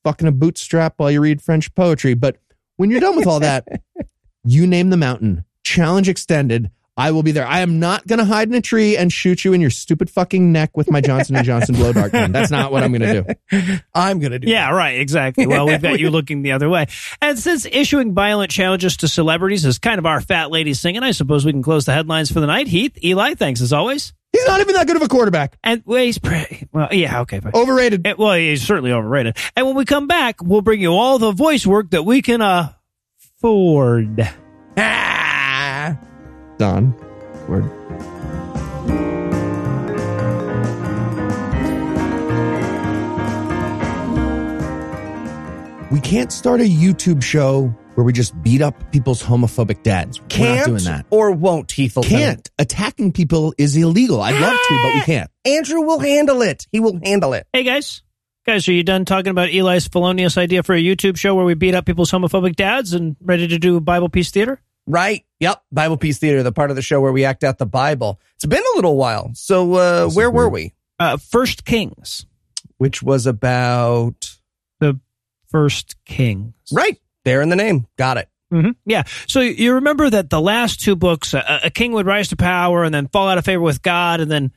fucking 0.04 0.28
a 0.28 0.32
bootstrap 0.34 0.96
while 0.98 1.12
you 1.12 1.22
read 1.22 1.42
French 1.42 1.74
poetry. 1.76 2.14
But 2.14 2.38
when 2.76 2.92
you're 2.92 3.00
done 3.02 3.16
with 3.16 3.28
all 3.28 3.40
that, 3.40 3.68
you 4.46 4.68
name 4.68 4.90
the 4.90 4.98
mountain. 4.98 5.44
Challenge 5.64 6.08
extended. 6.08 6.70
I 6.98 7.12
will 7.12 7.24
be 7.24 7.34
there. 7.34 7.46
I 7.46 7.60
am 7.60 7.80
not 7.80 8.08
going 8.08 8.20
to 8.20 8.26
hide 8.26 8.48
in 8.48 8.54
a 8.54 8.62
tree 8.62 8.96
and 8.96 9.12
shoot 9.12 9.44
you 9.44 9.52
in 9.52 9.60
your 9.60 9.70
stupid 9.70 10.10
fucking 10.10 10.54
neck 10.54 10.78
with 10.78 10.90
my 10.90 11.02
Johnson 11.02 11.36
and 11.36 11.46
Johnson 11.46 11.76
blow 11.76 11.92
dart 11.92 12.14
gun. 12.14 12.32
That's 12.32 12.52
not 12.52 12.72
what 12.72 12.84
I'm 12.84 12.94
going 12.94 13.02
to 13.02 13.36
do. 13.52 13.80
I'm 13.94 14.20
going 14.20 14.32
to 14.32 14.40
do 14.40 14.48
Yeah, 14.48 14.70
right, 14.72 15.00
exactly. 15.00 15.46
Well, 15.46 15.66
we've 15.66 15.82
got 15.82 16.00
you 16.00 16.10
looking 16.12 16.42
the 16.42 16.54
other 16.54 16.70
way. 16.70 16.86
And 17.22 17.38
since 17.38 17.66
issuing 17.66 18.14
violent 18.14 18.50
challenges 18.50 18.96
to 18.98 19.10
celebrities 19.10 19.66
is 19.66 19.78
kind 19.78 20.00
of 20.00 20.06
our 20.06 20.22
fat 20.22 20.52
lady 20.52 20.74
singing, 20.74 21.04
I 21.04 21.12
suppose 21.12 21.44
we 21.44 21.52
can 21.52 21.64
close 21.64 21.86
the 21.86 21.92
headlines 21.94 22.32
for 22.32 22.40
the 22.40 22.48
night. 22.48 22.68
Heath, 22.68 22.98
Eli, 23.04 23.34
thanks 23.34 23.60
as 23.60 23.74
always. 23.74 24.14
He's 24.32 24.48
not 24.48 24.62
even 24.62 24.76
that 24.76 24.88
good 24.88 24.96
of 24.96 25.02
a 25.02 25.08
quarterback. 25.10 25.58
And 25.64 25.82
well, 25.86 26.02
he's 26.02 26.18
pretty, 26.18 26.68
well, 26.72 26.90
yeah, 26.92 27.22
okay, 27.22 27.42
fine. 27.42 27.54
Overrated. 27.54 28.08
Eh, 28.08 28.14
well, 28.18 28.34
he's 28.34 28.66
certainly 28.66 28.92
overrated. 28.94 29.38
And 29.58 29.66
when 29.66 29.76
we 29.76 29.84
come 29.84 30.08
back, 30.08 30.42
we'll 30.42 30.62
bring 30.62 30.82
you 30.82 30.94
all 30.94 31.20
the 31.20 31.32
voice 31.32 31.66
work 31.66 31.92
that 31.92 32.04
we 32.04 32.22
can 32.22 32.42
uh, 32.42 32.72
afford. 33.46 34.28
Ah. 34.76 35.98
Don. 36.58 36.94
Word. 37.48 37.70
We 45.92 46.02
can't 46.02 46.32
start 46.32 46.60
a 46.60 46.64
YouTube 46.64 47.22
show 47.22 47.68
where 47.94 48.04
we 48.04 48.12
just 48.12 48.42
beat 48.42 48.62
up 48.62 48.92
people's 48.92 49.22
homophobic 49.22 49.84
dads. 49.84 50.20
We're 50.20 50.28
Can't 50.28 50.58
not 50.58 50.66
doing 50.66 50.84
that. 50.84 51.06
or 51.12 51.32
won't, 51.32 51.68
Heathleton. 51.70 52.10
Can't. 52.10 52.52
Attacking 52.58 53.14
people 53.14 53.54
is 53.58 53.78
illegal. 53.78 54.22
I'd 54.22 54.42
love 54.42 54.58
to, 54.68 54.80
but 54.84 54.94
we 54.96 55.02
can't. 55.02 55.30
Andrew 55.46 55.82
will 55.82 56.00
handle 56.00 56.42
it. 56.42 56.66
He 56.72 56.80
will 56.80 57.00
handle 57.04 57.34
it. 57.34 57.48
Hey, 57.54 57.64
guys. 57.64 58.02
Guys, 58.46 58.68
are 58.68 58.74
you 58.74 58.84
done 58.84 59.06
talking 59.06 59.32
about 59.32 59.50
Eli's 59.50 59.88
felonious 59.88 60.38
idea 60.38 60.62
for 60.62 60.76
a 60.76 60.82
YouTube 60.82 61.18
show 61.18 61.34
where 61.34 61.46
we 61.46 61.56
beat 61.56 61.74
up 61.74 61.86
people's 61.86 62.12
homophobic 62.12 62.56
dads 62.56 62.94
and 62.94 63.16
ready 63.20 63.48
to 63.48 63.58
do 63.58 63.80
Bible 63.80 64.08
Peace 64.08 64.30
Theater? 64.30 64.62
Right. 64.86 65.26
Yep. 65.40 65.64
Bible 65.72 65.98
Peace 65.98 66.20
Theater, 66.20 66.44
the 66.44 66.52
part 66.52 66.70
of 66.70 66.76
the 66.76 66.84
show 66.84 67.02
where 67.02 67.12
we 67.12 67.26
act 67.26 67.44
out 67.44 67.58
the 67.58 67.66
Bible. 67.66 68.20
It's 68.36 68.46
been 68.46 68.62
a 68.62 68.76
little 68.76 68.98
while. 68.98 69.32
So, 69.34 69.74
uh, 69.74 70.10
where 70.12 70.30
were 70.30 70.48
we? 70.48 70.74
Uh, 71.00 71.18
First 71.18 71.66
Kings. 71.66 72.28
Which 72.78 73.02
was 73.02 73.26
about, 73.26 74.38
The 74.80 75.00
First 75.48 75.96
Kings. 76.06 76.54
right. 76.72 77.00
There 77.24 77.42
in 77.42 77.50
the 77.50 77.56
name. 77.56 77.88
Got 77.98 78.18
it. 78.18 78.30
hmm 78.52 78.72
Yeah. 78.86 79.04
So 79.28 79.40
you 79.40 79.74
remember 79.74 80.08
that 80.12 80.30
the 80.30 80.40
last 80.40 80.82
two 80.82 80.96
books, 80.96 81.34
a, 81.34 81.62
a 81.64 81.70
king 81.72 81.94
would 81.94 82.06
rise 82.06 82.28
to 82.28 82.36
power 82.36 82.84
and 82.84 82.94
then 82.94 83.08
fall 83.08 83.28
out 83.28 83.40
of 83.40 83.46
favor 83.46 83.64
with 83.64 83.82
God 83.82 84.20
and 84.22 84.30
then 84.30 84.52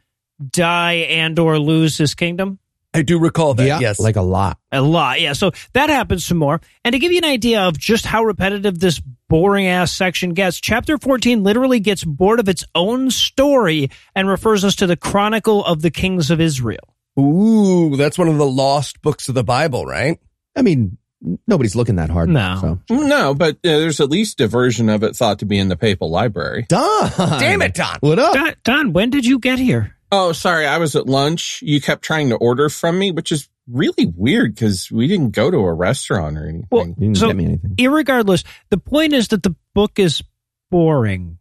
die 0.50 1.06
and 1.08 1.38
or 1.38 1.58
lose 1.58 1.96
his 1.96 2.14
kingdom? 2.14 2.58
I 2.98 3.02
do 3.02 3.18
recall 3.18 3.54
that. 3.54 3.66
yeah, 3.66 3.78
yes. 3.78 4.00
like 4.00 4.16
a 4.16 4.22
lot. 4.22 4.58
A 4.72 4.82
lot, 4.82 5.20
yeah. 5.20 5.32
So 5.32 5.52
that 5.72 5.88
happens 5.88 6.26
some 6.26 6.38
more. 6.38 6.60
And 6.84 6.92
to 6.92 6.98
give 6.98 7.12
you 7.12 7.18
an 7.18 7.24
idea 7.24 7.62
of 7.62 7.78
just 7.78 8.04
how 8.04 8.24
repetitive 8.24 8.80
this 8.80 9.00
boring 9.28 9.68
ass 9.68 9.92
section 9.92 10.34
gets, 10.34 10.60
chapter 10.60 10.98
14 10.98 11.44
literally 11.44 11.78
gets 11.78 12.02
bored 12.02 12.40
of 12.40 12.48
its 12.48 12.64
own 12.74 13.10
story 13.10 13.90
and 14.14 14.28
refers 14.28 14.64
us 14.64 14.74
to 14.76 14.86
the 14.86 14.96
Chronicle 14.96 15.64
of 15.64 15.80
the 15.80 15.90
Kings 15.90 16.30
of 16.30 16.40
Israel. 16.40 16.94
Ooh, 17.18 17.96
that's 17.96 18.18
one 18.18 18.28
of 18.28 18.36
the 18.36 18.46
lost 18.46 19.00
books 19.00 19.28
of 19.28 19.34
the 19.34 19.44
Bible, 19.44 19.84
right? 19.86 20.18
I 20.56 20.62
mean, 20.62 20.98
nobody's 21.46 21.76
looking 21.76 21.96
that 21.96 22.10
hard. 22.10 22.28
No. 22.28 22.80
So. 22.88 22.94
No, 22.94 23.34
but 23.34 23.56
uh, 23.56 23.58
there's 23.62 24.00
at 24.00 24.10
least 24.10 24.40
a 24.40 24.48
version 24.48 24.88
of 24.88 25.02
it 25.04 25.14
thought 25.14 25.38
to 25.40 25.46
be 25.46 25.58
in 25.58 25.68
the 25.68 25.76
papal 25.76 26.10
library. 26.10 26.66
Don. 26.68 27.10
Damn 27.16 27.62
it, 27.62 27.74
Don. 27.74 27.96
What 28.00 28.18
up? 28.18 28.34
Don, 28.34 28.54
Don, 28.64 28.92
when 28.92 29.10
did 29.10 29.24
you 29.24 29.38
get 29.38 29.58
here? 29.58 29.94
Oh, 30.10 30.32
sorry, 30.32 30.66
I 30.66 30.78
was 30.78 30.96
at 30.96 31.06
lunch. 31.06 31.60
You 31.62 31.80
kept 31.80 32.02
trying 32.02 32.30
to 32.30 32.36
order 32.36 32.68
from 32.68 32.98
me, 32.98 33.10
which 33.12 33.30
is 33.32 33.48
really 33.70 34.06
weird 34.06 34.54
because 34.54 34.90
we 34.90 35.06
didn't 35.06 35.30
go 35.30 35.50
to 35.50 35.58
a 35.58 35.74
restaurant 35.74 36.38
or 36.38 36.44
anything. 36.48 36.66
Well, 36.70 36.86
You 36.88 36.94
didn't 36.94 37.18
so, 37.18 37.26
get 37.28 37.36
me 37.36 37.44
anything. 37.44 37.74
irregardless, 37.76 38.44
the 38.70 38.78
point 38.78 39.12
is 39.12 39.28
that 39.28 39.42
the 39.42 39.54
book 39.74 39.98
is 39.98 40.22
boring. 40.70 41.38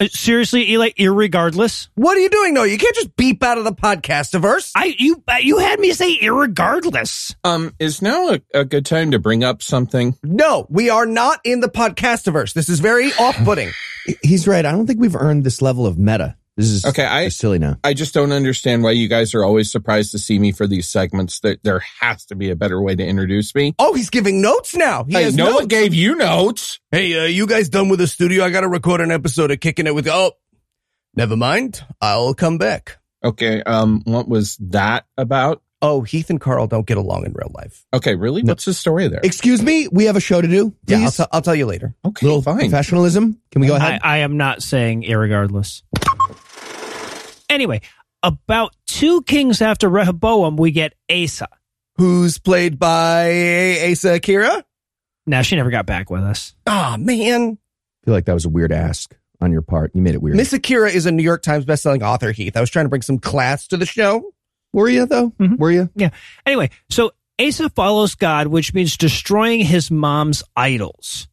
Uh, 0.00 0.06
Seriously, 0.10 0.70
Eli, 0.70 0.90
irregardless? 0.96 1.88
What 1.96 2.16
are 2.16 2.20
you 2.20 2.30
doing? 2.30 2.54
No, 2.54 2.62
you 2.62 2.78
can't 2.78 2.94
just 2.94 3.16
beep 3.16 3.42
out 3.42 3.58
of 3.58 3.64
the 3.64 3.72
podcastiverse. 3.72 4.70
I 4.76 4.94
you 4.96 5.22
uh, 5.26 5.38
you 5.40 5.58
had 5.58 5.80
me 5.80 5.92
say 5.92 6.16
irregardless. 6.18 7.34
um, 7.42 7.74
is 7.80 8.00
now 8.00 8.30
a, 8.30 8.40
a 8.54 8.64
good 8.64 8.86
time 8.86 9.10
to 9.10 9.18
bring 9.18 9.42
up 9.42 9.60
something? 9.60 10.16
No, 10.22 10.66
we 10.70 10.88
are 10.88 11.04
not 11.04 11.40
in 11.44 11.58
the 11.60 11.68
podcast 11.68 11.98
podcastiverse. 12.28 12.52
This 12.54 12.68
is 12.68 12.78
very 12.78 13.08
off-putting. 13.14 13.70
He's 14.22 14.46
right. 14.46 14.64
I 14.64 14.70
don't 14.70 14.86
think 14.86 15.00
we've 15.00 15.16
earned 15.16 15.42
this 15.42 15.60
level 15.60 15.84
of 15.84 15.98
meta. 15.98 16.36
This 16.58 16.66
is 16.70 16.84
Okay, 16.84 17.04
I- 17.04 17.26
just 17.26 17.38
silly 17.38 17.58
now. 17.60 17.78
I 17.84 17.94
just 17.94 18.12
don't 18.12 18.32
understand 18.32 18.82
why 18.82 18.90
you 18.90 19.06
guys 19.08 19.32
are 19.32 19.44
always 19.44 19.70
surprised 19.70 20.10
to 20.10 20.18
see 20.18 20.38
me 20.40 20.50
for 20.52 20.66
these 20.66 20.88
segments. 20.88 21.38
That 21.40 21.62
there 21.62 21.80
has 22.00 22.26
to 22.26 22.34
be 22.34 22.50
a 22.50 22.56
better 22.56 22.82
way 22.82 22.96
to 22.96 23.06
introduce 23.06 23.54
me. 23.54 23.74
Oh, 23.78 23.94
he's 23.94 24.10
giving 24.10 24.42
notes 24.42 24.74
now. 24.74 25.04
He 25.04 25.12
Hey, 25.14 25.22
has 25.22 25.36
no 25.36 25.44
notes. 25.44 25.54
one 25.60 25.68
gave 25.68 25.94
you 25.94 26.16
notes. 26.16 26.80
Hey, 26.90 27.16
uh, 27.18 27.24
you 27.26 27.46
guys 27.46 27.68
done 27.68 27.88
with 27.88 28.00
the 28.00 28.06
studio? 28.08 28.44
I 28.44 28.50
got 28.50 28.62
to 28.62 28.68
record 28.68 29.00
an 29.00 29.10
episode 29.12 29.50
of 29.52 29.60
Kicking 29.60 29.86
It 29.86 29.94
with. 29.94 30.08
Oh, 30.08 30.32
never 31.14 31.36
mind. 31.36 31.82
I'll 32.00 32.34
come 32.34 32.58
back. 32.58 32.98
Okay, 33.24 33.62
um, 33.62 34.02
what 34.04 34.28
was 34.28 34.56
that 34.60 35.06
about? 35.16 35.62
Oh, 35.80 36.02
Heath 36.02 36.28
and 36.28 36.40
Carl 36.40 36.66
don't 36.66 36.86
get 36.86 36.96
along 36.98 37.24
in 37.24 37.32
real 37.34 37.52
life. 37.54 37.86
Okay, 37.94 38.16
really? 38.16 38.42
What's 38.42 38.64
the 38.64 38.74
story 38.74 39.06
there? 39.06 39.20
Excuse 39.22 39.62
me. 39.62 39.86
We 39.92 40.06
have 40.06 40.16
a 40.16 40.20
show 40.20 40.40
to 40.40 40.48
do. 40.48 40.74
Yeah, 40.86 40.98
I'll, 41.04 41.10
t- 41.12 41.24
I'll 41.30 41.42
tell 41.42 41.54
you 41.54 41.66
later. 41.66 41.94
Okay, 42.04 42.26
Little 42.26 42.42
fine. 42.42 42.58
professionalism. 42.58 43.40
Can 43.52 43.60
we 43.60 43.68
go 43.68 43.74
I, 43.74 43.76
ahead? 43.76 44.00
I 44.02 44.18
am 44.18 44.36
not 44.36 44.60
saying 44.60 45.04
irregardless. 45.04 45.82
Anyway, 47.50 47.80
about 48.22 48.74
two 48.86 49.22
kings 49.22 49.62
after 49.62 49.88
Rehoboam, 49.88 50.56
we 50.56 50.70
get 50.70 50.94
Asa. 51.10 51.48
Who's 51.96 52.38
played 52.38 52.78
by 52.78 53.90
Asa 53.90 54.14
Akira? 54.14 54.64
Now 55.26 55.42
she 55.42 55.56
never 55.56 55.70
got 55.70 55.86
back 55.86 56.10
with 56.10 56.22
us. 56.22 56.54
Ah, 56.66 56.96
man. 56.98 57.58
I 58.02 58.04
feel 58.04 58.14
like 58.14 58.26
that 58.26 58.34
was 58.34 58.44
a 58.44 58.48
weird 58.48 58.72
ask 58.72 59.14
on 59.40 59.52
your 59.52 59.62
part. 59.62 59.90
You 59.94 60.02
made 60.02 60.14
it 60.14 60.22
weird. 60.22 60.36
Miss 60.36 60.52
Akira 60.52 60.90
is 60.90 61.06
a 61.06 61.12
New 61.12 61.22
York 61.22 61.42
Times 61.42 61.64
bestselling 61.64 62.02
author, 62.02 62.32
Heath. 62.32 62.56
I 62.56 62.60
was 62.60 62.70
trying 62.70 62.84
to 62.86 62.88
bring 62.90 63.02
some 63.02 63.18
class 63.18 63.66
to 63.68 63.76
the 63.76 63.86
show. 63.86 64.32
Were 64.72 64.88
you 64.88 65.06
though? 65.06 65.30
Mhm. 65.30 65.58
Were 65.58 65.70
you? 65.70 65.90
Yeah. 65.94 66.10
Anyway, 66.46 66.70
so 66.90 67.12
Asa 67.40 67.68
follows 67.70 68.14
God, 68.14 68.48
which 68.48 68.74
means 68.74 68.96
destroying 68.96 69.60
his 69.64 69.90
mom's 69.90 70.42
idols. 70.56 71.28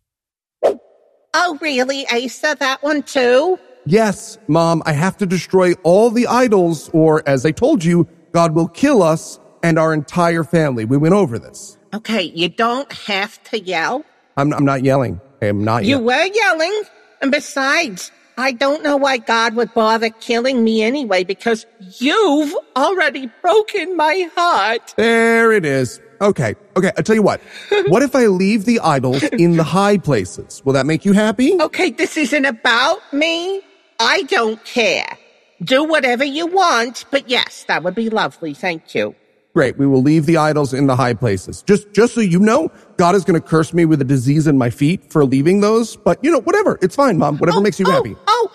Oh, 1.38 1.57
really, 1.61 2.07
Asa? 2.07 2.55
That 2.59 2.82
one 2.82 3.03
too? 3.03 3.59
Yes, 3.88 4.40
Mom, 4.48 4.82
I 4.86 4.94
have 4.94 5.16
to 5.18 5.26
destroy 5.28 5.74
all 5.84 6.10
the 6.10 6.26
idols, 6.26 6.90
or 6.92 7.22
as 7.28 7.46
I 7.46 7.52
told 7.52 7.84
you, 7.84 8.08
God 8.32 8.56
will 8.56 8.68
kill 8.68 9.04
us 9.04 9.40
and 9.62 9.78
our 9.78 9.94
entire 9.94 10.44
family. 10.44 10.86
We 10.86 10.98
went 10.98 11.14
over 11.14 11.38
this. 11.38 11.78
Okay, 11.94 12.24
you 12.24 12.50
don't 12.50 12.92
have 12.92 13.42
to 13.46 13.60
yell. 13.60 14.04
I'm, 14.38 14.52
I'm 14.54 14.66
not 14.66 14.84
yelling. 14.84 15.22
I'm 15.42 15.64
not 15.64 15.84
You 15.86 15.92
yelling. 15.92 16.06
were 16.06 16.26
yelling. 16.34 16.82
And 17.22 17.32
besides, 17.32 18.12
I 18.38 18.54
don't 18.54 18.84
know 18.84 18.98
why 18.98 19.18
God 19.18 19.54
would 19.56 19.74
bother 19.76 20.10
killing 20.10 20.64
me 20.64 20.82
anyway 20.82 21.24
because 21.24 21.66
you've 22.00 22.56
already 22.76 23.30
broken 23.42 23.96
my 23.96 24.30
heart. 24.36 24.96
There 24.98 25.52
it 25.52 25.64
is. 25.64 26.02
Okay, 26.22 26.56
okay, 26.76 26.92
I'll 26.98 27.04
tell 27.04 27.16
you 27.16 27.22
what. 27.22 27.40
what 27.88 28.02
if 28.02 28.16
I 28.16 28.26
leave 28.28 28.66
the 28.66 28.80
idols 28.80 29.24
in 29.24 29.58
the 29.58 29.64
high 29.64 29.98
places? 29.98 30.62
Will 30.66 30.74
that 30.74 30.86
make 30.88 31.06
you 31.06 31.14
happy? 31.14 31.62
Okay, 31.62 31.92
this 31.92 32.18
isn't 32.18 32.46
about 32.46 33.00
me. 33.14 33.62
I 34.00 34.24
don't 34.24 34.64
care. 34.66 35.18
Do 35.64 35.84
whatever 35.84 36.24
you 36.24 36.48
want, 36.48 37.06
but 37.12 37.30
yes, 37.30 37.66
that 37.68 37.84
would 37.84 37.96
be 37.96 38.10
lovely. 38.10 38.54
Thank 38.54 38.93
you. 38.93 39.16
Great, 39.54 39.78
we 39.78 39.88
will 39.88 40.02
leave 40.02 40.26
the 40.26 40.36
idols 40.36 40.74
in 40.74 40.88
the 40.88 40.98
high 40.98 41.14
places. 41.14 41.62
Just, 41.62 41.93
just 41.93 42.14
so 42.14 42.20
you 42.20 42.39
know, 42.39 42.70
God 42.98 43.16
is 43.16 43.24
going 43.24 43.39
to 43.41 43.48
curse 43.48 43.74
me 43.74 43.86
with 43.86 44.02
a 44.02 44.04
disease 44.04 44.48
in 44.48 44.58
my 44.58 44.70
feet 44.70 45.10
for 45.14 45.24
leaving 45.24 45.62
those. 45.62 45.96
But 45.96 46.22
you 46.22 46.30
know, 46.30 46.41
whatever. 46.41 46.78
It's 46.82 46.96
fine, 46.96 47.18
Mom. 47.18 47.38
Whatever 47.38 47.60
oh, 47.60 47.62
makes 47.62 47.80
you 47.80 47.86
oh, 47.88 47.91
happy. 47.91 48.18
Oh, 48.28 48.52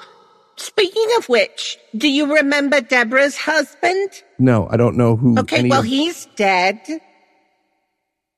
speaking 0.56 1.06
of 1.16 1.26
which, 1.30 1.78
do 1.96 2.06
you 2.06 2.36
remember 2.36 2.82
Deborah's 2.82 3.38
husband? 3.38 4.10
No, 4.38 4.68
I 4.70 4.76
don't 4.76 4.98
know 4.98 5.16
who 5.16 5.38
Okay, 5.38 5.66
well, 5.66 5.80
of, 5.80 5.86
he's 5.86 6.26
dead. 6.36 6.78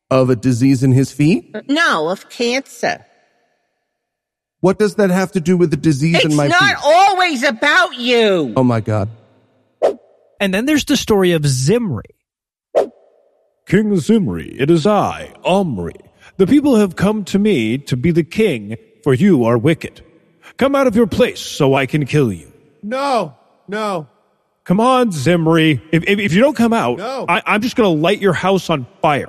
of 0.09 0.31
a 0.31 0.37
disease 0.37 0.85
in 0.85 0.93
his 0.93 1.11
feet. 1.11 1.53
No, 1.69 2.11
of 2.11 2.31
cancer. 2.31 3.05
What 4.63 4.79
does 4.79 4.95
that 4.95 5.11
have 5.11 5.33
to 5.33 5.41
do 5.41 5.57
with 5.57 5.73
the 5.73 5.77
disease 5.77 6.15
It's 6.17 6.25
in 6.25 6.37
my 6.37 6.47
body? 6.49 6.53
It's 6.55 6.61
not 6.63 6.83
feet? 6.83 6.85
always 6.85 7.43
about 7.43 7.95
you. 7.99 8.55
Oh 8.57 8.63
my 8.63 8.81
God. 8.81 9.09
And 10.41 10.55
then 10.55 10.67
there's 10.67 10.85
the 10.85 10.97
story 10.97 11.33
of 11.33 11.45
Zimri. 11.45 12.05
King 13.67 13.97
Zimri, 13.97 14.55
it 14.61 14.71
is 14.71 14.87
I, 14.87 15.35
Omri. 15.45 15.95
The 16.37 16.47
people 16.47 16.77
have 16.77 16.95
come 16.95 17.25
to 17.27 17.39
me 17.41 17.77
to 17.79 17.97
be 17.97 18.13
the 18.13 18.23
king, 18.23 18.77
for 19.03 19.15
you 19.15 19.45
are 19.45 19.59
wicked. 19.59 20.05
Come 20.59 20.77
out 20.77 20.87
of 20.87 20.95
your 20.95 21.09
place 21.09 21.41
so 21.41 21.75
I 21.75 21.87
can 21.87 22.07
kill 22.07 22.33
you. 22.33 22.53
No, 22.85 23.35
no. 23.67 24.07
Come 24.65 24.79
on, 24.79 25.11
Zimri. 25.11 25.83
If, 25.91 26.05
if, 26.05 26.21
if 26.21 26.33
you 26.33 26.41
don't 26.41 26.57
come 26.57 26.73
out, 26.73 26.99
No. 26.99 27.27
I, 27.29 27.43
I'm 27.47 27.63
just 27.63 27.75
going 27.75 27.97
to 27.97 28.01
light 28.01 28.21
your 28.21 28.33
house 28.33 28.71
on 28.71 28.87
fire. 29.01 29.27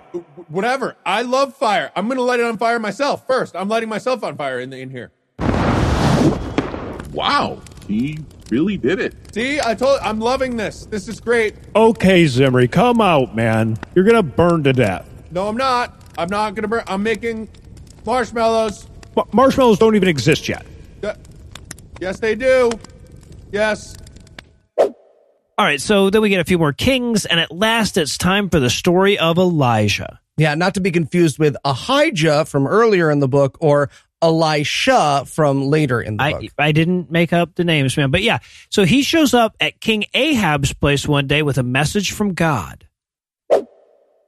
Whatever. 0.48 0.96
I 1.04 1.24
love 1.24 1.56
fire. 1.58 1.92
I'm 1.96 2.06
going 2.06 2.18
to 2.18 2.24
light 2.24 2.40
it 2.40 2.46
on 2.46 2.60
fire 2.60 2.78
myself 2.78 3.26
first. 3.26 3.56
I'm 3.56 3.68
lighting 3.68 3.90
myself 3.90 4.24
on 4.24 4.38
fire 4.38 4.60
in, 4.60 4.72
in 4.74 4.92
here. 4.92 5.12
Wow, 7.14 7.62
he 7.88 8.20
really 8.50 8.78
did 8.78 9.00
it. 9.00 9.14
See, 9.34 9.60
I 9.64 9.76
told 9.76 10.00
I'm 10.02 10.20
loving 10.20 10.58
this. 10.58 10.86
This 10.86 11.08
is 11.08 11.20
great. 11.20 11.56
Okay, 11.76 12.26
Zimri, 12.26 12.68
come 12.68 13.02
out, 13.02 13.36
man. 13.36 13.78
You're 13.96 14.06
going 14.06 14.16
to 14.16 14.24
burn 14.24 14.64
to 14.64 14.74
death. 14.74 15.10
No, 15.32 15.48
I'm 15.48 15.58
not. 15.58 16.02
I'm 16.18 16.30
not 16.30 16.56
going 16.56 16.64
to 16.64 16.68
burn. 16.68 16.84
I'm 16.88 17.04
making 17.04 17.50
marshmallows. 18.06 18.88
Ma- 19.16 19.26
marshmallows 19.32 19.80
don't 19.80 19.96
even 19.96 20.10
exist 20.10 20.50
yet. 20.50 20.66
Uh, 21.04 21.14
yes, 22.00 22.20
they 22.20 22.36
do. 22.36 22.72
Yes. 23.52 23.96
All 24.78 25.66
right, 25.66 25.80
so 25.80 26.10
then 26.10 26.22
we 26.22 26.30
get 26.30 26.40
a 26.40 26.46
few 26.46 26.58
more 26.58 26.74
kings, 26.74 27.26
and 27.26 27.40
at 27.40 27.52
last 27.52 27.96
it's 27.98 28.18
time 28.18 28.50
for 28.50 28.60
the 28.60 28.72
story 28.72 29.20
of 29.20 29.38
Elijah. 29.38 30.20
Yeah, 30.36 30.56
not 30.56 30.74
to 30.74 30.82
be 30.82 30.90
confused 30.90 31.38
with 31.38 31.56
Ahijah 31.64 32.46
from 32.46 32.66
earlier 32.66 33.12
in 33.12 33.20
the 33.20 33.28
book 33.28 33.58
or 33.62 33.92
Elisha 34.24 35.26
from 35.28 35.64
later 35.68 36.02
in 36.02 36.18
the 36.18 36.24
I, 36.24 36.32
book. 36.34 36.44
I 36.58 36.72
didn't 36.72 37.12
make 37.12 37.34
up 37.34 37.56
the 37.56 37.64
names, 37.66 37.98
man. 37.98 38.10
But 38.10 38.24
yeah, 38.24 38.40
so 38.70 38.86
he 38.86 39.04
shows 39.04 39.34
up 39.34 39.56
at 39.60 39.80
King 39.82 40.06
Ahab's 40.14 40.74
place 40.74 41.06
one 41.08 41.28
day 41.28 41.44
with 41.44 41.58
a 41.58 41.64
message 41.64 42.14
from 42.14 42.34
God. 42.34 42.88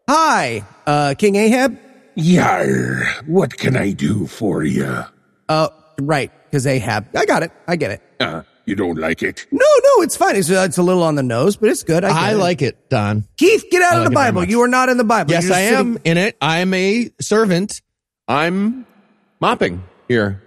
Hi, 0.09 0.63
uh, 0.85 1.15
King 1.17 1.35
Ahab. 1.35 1.79
Yar, 2.15 3.03
what 3.25 3.57
can 3.57 3.75
I 3.75 3.91
do 3.91 4.27
for 4.27 4.63
you? 4.63 5.03
Uh, 5.49 5.69
right, 5.99 6.31
because 6.45 6.67
Ahab. 6.67 7.07
I 7.15 7.25
got 7.25 7.43
it. 7.43 7.51
I 7.67 7.75
get 7.75 7.91
it. 7.91 8.01
Uh, 8.19 8.43
you 8.65 8.75
don't 8.75 8.97
like 8.97 9.21
it? 9.23 9.45
No, 9.51 9.59
no, 9.59 10.03
it's 10.03 10.15
fine. 10.15 10.35
It's, 10.35 10.49
uh, 10.49 10.63
it's 10.67 10.77
a 10.77 10.83
little 10.83 11.03
on 11.03 11.15
the 11.15 11.23
nose, 11.23 11.55
but 11.57 11.69
it's 11.69 11.83
good. 11.83 12.03
I, 12.03 12.29
I 12.29 12.31
it. 12.33 12.35
like 12.37 12.61
it, 12.61 12.89
Don. 12.89 13.25
Keith, 13.37 13.65
get 13.71 13.81
out 13.81 13.93
I 13.93 13.95
of 13.97 13.99
like 14.03 14.09
the 14.09 14.15
Bible. 14.15 14.43
You 14.45 14.61
are 14.61 14.67
not 14.67 14.89
in 14.89 14.97
the 14.97 15.03
Bible. 15.03 15.31
Yes, 15.31 15.43
You're 15.43 15.49
just 15.49 15.59
I 15.59 15.69
sitting- 15.69 15.95
am 15.95 15.99
in 16.03 16.17
it. 16.17 16.37
I'm 16.41 16.73
a 16.73 17.09
servant. 17.19 17.81
I'm 18.27 18.85
mopping 19.45 19.83
here. 20.07 20.41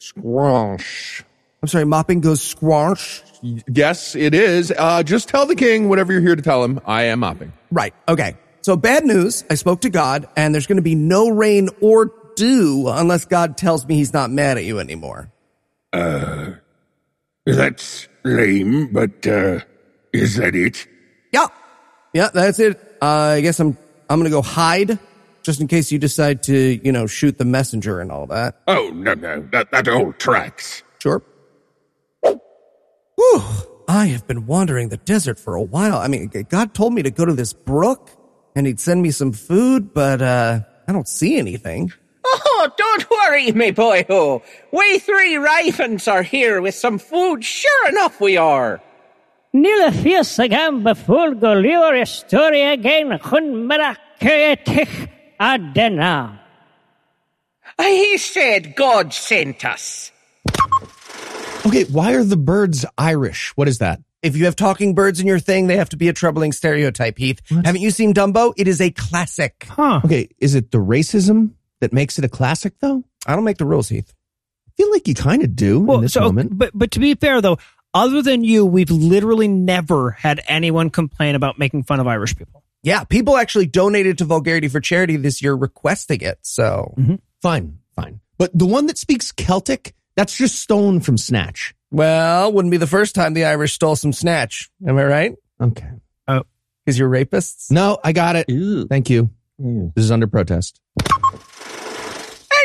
Squash. 0.00 1.22
I'm 1.62 1.68
sorry, 1.68 1.84
mopping 1.84 2.20
goes 2.20 2.42
squash. 2.42 3.22
Yes, 3.68 4.16
it 4.16 4.34
is. 4.34 4.72
Uh, 4.76 5.04
just 5.04 5.28
tell 5.28 5.46
the 5.46 5.54
king 5.54 5.88
whatever 5.88 6.12
you're 6.12 6.22
here 6.22 6.34
to 6.34 6.42
tell 6.42 6.64
him. 6.64 6.80
I 6.84 7.04
am 7.04 7.20
mopping. 7.20 7.52
Right. 7.70 7.94
Okay. 8.08 8.36
So 8.62 8.76
bad 8.76 9.04
news. 9.04 9.44
I 9.48 9.54
spoke 9.54 9.82
to 9.82 9.90
God, 9.90 10.26
and 10.36 10.52
there's 10.52 10.66
going 10.66 10.76
to 10.76 10.82
be 10.82 10.96
no 10.96 11.28
rain 11.28 11.68
or 11.80 12.10
dew 12.34 12.88
unless 12.88 13.26
God 13.26 13.56
tells 13.56 13.86
me 13.86 13.94
He's 13.94 14.12
not 14.12 14.28
mad 14.28 14.58
at 14.58 14.64
you 14.64 14.80
anymore. 14.80 15.30
Uh, 15.92 16.54
that's 17.46 18.08
lame, 18.24 18.88
but, 18.92 19.24
uh, 19.24 19.60
is 20.12 20.34
that 20.36 20.56
it? 20.56 20.88
Yeah. 21.30 21.46
Yeah, 22.12 22.30
that's 22.34 22.58
it. 22.58 22.96
Uh, 23.00 23.38
I 23.38 23.40
guess 23.40 23.60
I'm 23.60 23.78
I'm 24.10 24.18
gonna 24.18 24.30
go 24.30 24.42
hide 24.42 24.98
just 25.42 25.60
in 25.60 25.68
case 25.68 25.92
you 25.92 25.98
decide 25.98 26.42
to, 26.44 26.80
you 26.84 26.92
know, 26.92 27.06
shoot 27.06 27.38
the 27.38 27.44
messenger 27.44 28.00
and 28.00 28.10
all 28.10 28.26
that. 28.26 28.60
Oh, 28.66 28.90
no, 28.94 29.14
no, 29.14 29.46
that, 29.52 29.70
that 29.72 29.88
all 29.88 30.12
tracks. 30.14 30.82
Sure. 31.00 31.22
Whew. 32.22 33.42
I 33.88 34.06
have 34.06 34.26
been 34.26 34.46
wandering 34.46 34.88
the 34.88 34.96
desert 34.96 35.38
for 35.38 35.54
a 35.54 35.62
while. 35.62 35.96
I 35.96 36.08
mean, 36.08 36.30
God 36.48 36.72
told 36.72 36.94
me 36.94 37.02
to 37.02 37.10
go 37.10 37.24
to 37.24 37.34
this 37.34 37.52
brook 37.52 38.10
and 38.54 38.66
he'd 38.66 38.80
send 38.80 39.02
me 39.02 39.10
some 39.10 39.32
food, 39.32 39.92
but, 39.92 40.22
uh, 40.22 40.60
I 40.86 40.92
don't 40.92 41.08
see 41.08 41.36
anything. 41.36 41.92
Oh, 42.24 42.70
don't 42.76 43.10
worry, 43.10 43.50
me 43.52 43.70
boy 43.72 44.04
ho. 44.08 44.42
We 44.72 44.98
three 45.00 45.36
ravens 45.36 46.06
are 46.08 46.22
here 46.22 46.60
with 46.60 46.74
some 46.74 46.98
food. 46.98 47.44
Sure 47.44 47.88
enough, 47.88 48.20
we 48.20 48.36
are. 48.36 48.80
Nila 49.52 49.90
fios 49.90 50.38
agam 50.38 50.82
beful 50.82 51.34
golior 51.34 51.98
historia 51.98 52.72
again 52.72 53.10
hun 53.10 53.68
meraketich 55.40 55.74
adena. 55.74 56.38
Uh, 57.78 57.82
he 57.84 58.18
said 58.18 58.74
God 58.76 59.12
sent 59.12 59.64
us. 59.64 60.12
Okay, 61.64 61.84
why 61.84 62.14
are 62.14 62.24
the 62.24 62.36
birds 62.36 62.84
Irish? 62.98 63.52
What 63.56 63.68
is 63.68 63.78
that? 63.78 64.00
If 64.22 64.36
you 64.36 64.44
have 64.44 64.56
talking 64.56 64.94
birds 64.94 65.20
in 65.20 65.26
your 65.26 65.38
thing, 65.38 65.66
they 65.66 65.76
have 65.76 65.88
to 65.90 65.96
be 65.96 66.08
a 66.08 66.12
troubling 66.12 66.52
stereotype, 66.52 67.18
Heath. 67.18 67.40
Haven't 67.48 67.80
you 67.80 67.90
seen 67.90 68.14
Dumbo? 68.14 68.52
It 68.56 68.68
is 68.68 68.80
a 68.80 68.90
classic. 68.90 69.66
Huh. 69.68 70.00
Okay, 70.04 70.28
is 70.38 70.54
it 70.54 70.70
the 70.70 70.78
racism 70.78 71.52
that 71.80 71.92
makes 71.92 72.18
it 72.18 72.24
a 72.24 72.28
classic 72.28 72.74
though? 72.80 73.04
I 73.26 73.34
don't 73.34 73.44
make 73.44 73.58
the 73.58 73.64
rules, 73.64 73.88
Heath. 73.88 74.14
I 74.68 74.70
feel 74.76 74.90
like 74.92 75.08
you 75.08 75.14
kind 75.14 75.42
of 75.42 75.56
do 75.56 75.92
in 75.92 76.02
this 76.02 76.12
so, 76.12 76.20
moment. 76.20 76.56
But 76.56 76.70
but 76.74 76.92
to 76.92 77.00
be 77.00 77.14
fair 77.14 77.40
though, 77.40 77.58
other 77.94 78.22
than 78.22 78.44
you, 78.44 78.64
we've 78.64 78.90
literally 78.90 79.48
never 79.48 80.12
had 80.12 80.40
anyone 80.46 80.90
complain 80.90 81.34
about 81.34 81.58
making 81.58 81.82
fun 81.84 82.00
of 82.00 82.06
Irish 82.06 82.36
people. 82.36 82.61
Yeah, 82.82 83.04
people 83.04 83.36
actually 83.36 83.66
donated 83.66 84.18
to 84.18 84.24
Vulgarity 84.24 84.68
for 84.68 84.80
Charity 84.80 85.16
this 85.16 85.42
year 85.42 85.54
requesting 85.54 86.20
it. 86.20 86.38
So 86.42 86.94
mm-hmm. 86.98 87.14
Fine, 87.42 87.78
fine. 87.96 88.20
But 88.38 88.56
the 88.56 88.66
one 88.66 88.86
that 88.86 88.96
speaks 88.96 89.32
Celtic, 89.32 89.94
that's 90.14 90.36
just 90.36 90.60
stolen 90.60 91.00
from 91.00 91.18
Snatch. 91.18 91.74
Well, 91.90 92.52
wouldn't 92.52 92.70
be 92.70 92.76
the 92.76 92.86
first 92.86 93.16
time 93.16 93.34
the 93.34 93.44
Irish 93.44 93.74
stole 93.74 93.96
some 93.96 94.12
snatch. 94.12 94.70
Am 94.86 94.96
I 94.96 95.04
right? 95.04 95.34
Okay. 95.60 95.90
Oh, 96.28 96.42
because 96.84 96.98
you're 96.98 97.10
rapists. 97.10 97.70
No, 97.70 97.98
I 98.02 98.12
got 98.12 98.36
it. 98.36 98.46
Thank 98.88 99.10
you. 99.10 99.28
This 99.58 100.04
is 100.04 100.10
under 100.10 100.26
protest. 100.26 100.80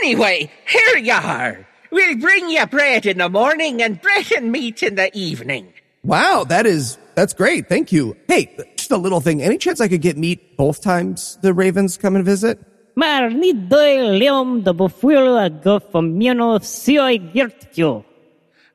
Anyway, 0.02 0.52
here 0.70 0.98
you 0.98 1.12
are. 1.12 1.68
We'll 1.92 2.18
bring 2.20 2.50
you 2.50 2.66
bread 2.68 3.06
in 3.06 3.18
the 3.18 3.30
morning 3.30 3.82
and 3.82 4.00
bread 4.00 4.32
and 4.32 4.52
meat 4.52 4.84
in 4.84 4.96
the 4.96 5.16
evening. 5.18 5.74
Wow, 6.04 6.46
that 6.48 6.66
is 6.66 6.98
that's 7.16 7.34
great. 7.34 7.68
Thank 7.68 7.92
you. 7.92 8.16
Hey, 8.28 8.56
just 8.88 8.98
a 8.98 9.02
little 9.02 9.20
thing. 9.20 9.42
Any 9.42 9.58
chance 9.58 9.82
I 9.82 9.90
could 9.90 10.02
get 10.02 10.18
meat 10.18 10.56
both 10.56 10.82
times 10.82 11.38
the 11.42 11.54
Ravens 11.54 11.98
come 11.98 12.16
and 12.16 12.24
visit? 12.24 12.60
Mar 12.96 13.30
ni 13.30 13.52
doi 13.52 13.98
leom 14.18 14.64
de 14.64 14.74
befuel 14.74 15.46
a 15.46 15.50
go 15.50 15.80
from 15.80 16.18
mino 16.18 16.58
sioi 16.60 17.20
girtio. 17.34 18.06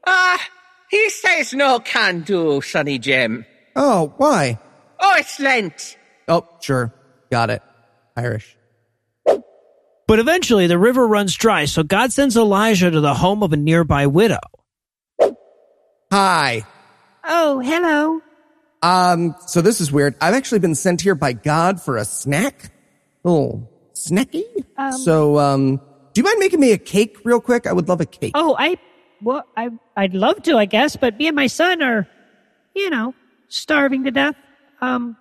Ah, 0.07 0.41
he 0.91 1.09
says 1.09 1.55
no 1.55 1.79
can 1.79 2.21
do, 2.21 2.61
Sonny 2.61 2.99
Jim. 2.99 3.47
Oh, 3.75 4.13
why? 4.19 4.59
Oh, 5.01 5.15
it's 5.17 5.41
Lent. 5.41 5.97
Oh, 6.29 6.47
sure. 6.61 6.93
Got 7.31 7.49
it. 7.51 7.63
Irish. 8.17 8.57
But 9.25 10.19
eventually 10.19 10.67
the 10.67 10.79
river 10.79 11.07
runs 11.07 11.35
dry, 11.35 11.65
so 11.65 11.83
God 11.83 12.13
sends 12.13 12.37
Elijah 12.37 12.91
to 12.91 13.01
the 13.01 13.15
home 13.15 13.43
of 13.43 13.55
a 13.55 13.57
nearby 13.57 14.07
widow. 14.07 14.45
Hi. 16.13 16.67
Oh, 17.25 17.61
hello. 17.61 18.21
Um, 18.83 19.37
so 19.47 19.61
this 19.61 19.81
is 19.81 19.93
weird. 19.93 20.17
I've 20.21 20.35
actually 20.35 20.59
been 20.59 20.75
sent 20.75 21.01
here 21.01 21.15
by 21.15 21.33
God 21.33 21.81
for 21.81 21.97
a 21.97 22.05
snack. 22.05 22.73
Oh, 23.25 23.69
snacky. 23.95 24.45
Um, 24.77 24.93
so, 24.93 25.39
um, 25.39 25.77
do 26.13 26.21
you 26.21 26.25
mind 26.25 26.39
making 26.41 26.61
me 26.61 26.73
a 26.73 26.79
cake 26.79 27.19
real 27.25 27.41
quick? 27.41 27.67
I 27.67 27.73
would 27.73 27.89
love 27.89 28.01
a 28.01 28.07
cake. 28.07 28.33
Oh, 28.35 28.57
I 28.59 28.77
well, 29.23 29.45
I 29.57 29.71
I'd 29.97 30.15
love 30.15 30.43
to, 30.45 30.57
I 30.57 30.65
guess, 30.65 30.97
but 30.97 31.17
me 31.17 31.29
and 31.29 31.37
my 31.37 31.47
son 31.47 31.83
are, 31.83 32.09
you 32.75 32.91
know, 32.91 33.15
starving 33.49 34.05
to 34.05 34.11
death. 34.11 34.35
Um, 34.81 35.17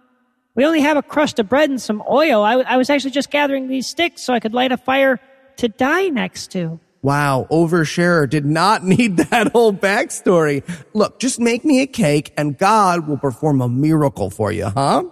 we 0.55 0.65
only 0.65 0.81
have 0.81 0.97
a 0.97 1.03
crust 1.03 1.39
of 1.39 1.47
bread 1.47 1.69
and 1.69 1.81
some 1.81 2.03
oil. 2.09 2.43
I, 2.43 2.55
I 2.55 2.77
was 2.77 2.89
actually 2.89 3.11
just 3.11 3.29
gathering 3.29 3.67
these 3.67 3.87
sticks 3.87 4.23
so 4.23 4.33
I 4.33 4.39
could 4.39 4.53
light 4.53 4.71
a 4.71 4.77
fire 4.77 5.19
to 5.57 5.69
die 5.69 6.09
next 6.09 6.51
to. 6.51 6.79
Wow, 7.01 7.47
oversharer 7.49 8.29
did 8.29 8.45
not 8.45 8.83
need 8.93 9.17
that 9.17 9.51
whole 9.51 9.73
backstory. 9.73 10.63
Look, 10.93 11.19
just 11.19 11.39
make 11.39 11.65
me 11.65 11.81
a 11.81 11.87
cake 11.87 12.33
and 12.37 12.57
God 12.57 13.07
will 13.07 13.17
perform 13.17 13.61
a 13.61 13.69
miracle 13.69 14.29
for 14.29 14.51
you, 14.51 14.65
huh? 14.65 15.03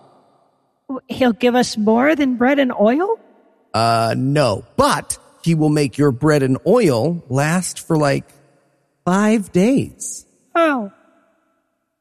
He'll 1.08 1.34
give 1.34 1.56
us 1.56 1.78
more 1.78 2.16
than 2.16 2.36
bread 2.36 2.60
and 2.60 2.72
oil? 2.74 3.20
Uh, 3.74 4.16
no, 4.18 4.66
but 4.76 5.18
he 5.44 5.56
will 5.56 5.70
make 5.70 5.98
your 5.98 6.12
bread 6.12 6.44
and 6.44 6.58
oil 6.66 7.24
last 7.30 7.86
for 7.86 7.98
like 7.98 8.26
five 9.06 9.52
days. 9.52 10.26
Oh. 10.56 10.92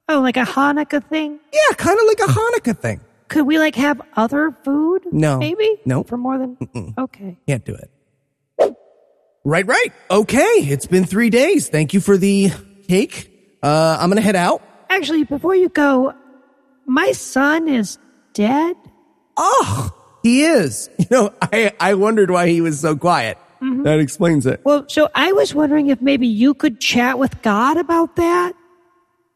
Oh, 0.08 0.20
like 0.20 0.38
a 0.38 0.44
Hanukkah 0.44 1.06
thing? 1.06 1.38
Yeah, 1.52 1.74
kind 1.76 1.98
of 1.98 2.06
like 2.06 2.20
a 2.20 2.32
Hanukkah 2.32 2.78
thing. 2.78 3.00
Could 3.28 3.46
we 3.46 3.58
like 3.58 3.74
have 3.74 4.00
other 4.16 4.56
food? 4.64 5.02
No. 5.12 5.38
Maybe? 5.38 5.76
No. 5.84 6.02
For 6.02 6.16
more 6.16 6.38
than 6.38 6.94
Okay. 6.98 7.36
Can't 7.46 7.64
do 7.64 7.74
it. 7.74 7.90
Right, 9.44 9.66
right. 9.66 9.92
Okay, 10.10 10.42
it's 10.44 10.86
been 10.86 11.04
three 11.04 11.30
days. 11.30 11.68
Thank 11.68 11.94
you 11.94 12.00
for 12.00 12.16
the 12.16 12.50
cake. 12.88 13.30
Uh, 13.62 13.96
I'm 14.00 14.10
gonna 14.10 14.20
head 14.20 14.36
out. 14.36 14.62
Actually, 14.90 15.24
before 15.24 15.54
you 15.54 15.68
go, 15.68 16.12
my 16.86 17.12
son 17.12 17.68
is 17.68 17.98
dead. 18.34 18.76
Oh, 19.36 19.90
he 20.22 20.42
is. 20.42 20.90
You 20.98 21.06
know, 21.10 21.34
I, 21.40 21.72
I 21.80 21.94
wondered 21.94 22.30
why 22.30 22.48
he 22.48 22.60
was 22.60 22.80
so 22.80 22.94
quiet. 22.96 23.38
Mhm. 23.62 23.84
That 23.84 23.98
explains 24.00 24.44
it. 24.46 24.60
Well, 24.64 24.84
so 24.88 25.08
I 25.14 25.32
was 25.32 25.54
wondering 25.54 25.88
if 25.88 26.02
maybe 26.02 26.26
you 26.26 26.52
could 26.54 26.80
chat 26.80 27.18
with 27.18 27.40
God 27.42 27.76
about 27.78 28.16
that. 28.16 28.52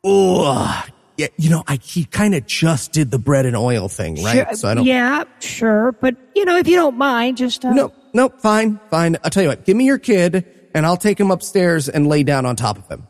Oh, 0.05 0.84
Yeah, 1.16 1.28
you 1.36 1.50
know, 1.50 1.62
I, 1.66 1.76
he 1.82 2.05
kind 2.05 2.34
of 2.34 2.46
just 2.46 2.92
did 2.92 3.11
the 3.11 3.18
bread 3.18 3.46
and 3.46 3.57
oil 3.57 3.88
thing, 3.88 4.22
right? 4.22 4.46
Sure, 4.46 4.55
So 4.55 4.68
I 4.68 4.74
don't. 4.74 4.84
Yeah, 4.84 5.24
sure, 5.40 5.92
but 5.92 6.16
you 6.34 6.44
know, 6.44 6.57
if 6.57 6.66
you 6.68 6.76
don't 6.76 6.96
mind, 6.98 7.36
just 7.36 7.64
uh, 7.64 7.72
No, 7.72 7.92
no, 8.15 8.29
fine, 8.29 8.81
fine. 8.91 9.17
I'll 9.25 9.31
tell 9.31 9.43
you 9.43 9.49
what. 9.49 9.65
Give 9.65 9.77
me 9.77 9.85
your 9.85 9.99
kid, 9.99 10.47
and 10.75 10.87
I'll 10.87 10.97
take 10.97 11.19
him 11.19 11.31
upstairs 11.31 11.89
and 11.89 12.07
lay 12.07 12.23
down 12.23 12.47
on 12.47 12.57
top 12.57 12.79
of 12.79 12.89
him. 12.89 13.07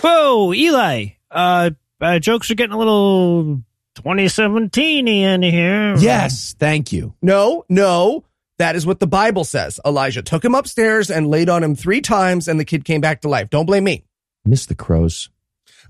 Whoa, 0.00 0.52
Eli. 0.52 1.06
Uh, 1.30 1.70
uh 2.00 2.18
jokes 2.18 2.50
are 2.50 2.54
getting 2.54 2.74
a 2.74 2.78
little 2.78 3.62
2017 3.96 5.08
in 5.08 5.42
here. 5.42 5.96
Yes, 5.96 6.54
thank 6.58 6.92
you. 6.92 7.14
No, 7.22 7.64
no. 7.68 8.24
That 8.58 8.74
is 8.74 8.86
what 8.86 9.00
the 9.00 9.06
Bible 9.06 9.44
says. 9.44 9.78
Elijah 9.84 10.22
took 10.22 10.44
him 10.44 10.54
upstairs 10.54 11.10
and 11.10 11.26
laid 11.26 11.50
on 11.50 11.62
him 11.62 11.74
three 11.74 12.00
times, 12.00 12.48
and 12.48 12.58
the 12.58 12.64
kid 12.64 12.84
came 12.84 13.00
back 13.00 13.20
to 13.22 13.28
life. 13.28 13.50
Don't 13.50 13.66
blame 13.66 13.84
me. 13.84 14.04
Miss 14.46 14.66
the 14.66 14.74
crows. 14.74 15.28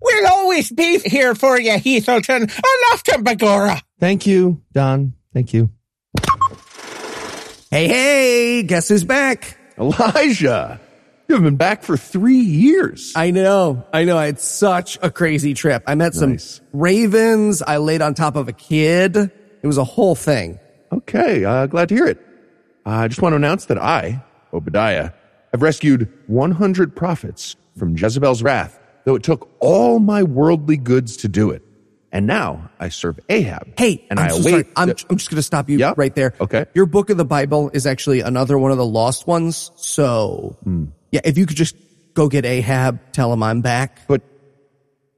We'll 0.02 0.26
always 0.26 0.70
be 0.72 0.98
here 0.98 1.34
for 1.34 1.58
you, 1.60 1.72
Heathleton. 1.72 2.50
I 2.64 2.90
love 2.90 3.02
him, 3.06 3.24
Begora. 3.24 3.80
Thank 4.00 4.26
you, 4.26 4.62
Don. 4.72 5.14
Thank 5.32 5.54
you. 5.54 5.70
Hey, 7.70 7.88
hey, 7.88 8.62
guess 8.62 8.88
who's 8.88 9.04
back? 9.04 9.58
Elijah, 9.78 10.80
you 11.28 11.34
haven't 11.34 11.44
been 11.50 11.56
back 11.56 11.82
for 11.82 11.96
three 11.96 12.38
years. 12.38 13.12
I 13.16 13.30
know, 13.32 13.84
I 13.92 14.04
know. 14.04 14.16
I 14.16 14.26
had 14.26 14.38
such 14.38 14.98
a 15.02 15.10
crazy 15.10 15.52
trip. 15.52 15.82
I 15.86 15.94
met 15.96 16.14
some 16.14 16.30
Nice. 16.32 16.60
ravens. 16.72 17.62
I 17.62 17.78
laid 17.78 18.02
on 18.02 18.14
top 18.14 18.36
of 18.36 18.48
a 18.48 18.52
kid. 18.52 19.16
It 19.16 19.66
was 19.66 19.78
a 19.78 19.84
whole 19.84 20.14
thing. 20.14 20.58
Okay, 20.92 21.44
uh, 21.44 21.66
glad 21.66 21.88
to 21.88 21.94
hear 21.96 22.06
it. 22.06 22.24
I 22.86 23.08
just 23.08 23.20
want 23.20 23.32
to 23.32 23.36
announce 23.36 23.64
that 23.66 23.78
I, 23.78 24.22
Obadiah, 24.54 25.10
have 25.52 25.60
rescued 25.60 26.08
100 26.28 26.94
prophets 26.94 27.56
from 27.76 27.96
Jezebel's 27.96 28.42
wrath, 28.44 28.78
though 29.04 29.16
it 29.16 29.24
took 29.24 29.50
all 29.58 29.98
my 29.98 30.22
worldly 30.22 30.76
goods 30.76 31.16
to 31.18 31.28
do 31.28 31.50
it. 31.50 31.62
And 32.16 32.26
now 32.26 32.70
I 32.80 32.88
serve 32.88 33.20
Ahab. 33.28 33.74
Hey, 33.78 34.06
and 34.08 34.18
I'm 34.18 34.24
I 34.26 34.28
so 34.30 34.40
await. 34.40 34.66
I'm, 34.74 34.88
the- 34.88 35.04
I'm 35.10 35.18
just 35.18 35.28
going 35.28 35.36
to 35.36 35.42
stop 35.42 35.68
you 35.68 35.76
Yeah? 35.76 35.92
right 35.98 36.14
there. 36.14 36.32
Okay. 36.40 36.64
Your 36.72 36.86
book 36.86 37.10
of 37.10 37.18
the 37.18 37.26
Bible 37.26 37.70
is 37.74 37.86
actually 37.86 38.20
another 38.22 38.56
one 38.58 38.70
of 38.70 38.78
the 38.78 38.86
lost 38.86 39.26
ones. 39.26 39.70
So, 39.76 40.56
Hmm. 40.64 40.86
yeah, 41.12 41.20
if 41.24 41.36
you 41.36 41.44
could 41.44 41.58
just 41.58 41.76
go 42.14 42.30
get 42.30 42.46
Ahab, 42.46 43.12
tell 43.12 43.30
him 43.34 43.42
I'm 43.42 43.60
back. 43.60 44.00
but 44.08 44.22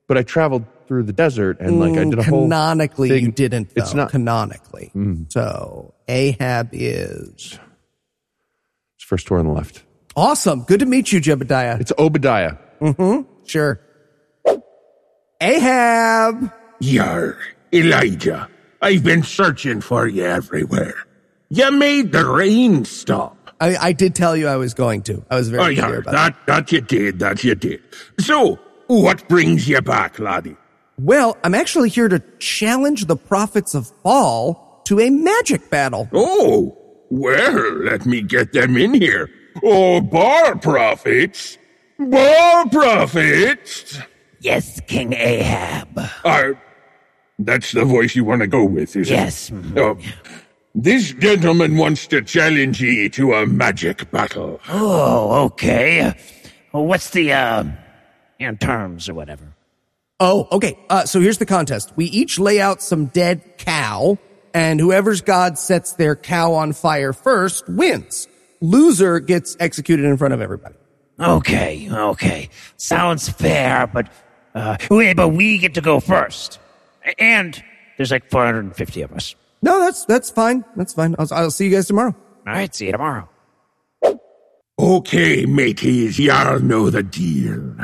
but 0.08 0.18
I 0.18 0.24
traveled 0.24 0.64
through 0.88 1.04
the 1.04 1.12
desert 1.12 1.60
and 1.60 1.78
like 1.78 1.92
I 1.92 2.02
Mm, 2.04 2.10
did 2.10 2.18
a 2.18 2.22
whole 2.24 2.46
canonically 2.46 3.20
you 3.20 3.30
didn't. 3.30 3.68
Though, 3.76 3.82
It's 3.82 3.94
not 3.94 4.10
canonically. 4.10 4.90
Mm. 4.96 5.30
So 5.32 5.94
Ahab 6.08 6.70
is 6.72 7.60
It's 8.96 9.04
first 9.04 9.28
door 9.28 9.38
on 9.38 9.46
the 9.46 9.52
left. 9.52 9.84
awesome. 10.16 10.64
Good 10.64 10.80
to 10.80 10.86
meet 10.86 11.12
you, 11.12 11.20
Jebediah. 11.20 11.78
It's 11.80 11.92
Obadiah. 11.96 12.56
Mm-hmm. 12.80 13.22
Sure. 13.46 13.78
Ahab. 15.40 16.52
Yar, 16.80 17.36
Elijah, 17.72 18.48
I've 18.80 19.02
been 19.02 19.22
searching 19.22 19.80
for 19.80 20.06
you 20.06 20.24
everywhere. 20.24 20.94
You 21.50 21.72
made 21.72 22.12
the 22.12 22.24
rain 22.24 22.84
stop. 22.84 23.36
I, 23.60 23.76
I 23.76 23.92
did 23.92 24.14
tell 24.14 24.36
you 24.36 24.46
I 24.46 24.56
was 24.56 24.74
going 24.74 25.02
to. 25.02 25.24
I 25.30 25.36
was 25.36 25.48
very 25.48 25.78
oh, 25.78 25.82
clear 25.82 25.94
yeah, 25.94 26.00
about 26.00 26.12
that, 26.12 26.46
that 26.46 26.72
you 26.72 26.80
did, 26.80 27.18
that 27.18 27.42
you 27.42 27.54
did. 27.54 27.82
So, 28.20 28.60
what 28.86 29.28
brings 29.28 29.68
you 29.68 29.80
back, 29.80 30.18
laddie? 30.18 30.56
Well, 30.98 31.36
I'm 31.42 31.54
actually 31.54 31.88
here 31.88 32.08
to 32.08 32.22
challenge 32.38 33.06
the 33.06 33.16
prophets 33.16 33.74
of 33.74 33.90
Baal 34.02 34.82
to 34.84 35.00
a 35.00 35.10
magic 35.10 35.70
battle. 35.70 36.08
Oh, 36.12 36.76
well, 37.10 37.72
let 37.82 38.06
me 38.06 38.22
get 38.22 38.52
them 38.52 38.76
in 38.76 38.94
here. 38.94 39.30
Oh, 39.62 40.00
bar 40.00 40.56
prophets! 40.56 41.58
Bar 41.98 42.68
prophets! 42.68 43.98
Yes, 44.40 44.80
King 44.86 45.14
Ahab. 45.14 45.98
Uh, 46.24 46.52
that's 47.38 47.72
the 47.72 47.84
voice 47.84 48.14
you 48.16 48.24
want 48.24 48.40
to 48.42 48.46
go 48.46 48.64
with, 48.64 48.96
is 48.96 49.10
Yes. 49.10 49.50
it? 49.50 49.78
Oh, 49.78 49.98
this 50.74 51.12
gentleman 51.12 51.76
wants 51.76 52.06
to 52.08 52.22
challenge 52.22 52.80
ye 52.82 53.08
to 53.10 53.34
a 53.34 53.46
magic 53.46 54.10
battle. 54.10 54.60
Oh, 54.68 55.44
okay. 55.46 56.14
Well, 56.72 56.84
what's 56.86 57.10
the, 57.10 57.32
uh, 57.32 57.64
you 58.38 58.46
know, 58.50 58.54
terms 58.56 59.08
or 59.08 59.14
whatever? 59.14 59.54
Oh, 60.20 60.48
okay. 60.52 60.78
Uh, 60.90 61.04
so 61.04 61.20
here's 61.20 61.38
the 61.38 61.46
contest. 61.46 61.92
We 61.96 62.06
each 62.06 62.38
lay 62.38 62.60
out 62.60 62.82
some 62.82 63.06
dead 63.06 63.56
cow, 63.58 64.18
and 64.52 64.80
whoever's 64.80 65.20
god 65.20 65.58
sets 65.58 65.92
their 65.92 66.16
cow 66.16 66.54
on 66.54 66.72
fire 66.72 67.12
first 67.12 67.68
wins. 67.68 68.26
Loser 68.60 69.20
gets 69.20 69.56
executed 69.60 70.04
in 70.04 70.16
front 70.16 70.34
of 70.34 70.40
everybody. 70.40 70.74
Okay, 71.20 71.88
okay. 71.90 72.48
Sounds 72.76 73.28
fair, 73.28 73.86
but, 73.86 74.08
uh, 74.54 74.76
wait, 74.90 75.14
but 75.16 75.28
we 75.30 75.58
get 75.58 75.74
to 75.74 75.80
go 75.80 75.98
first. 76.00 76.58
A- 77.08 77.22
And 77.22 77.62
there's 77.96 78.10
like 78.10 78.30
450 78.30 79.02
of 79.02 79.12
us. 79.12 79.34
No, 79.62 79.80
that's 79.80 80.04
that's 80.04 80.30
fine. 80.30 80.64
That's 80.76 80.92
fine. 80.94 81.16
I'll, 81.18 81.26
I'll 81.32 81.50
see 81.50 81.64
you 81.64 81.72
guys 81.72 81.86
tomorrow. 81.88 82.14
All 82.46 82.52
right, 82.52 82.72
see 82.74 82.86
you 82.86 82.92
tomorrow. 82.92 83.28
Okay, 84.80 85.44
mateys, 85.44 86.18
y'all 86.20 86.60
know 86.60 86.88
the 86.90 87.02
deal. 87.02 87.74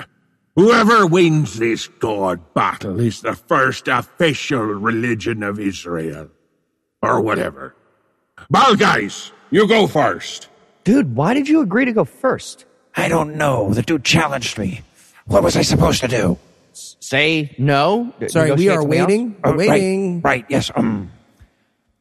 Whoever 0.55 1.07
wins 1.09 1.59
this 1.59 1.89
god 1.89 2.55
battle 2.55 3.01
is 3.01 3.21
the 3.23 3.35
first 3.35 3.89
official 3.89 4.63
religion 4.63 5.43
of 5.43 5.59
Israel. 5.59 6.29
Or 7.03 7.21
whatever. 7.21 7.75
Baal 8.49 8.77
guys, 8.77 9.33
you 9.51 9.67
go 9.67 9.89
first. 9.89 10.49
Dude, 10.85 11.17
why 11.17 11.35
did 11.35 11.49
you 11.49 11.61
agree 11.61 11.85
to 11.85 11.93
go 11.93 12.05
first? 12.05 12.65
I 12.97 13.09
don't 13.09 13.35
know. 13.37 13.75
The 13.75 13.83
dude 13.83 14.05
challenged 14.05 14.57
me. 14.59 14.83
What 15.27 15.43
was 15.43 15.57
I 15.57 15.63
supposed 15.63 16.01
to 16.03 16.09
do? 16.09 16.39
Say 17.01 17.55
no. 17.59 18.13
Sorry, 18.29 18.53
we 18.53 18.69
are 18.69 18.77
something 18.81 18.99
else? 18.99 19.09
waiting. 19.09 19.37
Oh, 19.45 19.51
We're 19.53 19.57
right, 19.59 19.69
waiting. 19.71 20.21
Right, 20.21 20.45
yes. 20.49 20.71
Um, 20.75 21.11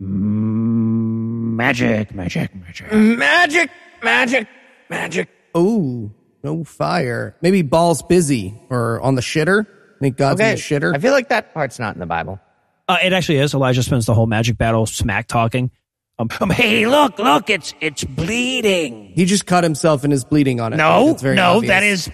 mm, 0.02 1.56
magic, 1.56 2.14
magic, 2.14 2.54
magic. 2.56 2.92
Magic, 2.94 3.70
magic, 4.04 4.48
magic. 4.90 5.30
Oh, 5.56 6.12
no 6.44 6.64
fire. 6.64 7.36
Maybe 7.42 7.62
Baal's 7.62 8.02
busy 8.04 8.60
or 8.70 9.00
on 9.02 9.16
the 9.16 9.22
shitter. 9.22 9.66
I 9.68 10.00
think 10.00 10.18
God's 10.18 10.42
Okay, 10.42 10.50
in 10.52 10.56
the 10.56 10.62
shitter. 10.62 10.96
I 10.96 11.00
feel 11.00 11.14
like 11.14 11.30
that 11.30 11.54
part's 11.54 11.80
not 11.80 11.94
in 11.96 12.00
the 12.00 12.06
Bible. 12.06 12.40
Uh, 12.88 12.98
it 13.04 13.14
actually 13.14 13.38
is. 13.38 13.54
Elijah 13.54 13.82
spends 13.84 14.06
the 14.06 14.14
whole 14.14 14.28
magic 14.28 14.58
battle 14.58 14.86
smack 14.86 15.28
talking. 15.28 15.72
Um, 16.20 16.28
Um, 16.42 16.50
hey, 16.50 16.86
look, 16.86 17.18
look, 17.18 17.50
it's 17.50 17.74
it's 17.82 18.04
bleeding. 18.04 19.14
he 19.16 19.26
just 19.26 19.46
cut 19.46 19.64
himself 19.64 20.04
and 20.04 20.12
is 20.14 20.24
bleeding 20.26 20.60
on 20.60 20.74
it. 20.74 20.78
No, 20.78 21.10
It's 21.10 21.22
very 21.22 21.36
no, 21.36 21.56
obvious. 21.56 21.70
that 21.70 21.84
is 21.84 22.12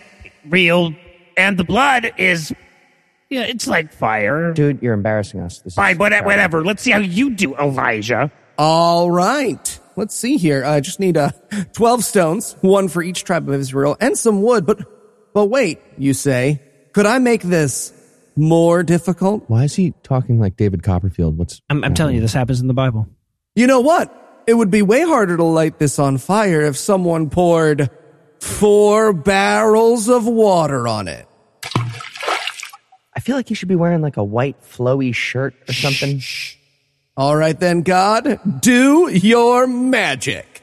real, 0.47 0.93
and 1.39 1.57
the 1.57 1.63
blood 1.63 2.11
is, 2.17 2.53
yeah, 3.29 3.43
it's 3.43 3.65
like 3.67 3.93
fire. 3.93 4.53
Dude, 4.53 4.81
you're 4.81 4.93
embarrassing 4.93 5.39
us. 5.39 5.59
This 5.59 5.75
Fine, 5.75 5.97
what- 5.97 6.11
whatever. 6.25 6.63
Let's 6.63 6.81
see 6.83 6.91
how 6.91 6.99
you 6.99 7.29
do, 7.31 7.55
Elijah. 7.55 8.31
All 8.57 9.09
right. 9.09 9.79
Let's 9.95 10.15
see 10.15 10.37
here. 10.37 10.63
I 10.65 10.81
just 10.81 10.99
need 10.99 11.15
uh, 11.17 11.31
12 11.73 12.03
stones, 12.03 12.55
one 12.61 12.87
for 12.89 13.01
each 13.01 13.23
tribe 13.23 13.47
of 13.47 13.55
Israel, 13.55 13.95
and 13.99 14.17
some 14.17 14.41
wood. 14.41 14.65
But, 14.65 14.79
but 15.33 15.45
wait, 15.45 15.79
you 15.97 16.13
say, 16.13 16.61
could 16.93 17.05
I 17.05 17.19
make 17.19 17.41
this 17.41 17.93
more 18.35 18.83
difficult? 18.83 19.45
Why 19.47 19.63
is 19.63 19.75
he 19.75 19.93
talking 20.03 20.39
like 20.39 20.57
David 20.57 20.83
Copperfield? 20.83 21.37
What's 21.37 21.61
I'm, 21.69 21.83
I'm 21.83 21.93
telling 21.93 22.15
you, 22.15 22.21
this 22.21 22.33
happens 22.33 22.59
in 22.61 22.67
the 22.67 22.73
Bible. 22.73 23.07
You 23.55 23.67
know 23.67 23.79
what? 23.81 24.43
It 24.47 24.53
would 24.55 24.71
be 24.71 24.81
way 24.81 25.03
harder 25.03 25.37
to 25.37 25.43
light 25.43 25.79
this 25.79 25.99
on 25.99 26.17
fire 26.17 26.61
if 26.61 26.75
someone 26.77 27.29
poured 27.29 27.89
four 28.41 29.13
barrels 29.13 30.09
of 30.09 30.25
water 30.25 30.87
on 30.87 31.07
it. 31.07 31.27
I 33.19 33.21
feel 33.21 33.35
like 33.35 33.49
you 33.49 33.55
should 33.57 33.67
be 33.67 33.75
wearing 33.75 33.99
like 33.99 34.15
a 34.15 34.23
white 34.23 34.55
flowy 34.61 35.13
shirt 35.13 35.53
or 35.67 35.73
something. 35.73 36.21
All 37.17 37.35
right 37.35 37.59
then, 37.59 37.81
God, 37.81 38.39
do 38.61 39.09
your 39.11 39.67
magic. 39.67 40.61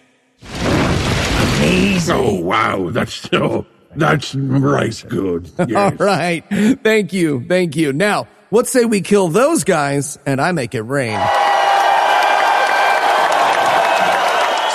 Amazing. 0.62 2.16
Oh, 2.16 2.40
wow, 2.40 2.88
that's 2.88 3.12
still, 3.12 3.66
that's 3.94 4.34
right 4.34 5.04
good. 5.07 5.50
All 5.59 5.66
Yes. 5.68 6.00
right. 6.00 6.42
Thank 6.82 7.12
you. 7.12 7.44
Thank 7.46 7.76
you. 7.76 7.92
Now, 7.92 8.26
what 8.48 8.66
say 8.66 8.86
we 8.86 9.02
kill 9.02 9.28
those 9.28 9.62
guys 9.62 10.18
and 10.24 10.40
I 10.40 10.52
make 10.52 10.74
it 10.74 10.80
rain? 10.80 11.20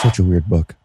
such 0.03 0.19
a 0.19 0.23
weird 0.23 0.45
book? 0.47 0.75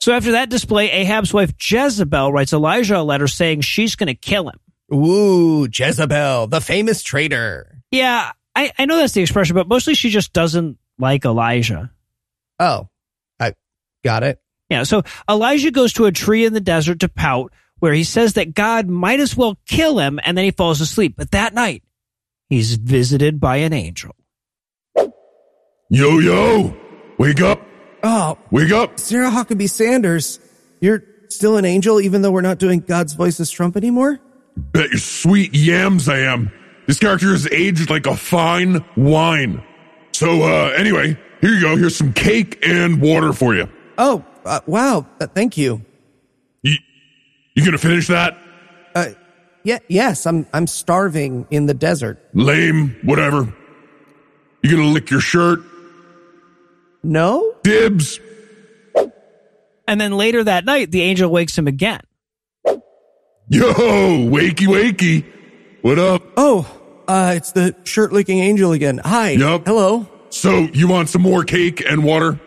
So 0.00 0.12
after 0.12 0.32
that 0.32 0.50
display, 0.50 0.90
Ahab's 0.90 1.32
wife 1.32 1.52
Jezebel 1.56 2.32
writes 2.32 2.52
Elijah 2.52 2.98
a 2.98 3.04
letter 3.04 3.28
saying 3.28 3.60
she's 3.60 3.94
going 3.94 4.08
to 4.08 4.16
kill 4.16 4.48
him. 4.48 4.58
Ooh, 4.92 5.66
Jezebel, 5.72 6.48
the 6.48 6.60
famous 6.60 7.02
traitor. 7.02 7.82
Yeah, 7.90 8.32
I, 8.54 8.72
I 8.78 8.84
know 8.84 8.96
that's 8.96 9.14
the 9.14 9.22
expression, 9.22 9.54
but 9.54 9.68
mostly 9.68 9.94
she 9.94 10.10
just 10.10 10.32
doesn't 10.32 10.78
like 10.98 11.24
Elijah. 11.24 11.90
Oh, 12.58 12.88
I 13.40 13.54
got 14.04 14.22
it. 14.22 14.40
Yeah, 14.68 14.82
so 14.84 15.02
Elijah 15.28 15.70
goes 15.70 15.94
to 15.94 16.06
a 16.06 16.12
tree 16.12 16.44
in 16.44 16.52
the 16.52 16.60
desert 16.60 17.00
to 17.00 17.08
pout, 17.08 17.52
where 17.78 17.92
he 17.92 18.04
says 18.04 18.34
that 18.34 18.54
God 18.54 18.88
might 18.88 19.20
as 19.20 19.36
well 19.36 19.58
kill 19.66 19.98
him, 19.98 20.20
and 20.24 20.36
then 20.36 20.44
he 20.44 20.50
falls 20.50 20.80
asleep. 20.80 21.14
But 21.16 21.32
that 21.32 21.54
night, 21.54 21.82
he's 22.48 22.76
visited 22.76 23.40
by 23.40 23.56
an 23.56 23.72
angel. 23.72 24.14
Yo, 25.90 26.18
yo, 26.20 26.74
wake 27.18 27.40
up, 27.42 27.60
Oh, 28.02 28.36
wake 28.50 28.72
up. 28.72 28.98
Sarah 28.98 29.30
Huckabee 29.30 29.70
Sanders, 29.70 30.40
you're 30.80 31.04
still 31.28 31.56
an 31.56 31.64
angel 31.64 32.00
even 32.00 32.22
though 32.22 32.32
we're 32.32 32.40
not 32.40 32.58
doing 32.58 32.80
God's 32.80 33.12
voices 33.12 33.50
Trump 33.50 33.76
anymore? 33.76 34.20
Bet 34.56 34.90
your 34.90 34.98
sweet 34.98 35.54
yams 35.54 36.08
I 36.08 36.18
am. 36.18 36.52
This 36.86 36.98
character 36.98 37.32
is 37.32 37.48
aged 37.50 37.90
like 37.90 38.06
a 38.06 38.16
fine 38.16 38.84
wine. 38.96 39.62
So, 40.12 40.42
uh, 40.42 40.72
anyway, 40.76 41.16
here 41.40 41.50
you 41.50 41.60
go. 41.60 41.76
Here's 41.76 41.96
some 41.96 42.12
cake 42.12 42.58
and 42.66 43.00
water 43.00 43.32
for 43.32 43.54
you. 43.54 43.68
Oh, 43.98 44.24
uh, 44.44 44.60
wow. 44.66 45.06
Uh, 45.20 45.26
thank 45.26 45.56
you. 45.56 45.82
You, 46.62 46.76
you 47.54 47.64
gonna 47.64 47.78
finish 47.78 48.08
that? 48.08 48.36
Uh, 48.94 49.10
yeah, 49.64 49.78
yes, 49.88 50.26
I'm, 50.26 50.46
I'm 50.52 50.66
starving 50.66 51.46
in 51.50 51.66
the 51.66 51.74
desert. 51.74 52.18
Lame, 52.34 52.96
whatever. 53.02 53.52
You 54.62 54.70
gonna 54.76 54.88
lick 54.88 55.10
your 55.10 55.20
shirt? 55.20 55.60
No? 57.02 57.54
Dibs. 57.62 58.20
And 59.88 60.00
then 60.00 60.12
later 60.12 60.44
that 60.44 60.64
night, 60.64 60.90
the 60.90 61.02
angel 61.02 61.30
wakes 61.30 61.56
him 61.58 61.66
again. 61.66 62.00
Yo, 63.52 63.70
wakey, 64.30 64.66
wakey. 64.66 65.26
What 65.82 65.98
up? 65.98 66.22
Oh, 66.38 66.66
uh, 67.06 67.34
it's 67.36 67.52
the 67.52 67.76
shirt 67.84 68.10
licking 68.10 68.38
angel 68.38 68.72
again. 68.72 68.96
Hi. 69.04 69.32
Yup. 69.32 69.66
Hello. 69.66 70.08
So, 70.30 70.60
you 70.72 70.88
want 70.88 71.10
some 71.10 71.20
more 71.20 71.44
cake 71.44 71.84
and 71.86 72.02
water? 72.02 72.40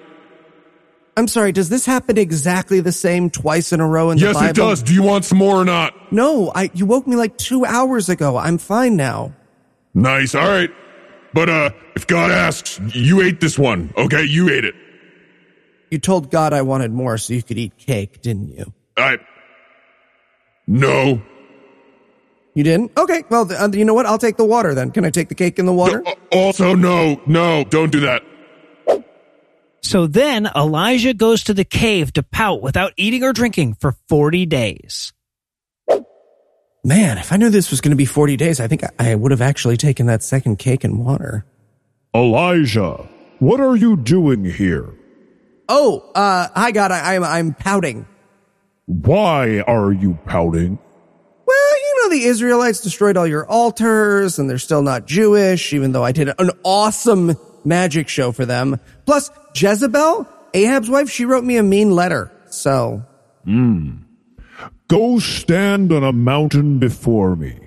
I'm 1.16 1.28
sorry, 1.28 1.52
does 1.52 1.70
this 1.70 1.86
happen 1.86 2.18
exactly 2.18 2.80
the 2.80 2.92
same 2.92 3.30
twice 3.30 3.72
in 3.72 3.82
a 3.82 3.88
row 3.88 4.10
in 4.10 4.18
the 4.18 4.24
yes, 4.24 4.34
Bible? 4.34 4.46
Yes, 4.46 4.52
it 4.52 4.56
does. 4.56 4.82
Do 4.82 4.96
you 4.96 5.04
want 5.04 5.26
some 5.26 5.38
more 5.38 5.58
or 5.58 5.64
not? 5.64 6.12
No, 6.12 6.52
I, 6.56 6.72
you 6.74 6.88
woke 6.88 7.06
me 7.06 7.16
like 7.16 7.38
two 7.38 7.66
hours 7.66 8.10
ago. 8.10 8.36
I'm 8.38 8.58
fine 8.58 8.96
now. 8.96 9.36
Nice. 9.94 10.34
All 10.34 10.48
right. 10.48 10.72
But, 11.36 11.50
uh, 11.50 11.70
if 11.96 12.08
God 12.08 12.32
asks, 12.32 12.80
you 12.96 13.22
ate 13.22 13.42
this 13.42 13.60
one. 13.60 13.94
Okay, 13.96 14.24
you 14.24 14.50
ate 14.50 14.66
it. 14.66 14.74
You 15.92 16.00
told 16.00 16.32
God 16.32 16.52
I 16.52 16.64
wanted 16.64 16.92
more 16.92 17.20
so 17.20 17.36
you 17.36 17.44
could 17.44 17.60
eat 17.60 17.78
cake, 17.78 18.24
didn't 18.24 18.58
you? 18.58 18.74
I. 18.98 19.20
No. 20.68 21.22
You 22.54 22.64
didn't? 22.64 22.98
Okay, 22.98 23.24
well, 23.30 23.46
th- 23.46 23.60
uh, 23.60 23.70
you 23.74 23.84
know 23.86 23.94
what? 23.94 24.06
I'll 24.06 24.18
take 24.18 24.38
the 24.38 24.46
water 24.46 24.74
then. 24.74 24.92
Can 24.92 25.04
I 25.06 25.10
take 25.10 25.28
the 25.30 25.36
cake 25.36 25.60
in 25.60 25.66
the 25.66 25.74
water? 25.74 26.04
Also, 26.32 26.74
no, 26.74 27.22
no, 27.26 27.66
don't 27.66 27.92
do 27.92 28.00
that. 28.02 28.24
So 29.82 30.08
then 30.08 30.50
Elijah 30.56 31.14
goes 31.14 31.44
to 31.44 31.54
the 31.54 31.66
cave 31.66 32.14
to 32.14 32.24
pout 32.24 32.62
without 32.62 32.94
eating 32.98 33.24
or 33.24 33.34
drinking 33.34 33.76
for 33.76 33.96
40 34.10 34.46
days. 34.48 35.14
Man, 36.84 37.18
if 37.18 37.32
I 37.32 37.38
knew 37.38 37.50
this 37.50 37.72
was 37.72 37.82
going 37.82 37.92
to 37.92 37.98
be 37.98 38.06
40 38.06 38.38
days, 38.38 38.60
I 38.60 38.68
think 38.68 38.84
I, 38.84 39.12
I 39.12 39.16
would 39.16 39.32
have 39.32 39.42
actually 39.42 39.78
taken 39.78 40.06
that 40.06 40.24
second 40.24 40.58
cake 40.58 40.84
and 40.84 41.04
water. 41.04 41.46
Elijah, 42.16 43.08
what 43.40 43.60
are 43.60 43.76
you 43.76 43.98
doing 43.98 44.46
here? 44.46 44.94
Oh, 45.68 46.00
uh, 46.16 46.48
hi 46.56 46.72
God, 46.72 46.92
I, 46.92 47.16
I'm, 47.16 47.24
I'm 47.24 47.54
pouting. 47.54 48.08
Why 48.88 49.62
are 49.62 49.92
you 49.92 50.18
pouting? 50.26 50.78
Well, 51.48 51.74
you 51.78 52.04
know, 52.04 52.10
the 52.16 52.24
Israelites 52.26 52.82
destroyed 52.82 53.18
all 53.18 53.28
your 53.28 53.48
altars 53.48 54.38
and 54.40 54.50
they're 54.50 54.58
still 54.58 54.82
not 54.82 55.06
Jewish, 55.06 55.74
even 55.74 55.92
though 55.92 56.04
I 56.04 56.12
did 56.12 56.30
an 56.40 56.52
awesome 56.64 57.36
magic 57.64 58.08
show 58.10 58.32
for 58.32 58.46
them. 58.46 58.80
Plus, 59.06 59.32
Jezebel, 59.56 60.28
Ahab's 60.54 60.90
wife, 60.90 61.10
she 61.10 61.26
wrote 61.26 61.44
me 61.44 61.58
a 61.58 61.64
mean 61.64 61.92
letter. 61.92 62.32
So, 62.50 63.04
Hmm. 63.44 63.98
Go 64.88 65.18
stand 65.20 65.92
on 65.92 66.04
a 66.04 66.12
mountain 66.14 66.78
before 66.80 67.36
me. 67.36 67.60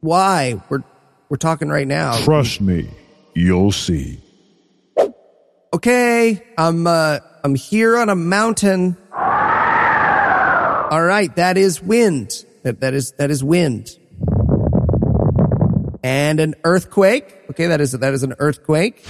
why? 0.00 0.60
We're, 0.68 0.82
we're 1.28 1.36
talking 1.36 1.68
right 1.68 1.86
now. 1.86 2.16
Trust 2.18 2.60
me. 2.60 2.88
You'll 3.34 3.72
see. 3.72 4.20
Okay, 5.72 6.42
I'm 6.56 6.86
uh 6.86 7.18
I'm 7.42 7.54
here 7.56 7.96
on 7.98 8.08
a 8.08 8.14
mountain. 8.14 8.96
All 10.90 11.02
right, 11.02 11.34
that 11.36 11.56
is 11.56 11.82
wind. 11.82 12.44
That 12.62 12.80
that 12.80 12.94
is 12.94 13.12
that 13.12 13.30
is 13.30 13.42
wind. 13.42 13.98
And 16.02 16.40
an 16.40 16.54
earthquake. 16.64 17.36
Okay, 17.50 17.68
that 17.68 17.80
is 17.80 17.92
that 17.92 18.12
is 18.12 18.22
an 18.22 18.34
earthquake. 18.38 19.02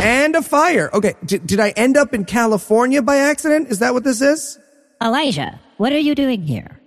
And 0.00 0.36
a 0.36 0.42
fire. 0.42 0.90
Okay, 0.92 1.14
D- 1.24 1.38
did 1.38 1.60
I 1.60 1.70
end 1.70 1.96
up 1.96 2.14
in 2.14 2.24
California 2.24 3.02
by 3.02 3.16
accident? 3.16 3.68
Is 3.68 3.80
that 3.80 3.94
what 3.94 4.04
this 4.04 4.20
is? 4.20 4.58
Elijah, 5.02 5.58
what 5.76 5.92
are 5.92 5.98
you 5.98 6.14
doing 6.14 6.42
here? 6.42 6.80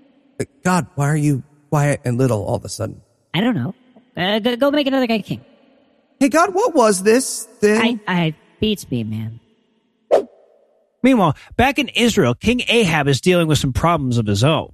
God, 0.63 0.87
why 0.95 1.09
are 1.09 1.17
you 1.17 1.43
quiet 1.69 2.01
and 2.05 2.17
little 2.17 2.43
all 2.43 2.55
of 2.55 2.65
a 2.65 2.69
sudden? 2.69 3.01
I 3.33 3.41
don't 3.41 3.55
know. 3.55 3.75
Uh, 4.15 4.39
go, 4.39 4.55
go 4.55 4.71
make 4.71 4.87
another 4.87 5.07
guy 5.07 5.19
king. 5.19 5.43
Hey, 6.19 6.29
God, 6.29 6.53
what 6.53 6.73
was 6.73 7.03
this 7.03 7.43
thing? 7.43 7.99
I, 8.07 8.25
I 8.25 8.35
beats 8.59 8.89
me, 8.89 9.03
man. 9.03 9.39
Meanwhile, 11.03 11.35
back 11.55 11.79
in 11.79 11.89
Israel, 11.89 12.33
King 12.33 12.61
Ahab 12.67 13.07
is 13.07 13.21
dealing 13.21 13.47
with 13.47 13.57
some 13.59 13.73
problems 13.73 14.17
of 14.17 14.25
his 14.25 14.43
own. 14.43 14.73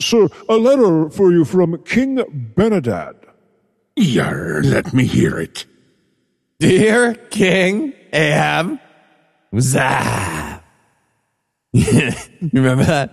Sir, 0.00 0.28
a 0.48 0.56
letter 0.56 1.10
for 1.10 1.32
you 1.32 1.44
from 1.44 1.82
King 1.84 2.18
Benadad. 2.56 3.14
Yar, 3.96 4.62
let 4.62 4.94
me 4.94 5.04
hear 5.04 5.38
it. 5.38 5.66
Dear 6.60 7.14
King 7.14 7.92
Ahab, 8.12 8.78
Zah. 9.58 10.60
you 11.72 12.12
remember 12.52 12.84
that? 12.84 13.10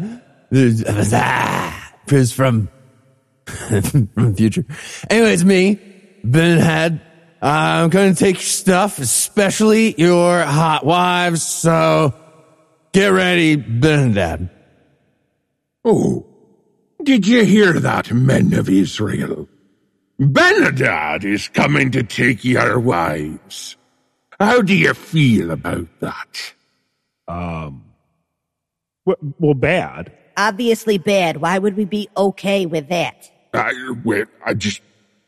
Zah. 0.53 1.74
It's 2.07 2.32
from 2.32 2.70
from 3.45 4.09
the 4.16 4.34
future. 4.36 4.66
Anyway, 5.09 5.34
it's 5.34 5.43
me, 5.43 5.80
Ben 6.24 6.59
Had. 6.59 7.01
I'm 7.46 7.89
going 7.89 8.12
to 8.12 8.20
take 8.20 8.38
your 8.38 8.41
stuff, 8.41 8.98
especially 8.98 9.93
your 10.00 10.41
hot 10.41 10.84
wives. 10.84 11.43
So 11.43 12.16
get 12.91 13.10
ready, 13.10 13.56
Ben 13.56 14.16
Dad. 14.16 14.50
Oh, 15.84 16.26
did 17.04 17.28
you 17.28 17.46
hear 17.46 17.74
that, 17.74 18.12
men 18.12 18.52
of 18.56 18.68
Israel? 18.68 19.48
Benadad 20.20 21.24
is 21.24 21.48
coming 21.50 21.91
to 21.91 22.02
take 22.02 22.43
your 22.43 22.80
wives. 22.80 23.76
How 24.39 24.64
do 24.64 24.74
you 24.74 24.96
feel 24.96 25.52
about 25.52 25.88
that? 26.00 26.54
Um, 27.28 27.84
well, 29.06 29.18
well 29.38 29.54
bad. 29.54 30.12
Obviously 30.36 30.98
bad. 30.98 31.38
Why 31.38 31.60
would 31.60 31.78
we 31.78 31.86
be 31.86 32.10
okay 32.18 32.66
with 32.66 32.89
that? 32.89 33.30
I, 33.54 33.72
well, 34.04 34.26
I 34.43 34.56
just 34.56 34.82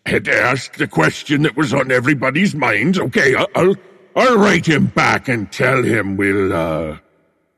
had 0.08 0.28
asked 0.28 0.78
the 0.78 0.88
question 0.88 1.44
that 1.44 1.56
was 1.58 1.74
on 1.74 1.92
everybody's 1.92 2.56
minds. 2.56 2.98
Okay, 3.00 3.36
I- 3.36 3.46
I'll, 3.56 3.76
I'll 4.16 4.38
write 4.38 4.66
him 4.68 4.88
back 4.88 5.28
and 5.28 5.52
tell 5.52 5.84
him 5.84 6.18
we'll, 6.18 6.54
uh, 6.54 6.98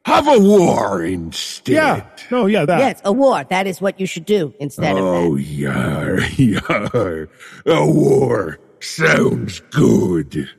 have 0.06 0.28
a 0.28 0.40
war 0.40 1.04
instead. 1.04 1.74
Yeah. 1.74 2.06
No, 2.32 2.48
yeah, 2.48 2.66
that. 2.66 2.80
Yes, 2.80 3.02
a 3.06 3.12
war. 3.14 3.44
That 3.50 3.68
is 3.68 3.80
what 3.82 4.00
you 4.00 4.06
should 4.08 4.26
do 4.26 4.54
instead 4.60 4.98
of 4.98 5.04
Oh, 5.04 5.36
yar, 5.36 6.20
yar. 6.38 7.28
A 7.66 7.86
war. 7.86 8.60
Sounds 8.80 9.60
good. 9.72 10.50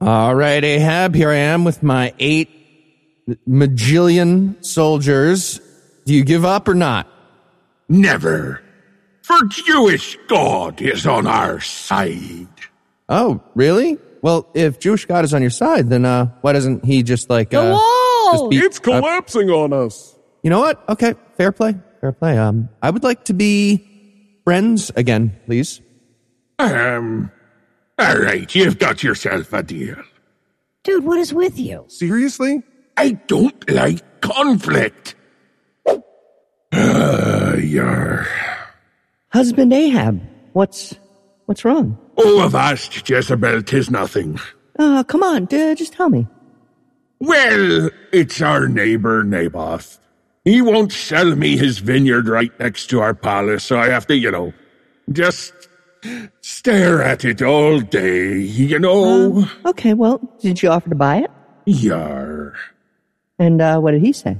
All 0.00 0.34
right, 0.34 0.64
Ahab, 0.64 1.14
here 1.14 1.28
I 1.30 1.36
am 1.36 1.64
with 1.64 1.82
my 1.82 2.14
eight 2.18 2.48
majillion 3.48 4.64
soldiers. 4.64 5.60
Do 6.06 6.14
you 6.14 6.24
give 6.24 6.44
up 6.44 6.66
or 6.68 6.74
not? 6.74 7.06
Never. 7.88 8.62
For 9.30 9.46
Jewish 9.46 10.18
God 10.26 10.82
is 10.82 11.06
on 11.06 11.28
our 11.28 11.60
side. 11.60 12.48
Oh, 13.08 13.40
really? 13.54 13.96
Well, 14.22 14.48
if 14.54 14.80
Jewish 14.80 15.06
God 15.06 15.24
is 15.24 15.32
on 15.32 15.40
your 15.40 15.52
side, 15.52 15.88
then 15.88 16.04
uh, 16.04 16.32
why 16.40 16.52
doesn't 16.52 16.84
he 16.84 17.04
just 17.04 17.30
like 17.30 17.50
The 17.50 17.60
uh, 17.60 17.70
wall! 17.70 18.32
just 18.32 18.50
be- 18.50 18.58
It's 18.58 18.78
collapsing 18.80 19.48
on 19.48 19.72
us. 19.72 20.16
You 20.42 20.50
know 20.50 20.58
what? 20.58 20.82
Okay, 20.88 21.14
fair 21.36 21.52
play, 21.52 21.76
fair 22.00 22.10
play. 22.10 22.36
Um, 22.38 22.70
I 22.82 22.90
would 22.90 23.04
like 23.04 23.26
to 23.26 23.32
be 23.32 23.86
friends 24.42 24.90
again, 24.96 25.38
please. 25.46 25.80
Um, 26.58 27.30
all 28.00 28.18
right, 28.18 28.52
you've 28.52 28.80
got 28.80 29.04
yourself 29.04 29.52
a 29.52 29.62
deal. 29.62 30.02
Dude, 30.82 31.04
what 31.04 31.20
is 31.20 31.32
with 31.32 31.56
you? 31.56 31.84
Seriously? 31.86 32.64
I 32.96 33.12
don't 33.12 33.70
like 33.70 34.22
conflict. 34.22 35.14
Uh, 36.72 37.54
yar. 37.62 38.26
Husband 39.30 39.72
Ahab, 39.72 40.20
what's 40.52 40.94
what's 41.46 41.64
wrong? 41.64 41.96
Oh, 42.16 42.44
avast, 42.44 43.08
Jezebel, 43.08 43.62
tis 43.62 43.90
nothing. 43.90 44.38
Oh, 44.78 45.04
come 45.06 45.22
on, 45.22 45.46
just 45.48 45.92
tell 45.92 46.08
me. 46.08 46.26
Well, 47.20 47.90
it's 48.12 48.40
our 48.40 48.66
neighbor 48.66 49.22
Naboth. 49.22 49.98
He 50.44 50.62
won't 50.62 50.90
sell 50.90 51.36
me 51.36 51.56
his 51.56 51.78
vineyard 51.78 52.26
right 52.28 52.50
next 52.58 52.86
to 52.90 53.00
our 53.00 53.14
palace, 53.14 53.62
so 53.62 53.78
I 53.78 53.88
have 53.88 54.06
to, 54.06 54.16
you 54.16 54.30
know, 54.30 54.52
just 55.12 55.52
stare 56.40 57.02
at 57.02 57.24
it 57.24 57.42
all 57.42 57.80
day, 57.80 58.38
you 58.38 58.78
know? 58.78 59.46
Okay, 59.66 59.92
well, 59.94 60.18
did 60.40 60.62
you 60.62 60.70
offer 60.70 60.88
to 60.88 60.94
buy 60.94 61.18
it? 61.18 61.30
Yar. 61.66 62.54
And 63.38 63.60
uh, 63.60 63.78
what 63.80 63.92
did 63.92 64.02
he 64.02 64.12
say? 64.12 64.38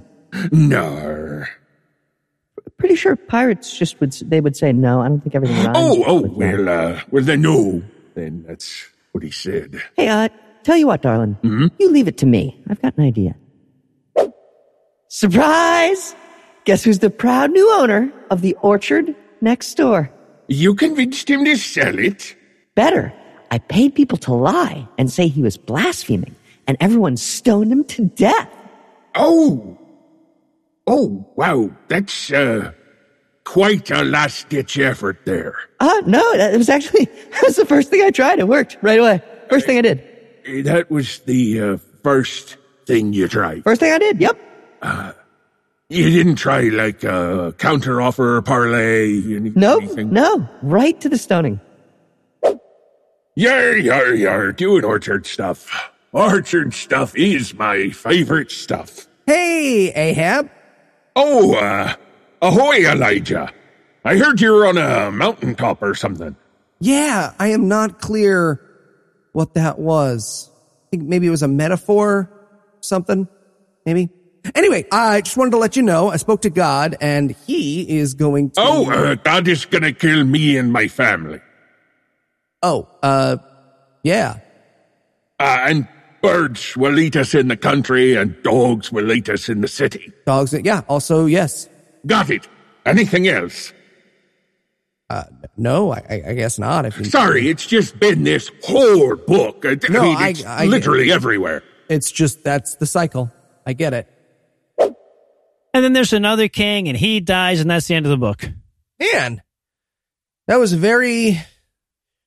Nar. 0.50 1.48
Pretty 2.78 2.94
sure 2.94 3.16
pirates 3.16 3.76
just 3.76 4.00
would 4.00 4.12
they 4.12 4.40
would 4.40 4.56
say 4.56 4.72
no. 4.72 5.00
I 5.00 5.08
don't 5.08 5.20
think 5.20 5.34
everything 5.34 5.56
rhymes. 5.64 5.76
Oh, 5.76 6.04
oh, 6.06 6.20
well, 6.22 6.68
uh, 6.68 7.00
well, 7.10 7.22
then 7.22 7.42
no. 7.42 7.82
Then 8.14 8.44
that's 8.46 8.86
what 9.12 9.22
he 9.22 9.30
said. 9.30 9.82
Hey, 9.96 10.08
uh, 10.08 10.28
tell 10.62 10.76
you 10.76 10.86
what, 10.86 11.02
darling. 11.02 11.36
Hmm? 11.42 11.66
You 11.78 11.90
leave 11.90 12.08
it 12.08 12.18
to 12.18 12.26
me. 12.26 12.62
I've 12.68 12.80
got 12.80 12.96
an 12.96 13.04
idea. 13.04 13.34
Surprise! 15.08 16.14
Guess 16.64 16.84
who's 16.84 17.00
the 17.00 17.10
proud 17.10 17.50
new 17.50 17.68
owner 17.72 18.12
of 18.30 18.42
the 18.42 18.56
orchard 18.62 19.14
next 19.40 19.74
door? 19.74 20.10
You 20.46 20.74
convinced 20.74 21.28
him 21.28 21.44
to 21.44 21.56
sell 21.56 21.98
it? 21.98 22.36
Better. 22.76 23.12
I 23.50 23.58
paid 23.58 23.96
people 23.96 24.18
to 24.18 24.32
lie 24.32 24.88
and 24.96 25.10
say 25.10 25.26
he 25.26 25.42
was 25.42 25.56
blaspheming, 25.56 26.36
and 26.68 26.76
everyone 26.80 27.16
stoned 27.16 27.72
him 27.72 27.82
to 27.84 28.06
death. 28.06 28.48
Oh! 29.16 29.76
Oh, 30.92 31.24
wow, 31.36 31.70
that's, 31.88 32.32
uh, 32.32 32.72
quite 33.44 33.90
a 33.90 34.02
last 34.04 34.48
ditch 34.48 34.76
effort 34.78 35.20
there. 35.24 35.54
Uh, 35.78 36.02
no, 36.06 36.36
that 36.36 36.56
was 36.56 36.68
actually, 36.68 37.04
that 37.30 37.42
was 37.44 37.54
the 37.56 37.64
first 37.64 37.90
thing 37.90 38.02
I 38.02 38.10
tried. 38.10 38.38
It 38.40 38.48
worked 38.48 38.76
right 38.82 38.98
away. 38.98 39.22
First 39.48 39.66
thing 39.66 39.78
I 39.78 39.82
did. 39.82 40.02
Eh, 40.44 40.62
That 40.62 40.90
was 40.90 41.20
the, 41.20 41.60
uh, 41.60 41.76
first 42.02 42.56
thing 42.86 43.12
you 43.12 43.28
tried. 43.28 43.62
First 43.64 43.80
thing 43.80 43.92
I 43.92 43.98
did. 43.98 44.20
Yep. 44.20 44.38
You 45.88 46.08
didn't 46.10 46.36
try, 46.36 46.62
like, 46.68 47.02
a 47.04 47.52
counter-offer 47.58 48.42
parlay? 48.42 49.16
Any, 49.36 49.50
Nope. 49.56 49.82
anything? 49.82 50.12
No. 50.12 50.48
Right 50.62 51.00
to 51.00 51.08
the 51.08 51.18
stoning. 51.18 51.60
Yar, 53.36 53.76
yar, 53.76 54.14
yar, 54.14 54.52
doing 54.52 54.84
orchard 54.84 55.26
stuff. 55.26 55.90
Orchard 56.12 56.74
stuff 56.74 57.16
is 57.16 57.54
my 57.54 57.90
favorite 57.90 58.50
stuff. 58.50 59.06
Hey, 59.26 59.92
Ahab. 59.92 60.50
Oh, 61.16 61.54
uh, 61.54 61.94
ahoy, 62.40 62.86
Elijah. 62.86 63.52
I 64.04 64.16
heard 64.16 64.40
you 64.40 64.52
were 64.52 64.66
on 64.66 64.78
a 64.78 65.10
mountaintop 65.10 65.82
or 65.82 65.94
something. 65.94 66.36
Yeah, 66.80 67.34
I 67.38 67.48
am 67.48 67.68
not 67.68 68.00
clear 68.00 68.60
what 69.32 69.54
that 69.54 69.78
was. 69.78 70.50
I 70.86 70.96
think 70.96 71.08
maybe 71.08 71.26
it 71.26 71.30
was 71.30 71.42
a 71.42 71.48
metaphor, 71.48 72.30
something, 72.80 73.28
maybe. 73.84 74.08
Anyway, 74.54 74.86
I 74.90 75.20
just 75.20 75.36
wanted 75.36 75.50
to 75.50 75.58
let 75.58 75.76
you 75.76 75.82
know 75.82 76.10
I 76.10 76.16
spoke 76.16 76.42
to 76.42 76.50
God 76.50 76.96
and 77.00 77.32
he 77.46 77.98
is 77.98 78.14
going 78.14 78.50
to. 78.52 78.60
Oh, 78.60 78.90
uh, 78.90 79.14
God 79.16 79.46
is 79.48 79.66
gonna 79.66 79.92
kill 79.92 80.24
me 80.24 80.56
and 80.56 80.72
my 80.72 80.88
family. 80.88 81.40
Oh, 82.62 82.88
uh, 83.02 83.36
yeah. 84.02 84.38
Uh, 85.38 85.58
and 85.68 85.88
birds 86.22 86.76
will 86.76 86.98
eat 86.98 87.16
us 87.16 87.34
in 87.34 87.48
the 87.48 87.56
country 87.56 88.14
and 88.14 88.40
dogs 88.42 88.92
will 88.92 89.10
eat 89.12 89.28
us 89.28 89.48
in 89.48 89.60
the 89.60 89.68
city. 89.68 90.12
Dogs, 90.26 90.52
yeah, 90.64 90.82
also, 90.88 91.26
yes. 91.26 91.68
Got 92.06 92.30
it. 92.30 92.48
Anything 92.86 93.28
else? 93.28 93.72
Uh, 95.08 95.24
no, 95.56 95.92
I, 95.92 96.02
I- 96.08 96.22
I 96.28 96.34
guess 96.34 96.58
not. 96.58 96.86
If 96.86 96.98
you, 96.98 97.04
Sorry, 97.04 97.48
it's 97.48 97.66
just 97.66 97.98
been 97.98 98.22
this 98.24 98.50
whole 98.64 99.16
book. 99.16 99.64
I, 99.66 99.76
No, 99.88 100.02
mean, 100.02 100.16
I- 100.16 100.28
it's 100.30 100.44
I- 100.44 100.66
literally 100.66 101.10
everywhere. 101.10 101.62
It's 101.88 102.10
just, 102.12 102.44
that's 102.44 102.76
the 102.76 102.86
cycle. 102.86 103.32
I 103.66 103.72
get 103.72 103.92
it. 103.92 104.08
And 104.78 105.84
then 105.84 105.92
there's 105.92 106.12
another 106.12 106.48
king, 106.48 106.88
and 106.88 106.96
he 106.96 107.20
dies, 107.20 107.60
and 107.60 107.70
that's 107.70 107.86
the 107.86 107.94
end 107.94 108.06
of 108.06 108.10
the 108.10 108.16
book. 108.16 108.48
Man, 108.98 109.40
that 110.48 110.56
was 110.58 110.72
very, 110.72 111.30
that 111.32 111.42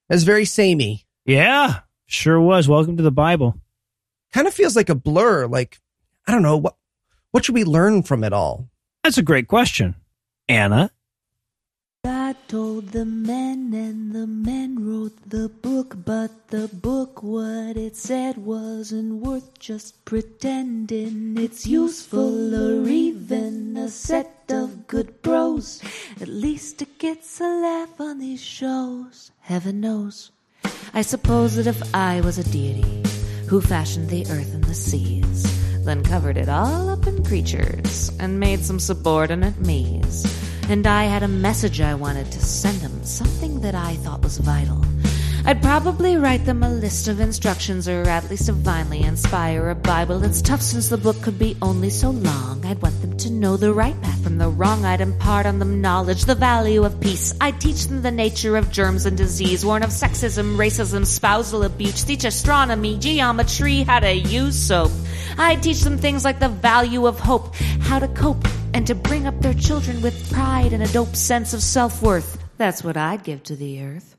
was 0.09 0.23
very 0.23 0.45
samey. 0.45 1.05
Yeah, 1.25 1.81
sure 2.05 2.39
was. 2.39 2.67
Welcome 2.69 2.97
to 2.97 3.03
the 3.03 3.11
Bible. 3.11 3.55
Kind 4.33 4.47
of 4.47 4.53
feels 4.53 4.75
like 4.75 4.89
a 4.89 4.95
blur. 4.95 5.45
Like, 5.45 5.79
I 6.27 6.31
don't 6.31 6.41
know, 6.41 6.57
what, 6.57 6.75
what 7.31 7.45
should 7.45 7.55
we 7.55 7.63
learn 7.63 8.01
from 8.01 8.23
it 8.23 8.33
all? 8.33 8.67
That's 9.03 9.19
a 9.19 9.23
great 9.23 9.47
question. 9.47 9.95
Anna? 10.49 10.89
That 12.03 12.49
told 12.49 12.89
the 12.89 13.05
men 13.05 13.73
and 13.73 14.11
the 14.11 14.27
men 14.27 14.83
wrote 14.83 15.29
the 15.29 15.49
book, 15.49 15.95
but 16.03 16.49
the 16.49 16.67
book, 16.67 17.21
what 17.21 17.77
it 17.77 17.95
said 17.95 18.37
wasn't 18.37 19.21
worth 19.23 19.57
just 19.59 20.03
pretending 20.03 21.37
it's 21.37 21.67
useful 21.67 22.55
or 22.55 22.89
even 22.89 23.77
a 23.77 23.87
set 23.87 24.45
of 24.49 24.87
good 24.87 25.21
bros. 25.21 25.81
At 26.19 26.27
least 26.27 26.81
it 26.81 26.97
gets 26.97 27.39
a 27.39 27.47
laugh 27.47 28.01
on 28.01 28.19
these 28.19 28.43
shows. 28.43 29.31
Heaven 29.41 29.79
knows. 29.79 30.31
I 30.93 31.03
suppose 31.03 31.55
that 31.55 31.67
if 31.67 31.95
I 31.95 32.19
was 32.21 32.37
a 32.37 32.43
deity 32.43 33.12
who 33.53 33.61
fashioned 33.61 34.09
the 34.09 34.25
earth 34.31 34.51
and 34.55 34.63
the 34.63 34.73
seas, 34.73 35.43
then 35.85 36.03
covered 36.03 36.37
it 36.37 36.49
all 36.49 36.89
up 36.89 37.05
in 37.05 37.23
creatures 37.23 38.11
and 38.19 38.39
made 38.39 38.59
some 38.59 38.79
subordinate 38.79 39.59
me's, 39.59 40.25
and 40.69 40.87
I 40.87 41.03
had 41.03 41.21
a 41.21 41.27
message 41.27 41.79
I 41.79 41.93
wanted 41.93 42.31
to 42.31 42.39
send 42.39 42.79
them, 42.79 43.03
something 43.03 43.61
that 43.61 43.75
I 43.75 43.93
thought 43.97 44.23
was 44.23 44.39
vital. 44.39 44.83
I'd 45.45 45.61
probably 45.61 46.15
write 46.15 46.45
them 46.45 46.63
a 46.63 46.69
list 46.69 47.09
of 47.09 47.19
instructions 47.19 47.89
or 47.89 48.03
at 48.03 48.29
least 48.29 48.45
divinely 48.45 49.01
inspire 49.01 49.71
a 49.71 49.75
Bible. 49.75 50.23
It's 50.23 50.41
tough 50.41 50.61
since 50.61 50.87
the 50.87 50.97
book 50.97 51.21
could 51.21 51.37
be 51.37 51.57
only 51.61 51.89
so 51.89 52.11
long. 52.11 52.65
I'd 52.65 52.81
want 52.81 53.01
them 53.01 53.17
to 53.17 53.29
know 53.29 53.57
the 53.57 53.73
right 53.73 53.99
path 54.01 54.23
from 54.23 54.37
the 54.37 54.47
wrong. 54.47 54.85
I'd 54.85 55.01
impart 55.01 55.45
on 55.45 55.59
them 55.59 55.81
knowledge, 55.81 56.23
the 56.23 56.33
value 56.33 56.85
of 56.85 56.97
peace. 57.01 57.35
I'd 57.41 57.59
teach 57.59 57.87
them 57.87 58.01
the 58.01 58.09
nature 58.09 58.55
of 58.55 58.71
germs 58.71 59.05
and 59.05 59.17
disease, 59.17 59.65
warn 59.65 59.83
of 59.83 59.89
sexism, 59.89 60.55
racism, 60.55 61.05
spousal 61.05 61.63
abuse, 61.63 62.05
teach 62.05 62.23
astronomy, 62.23 62.97
geometry, 62.97 63.83
how 63.83 63.99
to 63.99 64.13
use 64.13 64.57
soap. 64.57 64.91
I'd 65.37 65.61
teach 65.61 65.81
them 65.81 65.97
things 65.97 66.23
like 66.23 66.39
the 66.39 66.47
value 66.47 67.05
of 67.05 67.19
hope, 67.19 67.53
how 67.81 67.99
to 67.99 68.07
cope, 68.07 68.47
and 68.73 68.87
to 68.87 68.95
bring 68.95 69.27
up 69.27 69.37
their 69.41 69.53
children 69.53 70.01
with 70.01 70.31
pride 70.31 70.71
and 70.71 70.83
a 70.83 70.93
dope 70.93 71.17
sense 71.17 71.53
of 71.53 71.61
self 71.61 72.01
worth. 72.01 72.41
That's 72.57 72.81
what 72.81 72.95
I'd 72.95 73.25
give 73.25 73.43
to 73.43 73.57
the 73.57 73.83
earth. 73.83 74.15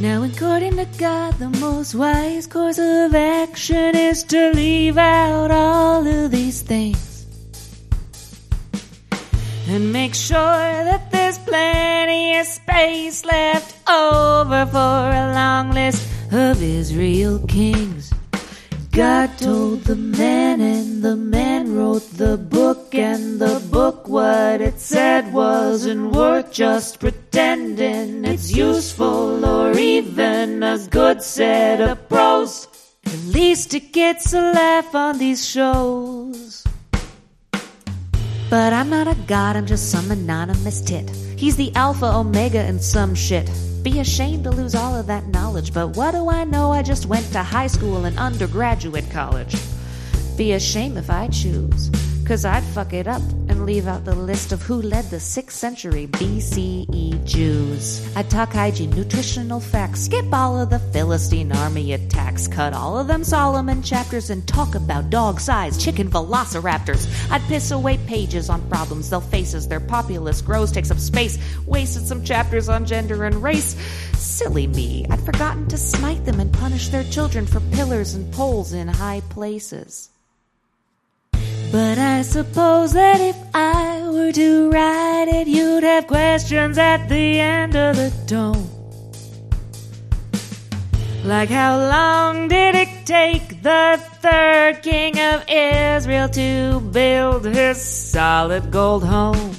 Now, 0.00 0.22
according 0.24 0.76
to 0.76 0.86
God, 0.98 1.34
the 1.34 1.48
most 1.48 1.94
wise 1.94 2.46
course 2.46 2.78
of 2.78 3.14
action 3.14 3.94
is 3.94 4.24
to 4.24 4.52
leave 4.52 4.98
out 4.98 5.50
all 5.50 6.06
of 6.06 6.30
these 6.30 6.62
things 6.62 7.12
and 9.68 9.92
make 9.92 10.14
sure 10.14 10.36
that 10.36 11.10
there's 11.10 11.38
plenty 11.38 12.36
of 12.36 12.46
space 12.46 13.24
left 13.24 13.88
over 13.88 14.66
for 14.66 14.78
a 14.78 15.32
long 15.34 15.70
list 15.70 16.06
of 16.32 16.62
Israel 16.62 17.38
kings. 17.46 18.11
God 18.92 19.38
told 19.38 19.84
the 19.84 19.96
man, 19.96 20.60
and 20.60 21.02
the 21.02 21.16
man 21.16 21.74
wrote 21.74 22.06
the 22.18 22.36
book, 22.36 22.94
and 22.94 23.40
the 23.40 23.58
book, 23.70 24.06
what 24.06 24.60
it 24.60 24.78
said 24.78 25.32
wasn't 25.32 26.12
worth 26.12 26.52
just 26.52 27.00
pretending 27.00 28.26
it's 28.26 28.52
useful 28.54 29.46
or 29.46 29.72
even 29.78 30.62
a 30.62 30.76
good 30.90 31.22
set 31.22 31.80
of 31.80 32.06
pros. 32.10 32.68
At 33.06 33.18
least 33.24 33.72
it 33.72 33.94
gets 33.94 34.34
a 34.34 34.52
laugh 34.52 34.94
on 34.94 35.16
these 35.16 35.42
shows. 35.42 36.62
But 38.50 38.74
I'm 38.74 38.90
not 38.90 39.08
a 39.08 39.16
god, 39.26 39.56
I'm 39.56 39.64
just 39.64 39.90
some 39.90 40.10
anonymous 40.10 40.82
tit. 40.82 41.08
He's 41.38 41.56
the 41.56 41.74
alpha, 41.74 42.14
omega, 42.14 42.58
and 42.60 42.82
some 42.82 43.14
shit. 43.14 43.48
Be 43.82 43.98
ashamed 43.98 44.44
to 44.44 44.50
lose 44.50 44.76
all 44.76 44.94
of 44.94 45.06
that 45.08 45.26
knowledge, 45.26 45.74
but 45.74 45.96
what 45.96 46.12
do 46.12 46.28
I 46.28 46.44
know? 46.44 46.70
I 46.70 46.82
just 46.82 47.06
went 47.06 47.26
to 47.32 47.42
high 47.42 47.66
school 47.66 48.04
and 48.04 48.16
undergraduate 48.16 49.10
college. 49.10 49.56
Be 50.36 50.52
a 50.52 50.60
shame 50.60 50.96
if 50.96 51.10
I 51.10 51.26
choose, 51.26 51.90
cause 52.32 52.46
I'd 52.46 52.64
fuck 52.64 52.94
it 52.94 53.06
up 53.06 53.20
and 53.20 53.66
leave 53.66 53.86
out 53.86 54.06
the 54.06 54.14
list 54.14 54.52
of 54.52 54.62
who 54.62 54.80
led 54.80 55.04
the 55.10 55.18
6th 55.18 55.50
century 55.50 56.06
BCE 56.06 57.22
Jews. 57.26 58.16
I'd 58.16 58.30
talk 58.30 58.54
hygiene, 58.54 58.88
nutritional 58.88 59.60
facts, 59.60 60.06
skip 60.06 60.32
all 60.32 60.58
of 60.58 60.70
the 60.70 60.78
Philistine 60.78 61.52
army 61.52 61.92
attacks, 61.92 62.48
cut 62.48 62.72
all 62.72 62.98
of 62.98 63.06
them 63.06 63.22
Solomon 63.22 63.82
chapters, 63.82 64.30
and 64.30 64.48
talk 64.48 64.74
about 64.74 65.10
dog 65.10 65.40
sized 65.40 65.78
chicken 65.78 66.08
velociraptors. 66.08 67.06
I'd 67.30 67.42
piss 67.48 67.70
away 67.70 67.98
pages 68.06 68.48
on 68.48 68.66
problems 68.70 69.10
they'll 69.10 69.20
face 69.20 69.52
as 69.52 69.68
their 69.68 69.80
populace 69.80 70.40
grows, 70.40 70.72
takes 70.72 70.90
up 70.90 70.98
space, 70.98 71.38
wasted 71.66 72.06
some 72.06 72.24
chapters 72.24 72.70
on 72.70 72.86
gender 72.86 73.24
and 73.24 73.42
race. 73.42 73.76
Silly 74.16 74.68
me, 74.68 75.04
I'd 75.10 75.20
forgotten 75.20 75.68
to 75.68 75.76
smite 75.76 76.24
them 76.24 76.40
and 76.40 76.50
punish 76.50 76.88
their 76.88 77.04
children 77.04 77.44
for 77.44 77.60
pillars 77.76 78.14
and 78.14 78.32
poles 78.32 78.72
in 78.72 78.88
high 78.88 79.20
places. 79.28 80.08
But 81.72 81.96
I 81.96 82.20
suppose 82.20 82.92
that 82.92 83.18
if 83.18 83.36
I 83.54 84.02
were 84.06 84.30
to 84.32 84.70
write 84.70 85.28
it, 85.28 85.48
you'd 85.48 85.82
have 85.82 86.06
questions 86.06 86.76
at 86.76 87.08
the 87.08 87.40
end 87.40 87.74
of 87.74 87.96
the 87.96 88.12
tome. 88.26 88.68
Like 91.24 91.48
how 91.48 91.78
long 91.78 92.48
did 92.48 92.74
it 92.74 93.06
take 93.06 93.62
the 93.62 93.98
third 94.20 94.82
king 94.82 95.18
of 95.18 95.48
Israel 95.48 96.28
to 96.28 96.80
build 96.92 97.46
his 97.46 97.80
solid 97.80 98.70
gold 98.70 99.04
home? 99.04 99.54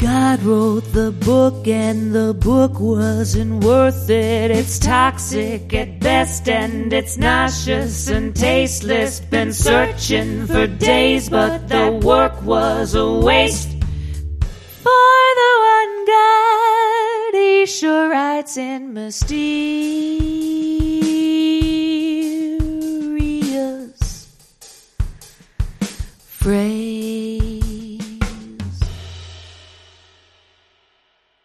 God 0.00 0.42
wrote 0.42 0.92
the 0.94 1.12
book 1.12 1.68
and 1.68 2.14
the 2.14 2.32
book 2.32 2.80
wasn't 2.80 3.62
worth 3.62 4.08
it. 4.08 4.50
It's 4.50 4.78
toxic 4.78 5.74
at 5.74 6.00
best 6.00 6.48
and 6.48 6.90
it's 6.90 7.18
nauseous 7.18 8.08
and 8.08 8.34
tasteless. 8.34 9.20
Been 9.20 9.52
searching 9.52 10.46
for 10.46 10.66
days, 10.66 11.28
but 11.28 11.68
the 11.68 12.00
work 12.02 12.42
was 12.42 12.94
a 12.94 13.12
waste. 13.12 13.68
For 13.68 15.18
the 15.40 15.52
one 15.74 16.06
God, 16.06 17.34
he 17.34 17.66
sure 17.66 18.08
writes 18.08 18.56
in 18.56 18.94
mysterious 18.94 19.50
phrase. 26.26 27.39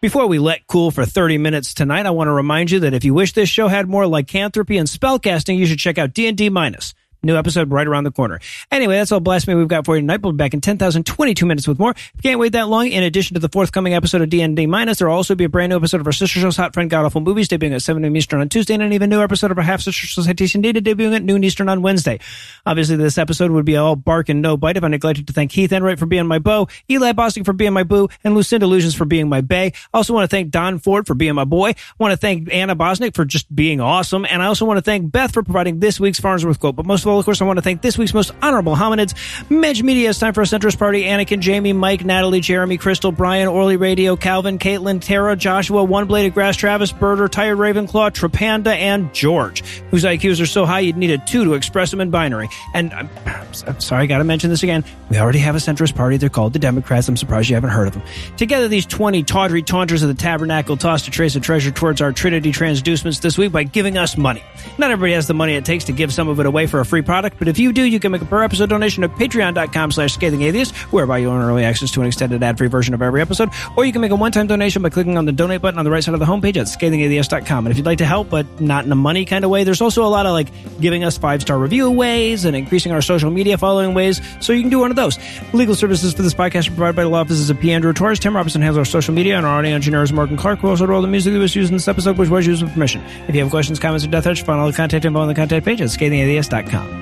Before 0.06 0.28
we 0.28 0.38
let 0.38 0.68
cool 0.68 0.92
for 0.92 1.04
30 1.04 1.40
minutes 1.40 1.74
tonight, 1.74 2.06
I 2.06 2.12
want 2.12 2.28
to 2.28 2.32
remind 2.32 2.70
you 2.70 2.82
that 2.82 2.94
if 2.94 3.04
you 3.04 3.16
wish 3.16 3.34
this 3.34 3.50
show 3.50 3.68
had 3.68 3.90
more 3.90 4.06
lycanthropy 4.06 4.78
and 4.78 4.88
spellcasting, 4.88 5.58
you 5.58 5.66
should 5.66 5.80
check 5.80 5.98
out 5.98 6.14
D&D 6.14 6.50
Minus. 6.50 6.94
New 7.26 7.36
episode 7.36 7.72
right 7.72 7.88
around 7.88 8.04
the 8.04 8.12
corner. 8.12 8.40
Anyway, 8.72 8.96
that's 8.96 9.12
all 9.12 9.20
blast 9.20 9.48
me 9.48 9.56
we've 9.56 9.68
got 9.68 9.84
for 9.84 9.96
you 9.96 10.02
tonight. 10.02 10.22
We'll 10.22 10.32
be 10.32 10.38
back 10.38 10.54
in 10.54 10.62
10,022 10.62 11.44
minutes 11.46 11.68
with 11.68 11.80
more. 11.80 11.90
If 11.90 12.12
you 12.18 12.22
can't 12.22 12.40
wait 12.40 12.52
that 12.52 12.70
long, 12.70 12.88
in 12.88 13.02
addition 13.02 13.34
to 13.34 13.40
the 13.40 13.50
forthcoming 13.50 13.96
episode 13.96 14.22
of 14.22 14.30
D&D 14.30 14.68
Minus, 14.68 15.00
there 15.00 15.08
will 15.08 15.16
also 15.16 15.34
be 15.34 15.46
a 15.46 15.50
brand 15.50 15.72
new 15.72 15.78
episode 15.78 16.02
of 16.02 16.06
our 16.06 16.14
sister 16.14 16.40
show's 16.40 16.56
Hot 16.58 16.76
Friend 16.76 16.88
God 16.88 17.04
Awful 17.04 17.22
Movies 17.22 17.48
debuting 17.48 17.74
at 17.74 17.82
7 17.82 18.00
noon 18.00 18.16
Eastern 18.16 18.42
on 18.42 18.50
Tuesday, 18.50 18.76
and 18.76 18.84
an 18.84 18.94
even 18.94 19.10
newer 19.10 19.24
episode 19.24 19.50
of 19.50 19.58
our 19.58 19.64
half 19.64 19.82
sister 19.82 20.06
show 20.06 20.22
Citation 20.22 20.62
Data 20.62 20.80
debuting 20.82 21.16
at 21.16 21.24
noon 21.24 21.44
Eastern 21.44 21.68
on 21.68 21.82
Wednesday. 21.82 22.20
Obviously, 22.64 22.96
this 22.96 23.18
episode 23.18 23.50
would 23.50 23.66
be 23.66 23.76
all 23.76 23.96
bark 23.96 24.30
and 24.30 24.44
no 24.44 24.56
bite 24.56 24.78
if 24.78 24.84
I 24.84 24.88
neglected 24.88 25.26
to 25.26 25.34
thank 25.34 25.52
Heath 25.52 25.72
Enright 25.72 25.98
for 25.98 26.06
being 26.06 26.28
my 26.28 26.38
beau, 26.38 26.68
Eli 26.92 27.14
Bosnick 27.14 27.46
for 27.46 27.54
being 27.54 27.74
my 27.74 27.82
boo, 27.82 28.08
and 28.24 28.36
Lucinda 28.36 28.68
Illusions 28.68 28.94
for 28.94 29.06
being 29.06 29.28
my 29.28 29.42
bay. 29.42 29.74
I 29.94 29.98
also 29.98 30.14
want 30.14 30.30
to 30.30 30.36
thank 30.36 30.52
Don 30.52 30.78
Ford 30.78 31.08
for 31.08 31.16
being 31.16 31.34
my 31.34 31.44
boy. 31.44 31.70
I 31.70 31.76
want 31.98 32.12
to 32.12 32.18
thank 32.18 32.54
Anna 32.54 32.76
Bosnick 32.76 33.16
for 33.16 33.26
just 33.26 33.54
being 33.56 33.82
awesome, 33.82 34.28
and 34.30 34.44
I 34.44 34.46
also 34.46 34.66
want 34.66 34.78
to 34.78 34.84
thank 34.84 35.12
Beth 35.12 35.34
for 35.34 35.42
providing 35.42 35.80
this 35.80 36.00
week's 36.00 36.20
Farnsworth 36.20 36.60
quote. 36.60 36.76
But 36.76 36.86
most 36.86 37.02
of 37.02 37.08
all, 37.08 37.15
of 37.20 37.26
course, 37.26 37.42
I 37.42 37.46
want 37.46 37.58
to 37.58 37.62
thank 37.62 37.82
this 37.82 37.98
week's 37.98 38.14
most 38.14 38.32
honorable 38.42 38.76
hominids. 38.76 39.14
Medj 39.50 39.84
Media, 39.84 40.10
it's 40.10 40.20
time 40.20 40.34
for 40.34 40.42
a 40.42 40.46
centrist 40.46 40.78
party. 40.78 41.04
Anakin, 41.04 41.40
Jamie, 41.40 41.74
Mike, 41.74 42.06
Natalie, 42.06 42.40
Jeremy, 42.40 42.78
Crystal, 42.78 43.12
Brian, 43.12 43.48
Orly 43.48 43.78
Radio, 43.78 44.16
Calvin, 44.16 44.60
Caitlin, 44.60 45.02
Tara, 45.02 45.36
Joshua, 45.36 45.84
One 45.84 46.06
Bladed 46.06 46.34
Grass, 46.34 46.56
Travis, 46.56 46.92
Birder, 46.92 47.30
Tired 47.30 47.58
Ravenclaw, 47.58 48.12
Trapanda, 48.12 48.76
and 48.76 49.14
George, 49.14 49.62
whose 49.92 50.04
IQs 50.04 50.42
are 50.42 50.46
so 50.46 50.66
high 50.66 50.80
you'd 50.80 50.98
need 50.98 51.12
a 51.12 51.18
two 51.18 51.44
to 51.46 51.54
express 51.54 51.92
them 51.92 52.02
in 52.02 52.10
binary. 52.10 52.50
And 52.74 52.94
I'm, 52.94 53.10
I'm 53.26 53.80
sorry, 53.80 54.04
I 54.04 54.06
gotta 54.06 54.24
mention 54.24 54.50
this 54.50 54.64
again. 54.64 54.84
We 55.10 55.18
already 55.18 55.40
have 55.40 55.56
a 55.56 55.60
centrist 55.60 55.96
party. 55.96 56.18
They're 56.18 56.30
called 56.30 56.54
the 56.54 56.60
Democrats. 56.60 57.08
I'm 57.08 57.18
surprised 57.18 57.50
you 57.50 57.56
haven't 57.56 57.70
heard 57.70 57.88
of 57.88 57.94
them. 57.94 58.04
Together, 58.38 58.68
these 58.68 58.86
20 58.86 59.24
tawdry 59.24 59.62
taunters 59.62 60.02
of 60.02 60.10
the 60.10 60.16
tabernacle 60.16 60.78
tossed 60.78 61.08
a 61.08 61.12
trace 61.12 61.36
of 61.36 61.44
treasure 61.44 61.72
towards 61.72 62.02
our 62.02 62.12
Trinity 62.12 62.52
transducements 62.52 63.22
this 63.22 63.38
week 63.38 63.52
by 63.52 63.64
giving 63.64 63.98
us 63.98 64.18
money. 64.18 64.44
Not 64.78 64.92
everybody 64.92 65.14
has 65.14 65.28
the 65.28 65.34
money 65.34 65.56
it 65.56 65.66
takes 65.66 65.86
to 65.86 65.92
give 65.94 66.14
some 66.14 66.28
of 66.28 66.40
it 66.40 66.46
away 66.46 66.68
for 66.68 66.80
a 66.80 66.86
free 66.86 67.02
product, 67.06 67.38
but 67.38 67.48
if 67.48 67.60
you 67.60 67.72
do, 67.72 67.84
you 67.84 68.00
can 68.00 68.12
make 68.12 68.22
a 68.22 68.26
per 68.26 68.44
episode 68.44 68.70
donation 68.70 69.04
at 69.04 69.12
patreon.com 69.12 69.92
slash 69.92 70.14
scathing 70.14 70.42
atheist, 70.42 70.76
whereby 70.92 71.20
you 71.20 71.30
earn 71.30 71.42
early 71.42 71.64
access 71.64 71.92
to 71.92 72.02
an 72.02 72.08
extended 72.08 72.42
ad-free 72.42 72.68
version 72.68 72.94
of 72.94 73.02
every 73.02 73.22
episode, 73.22 73.50
or 73.78 73.86
you 73.86 73.92
can 73.92 74.02
make 74.02 74.12
a 74.12 74.16
one-time 74.16 74.48
donation 74.48 74.82
by 74.82 74.90
clicking 74.90 75.18
on 75.18 75.26
the 75.26 75.32
donate 75.32 75.62
button 75.62 75.78
on 75.78 75.86
the 75.86 75.92
right 75.92 76.04
side 76.04 76.14
of 76.14 76.20
the 76.20 76.26
homepage 76.26 76.58
at 76.58 76.68
scathingatheist.com. 76.68 77.66
And 77.66 77.72
if 77.72 77.78
you'd 77.78 77.86
like 77.86 78.00
to 78.00 78.06
help, 78.06 78.30
but 78.30 78.60
not 78.60 78.86
in 78.86 78.92
a 78.92 78.96
money 78.96 79.26
kind 79.26 79.44
of 79.44 79.52
way, 79.52 79.64
there's 79.64 79.82
also 79.82 80.04
a 80.04 80.08
lot 80.08 80.26
of 80.26 80.32
like 80.32 80.50
giving 80.80 81.04
us 81.04 81.18
five-star 81.18 81.58
review 81.58 81.92
ways 81.92 82.46
and 82.46 82.56
increasing 82.56 82.92
our 82.92 83.02
social 83.02 83.30
media 83.30 83.58
following 83.58 83.94
ways, 83.94 84.22
so 84.40 84.54
you 84.54 84.62
can 84.62 84.70
do 84.70 84.80
one 84.80 84.90
of 84.90 84.96
those. 84.96 85.20
Legal 85.54 85.76
services 85.76 86.14
for 86.14 86.22
this 86.22 86.34
podcast 86.34 86.68
are 86.68 86.72
provided 86.72 86.96
by 86.96 87.04
the 87.04 87.10
law 87.10 87.22
offices 87.22 87.50
of 87.50 87.60
P. 87.60 87.72
Andrew 87.72 87.94
Torres. 87.94 88.20
Tim 88.20 88.36
Robinson 88.36 88.62
handles 88.62 88.78
our 88.78 88.86
social 88.86 89.14
media, 89.14 89.38
and 89.38 89.46
our 89.46 89.60
audio 89.60 89.76
engineer 89.76 90.04
is 90.04 90.14
Morgan 90.14 90.38
Clarke, 90.38 90.60
who 90.60 90.70
also 90.70 90.86
wrote 90.86 90.96
all 90.96 91.02
the 91.02 91.08
music 91.08 91.34
that 91.34 91.40
was 91.40 91.56
used 91.56 91.72
in 91.72 91.76
this 91.76 91.88
episode, 91.88 92.18
which 92.18 92.30
was 92.30 92.46
used 92.46 92.64
with 92.64 92.74
permission. 92.74 93.04
If 93.28 93.36
you 93.36 93.42
have 93.42 93.50
questions, 93.50 93.80
comments, 93.80 94.06
or 94.06 94.10
death 94.10 94.24
threats, 94.24 94.42
find 94.42 94.60
all 94.60 94.68
the 94.68 94.74
contact 94.74 95.06
info 95.06 95.20
on 95.20 95.28
the 95.28 95.36
contact 95.36 95.66
page 95.66 95.82
at 95.82 95.90
scathingatheist.com. 95.90 96.95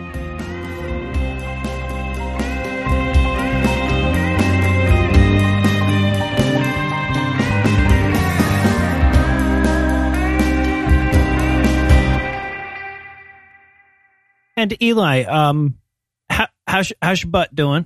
And 14.64 14.82
Eli, 14.82 15.24
um, 15.24 15.76
how, 16.30 16.48
how's 16.66 16.94
how's 17.02 17.22
your 17.22 17.32
butt 17.32 17.54
doing? 17.54 17.86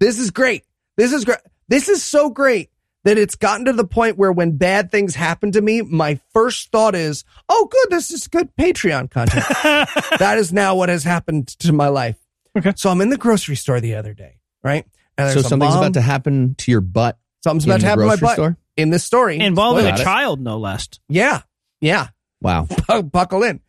This 0.00 0.18
is 0.18 0.30
great. 0.30 0.64
This 0.98 1.14
is 1.14 1.24
great. 1.24 1.38
This 1.68 1.88
is 1.88 2.02
so 2.02 2.28
great 2.28 2.68
that 3.04 3.16
it's 3.16 3.36
gotten 3.36 3.64
to 3.64 3.72
the 3.72 3.86
point 3.86 4.18
where 4.18 4.30
when 4.30 4.58
bad 4.58 4.90
things 4.90 5.14
happen 5.14 5.50
to 5.52 5.62
me, 5.62 5.80
my 5.80 6.20
first 6.34 6.70
thought 6.72 6.94
is, 6.94 7.24
"Oh, 7.48 7.68
good, 7.70 7.86
this 7.88 8.10
is 8.10 8.28
good 8.28 8.54
Patreon 8.54 9.10
content." 9.10 9.46
that 10.18 10.36
is 10.36 10.52
now 10.52 10.74
what 10.74 10.90
has 10.90 11.04
happened 11.04 11.48
to 11.60 11.72
my 11.72 11.88
life. 11.88 12.18
Okay. 12.54 12.74
So 12.76 12.90
I'm 12.90 13.00
in 13.00 13.08
the 13.08 13.16
grocery 13.16 13.56
store 13.56 13.80
the 13.80 13.94
other 13.94 14.12
day, 14.12 14.40
right? 14.62 14.84
And 15.16 15.32
So 15.32 15.40
something's 15.40 15.72
mom- 15.72 15.84
about 15.84 15.94
to 15.94 16.02
happen 16.02 16.54
to 16.56 16.70
your 16.70 16.82
butt. 16.82 17.18
Something's 17.42 17.64
about 17.64 17.80
to 17.80 17.86
happen 17.86 18.02
to 18.02 18.08
my 18.08 18.16
butt 18.16 18.34
store? 18.34 18.58
in 18.76 18.90
this 18.90 19.04
story 19.04 19.40
Involving 19.40 19.86
Spoiler. 19.86 20.02
a 20.02 20.04
child, 20.04 20.38
no 20.42 20.58
less. 20.58 20.86
Yeah, 21.08 21.40
yeah. 21.80 22.08
Wow. 22.42 22.68
Buckle 23.10 23.42
in. 23.42 23.60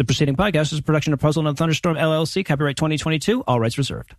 The 0.00 0.06
preceding 0.06 0.34
podcast 0.34 0.72
is 0.72 0.78
a 0.78 0.82
production 0.82 1.12
of 1.12 1.20
Puzzle 1.20 1.46
and 1.46 1.58
Thunderstorm 1.58 1.94
LLC, 1.94 2.42
copyright 2.42 2.78
2022, 2.78 3.42
all 3.42 3.60
rights 3.60 3.76
reserved. 3.76 4.14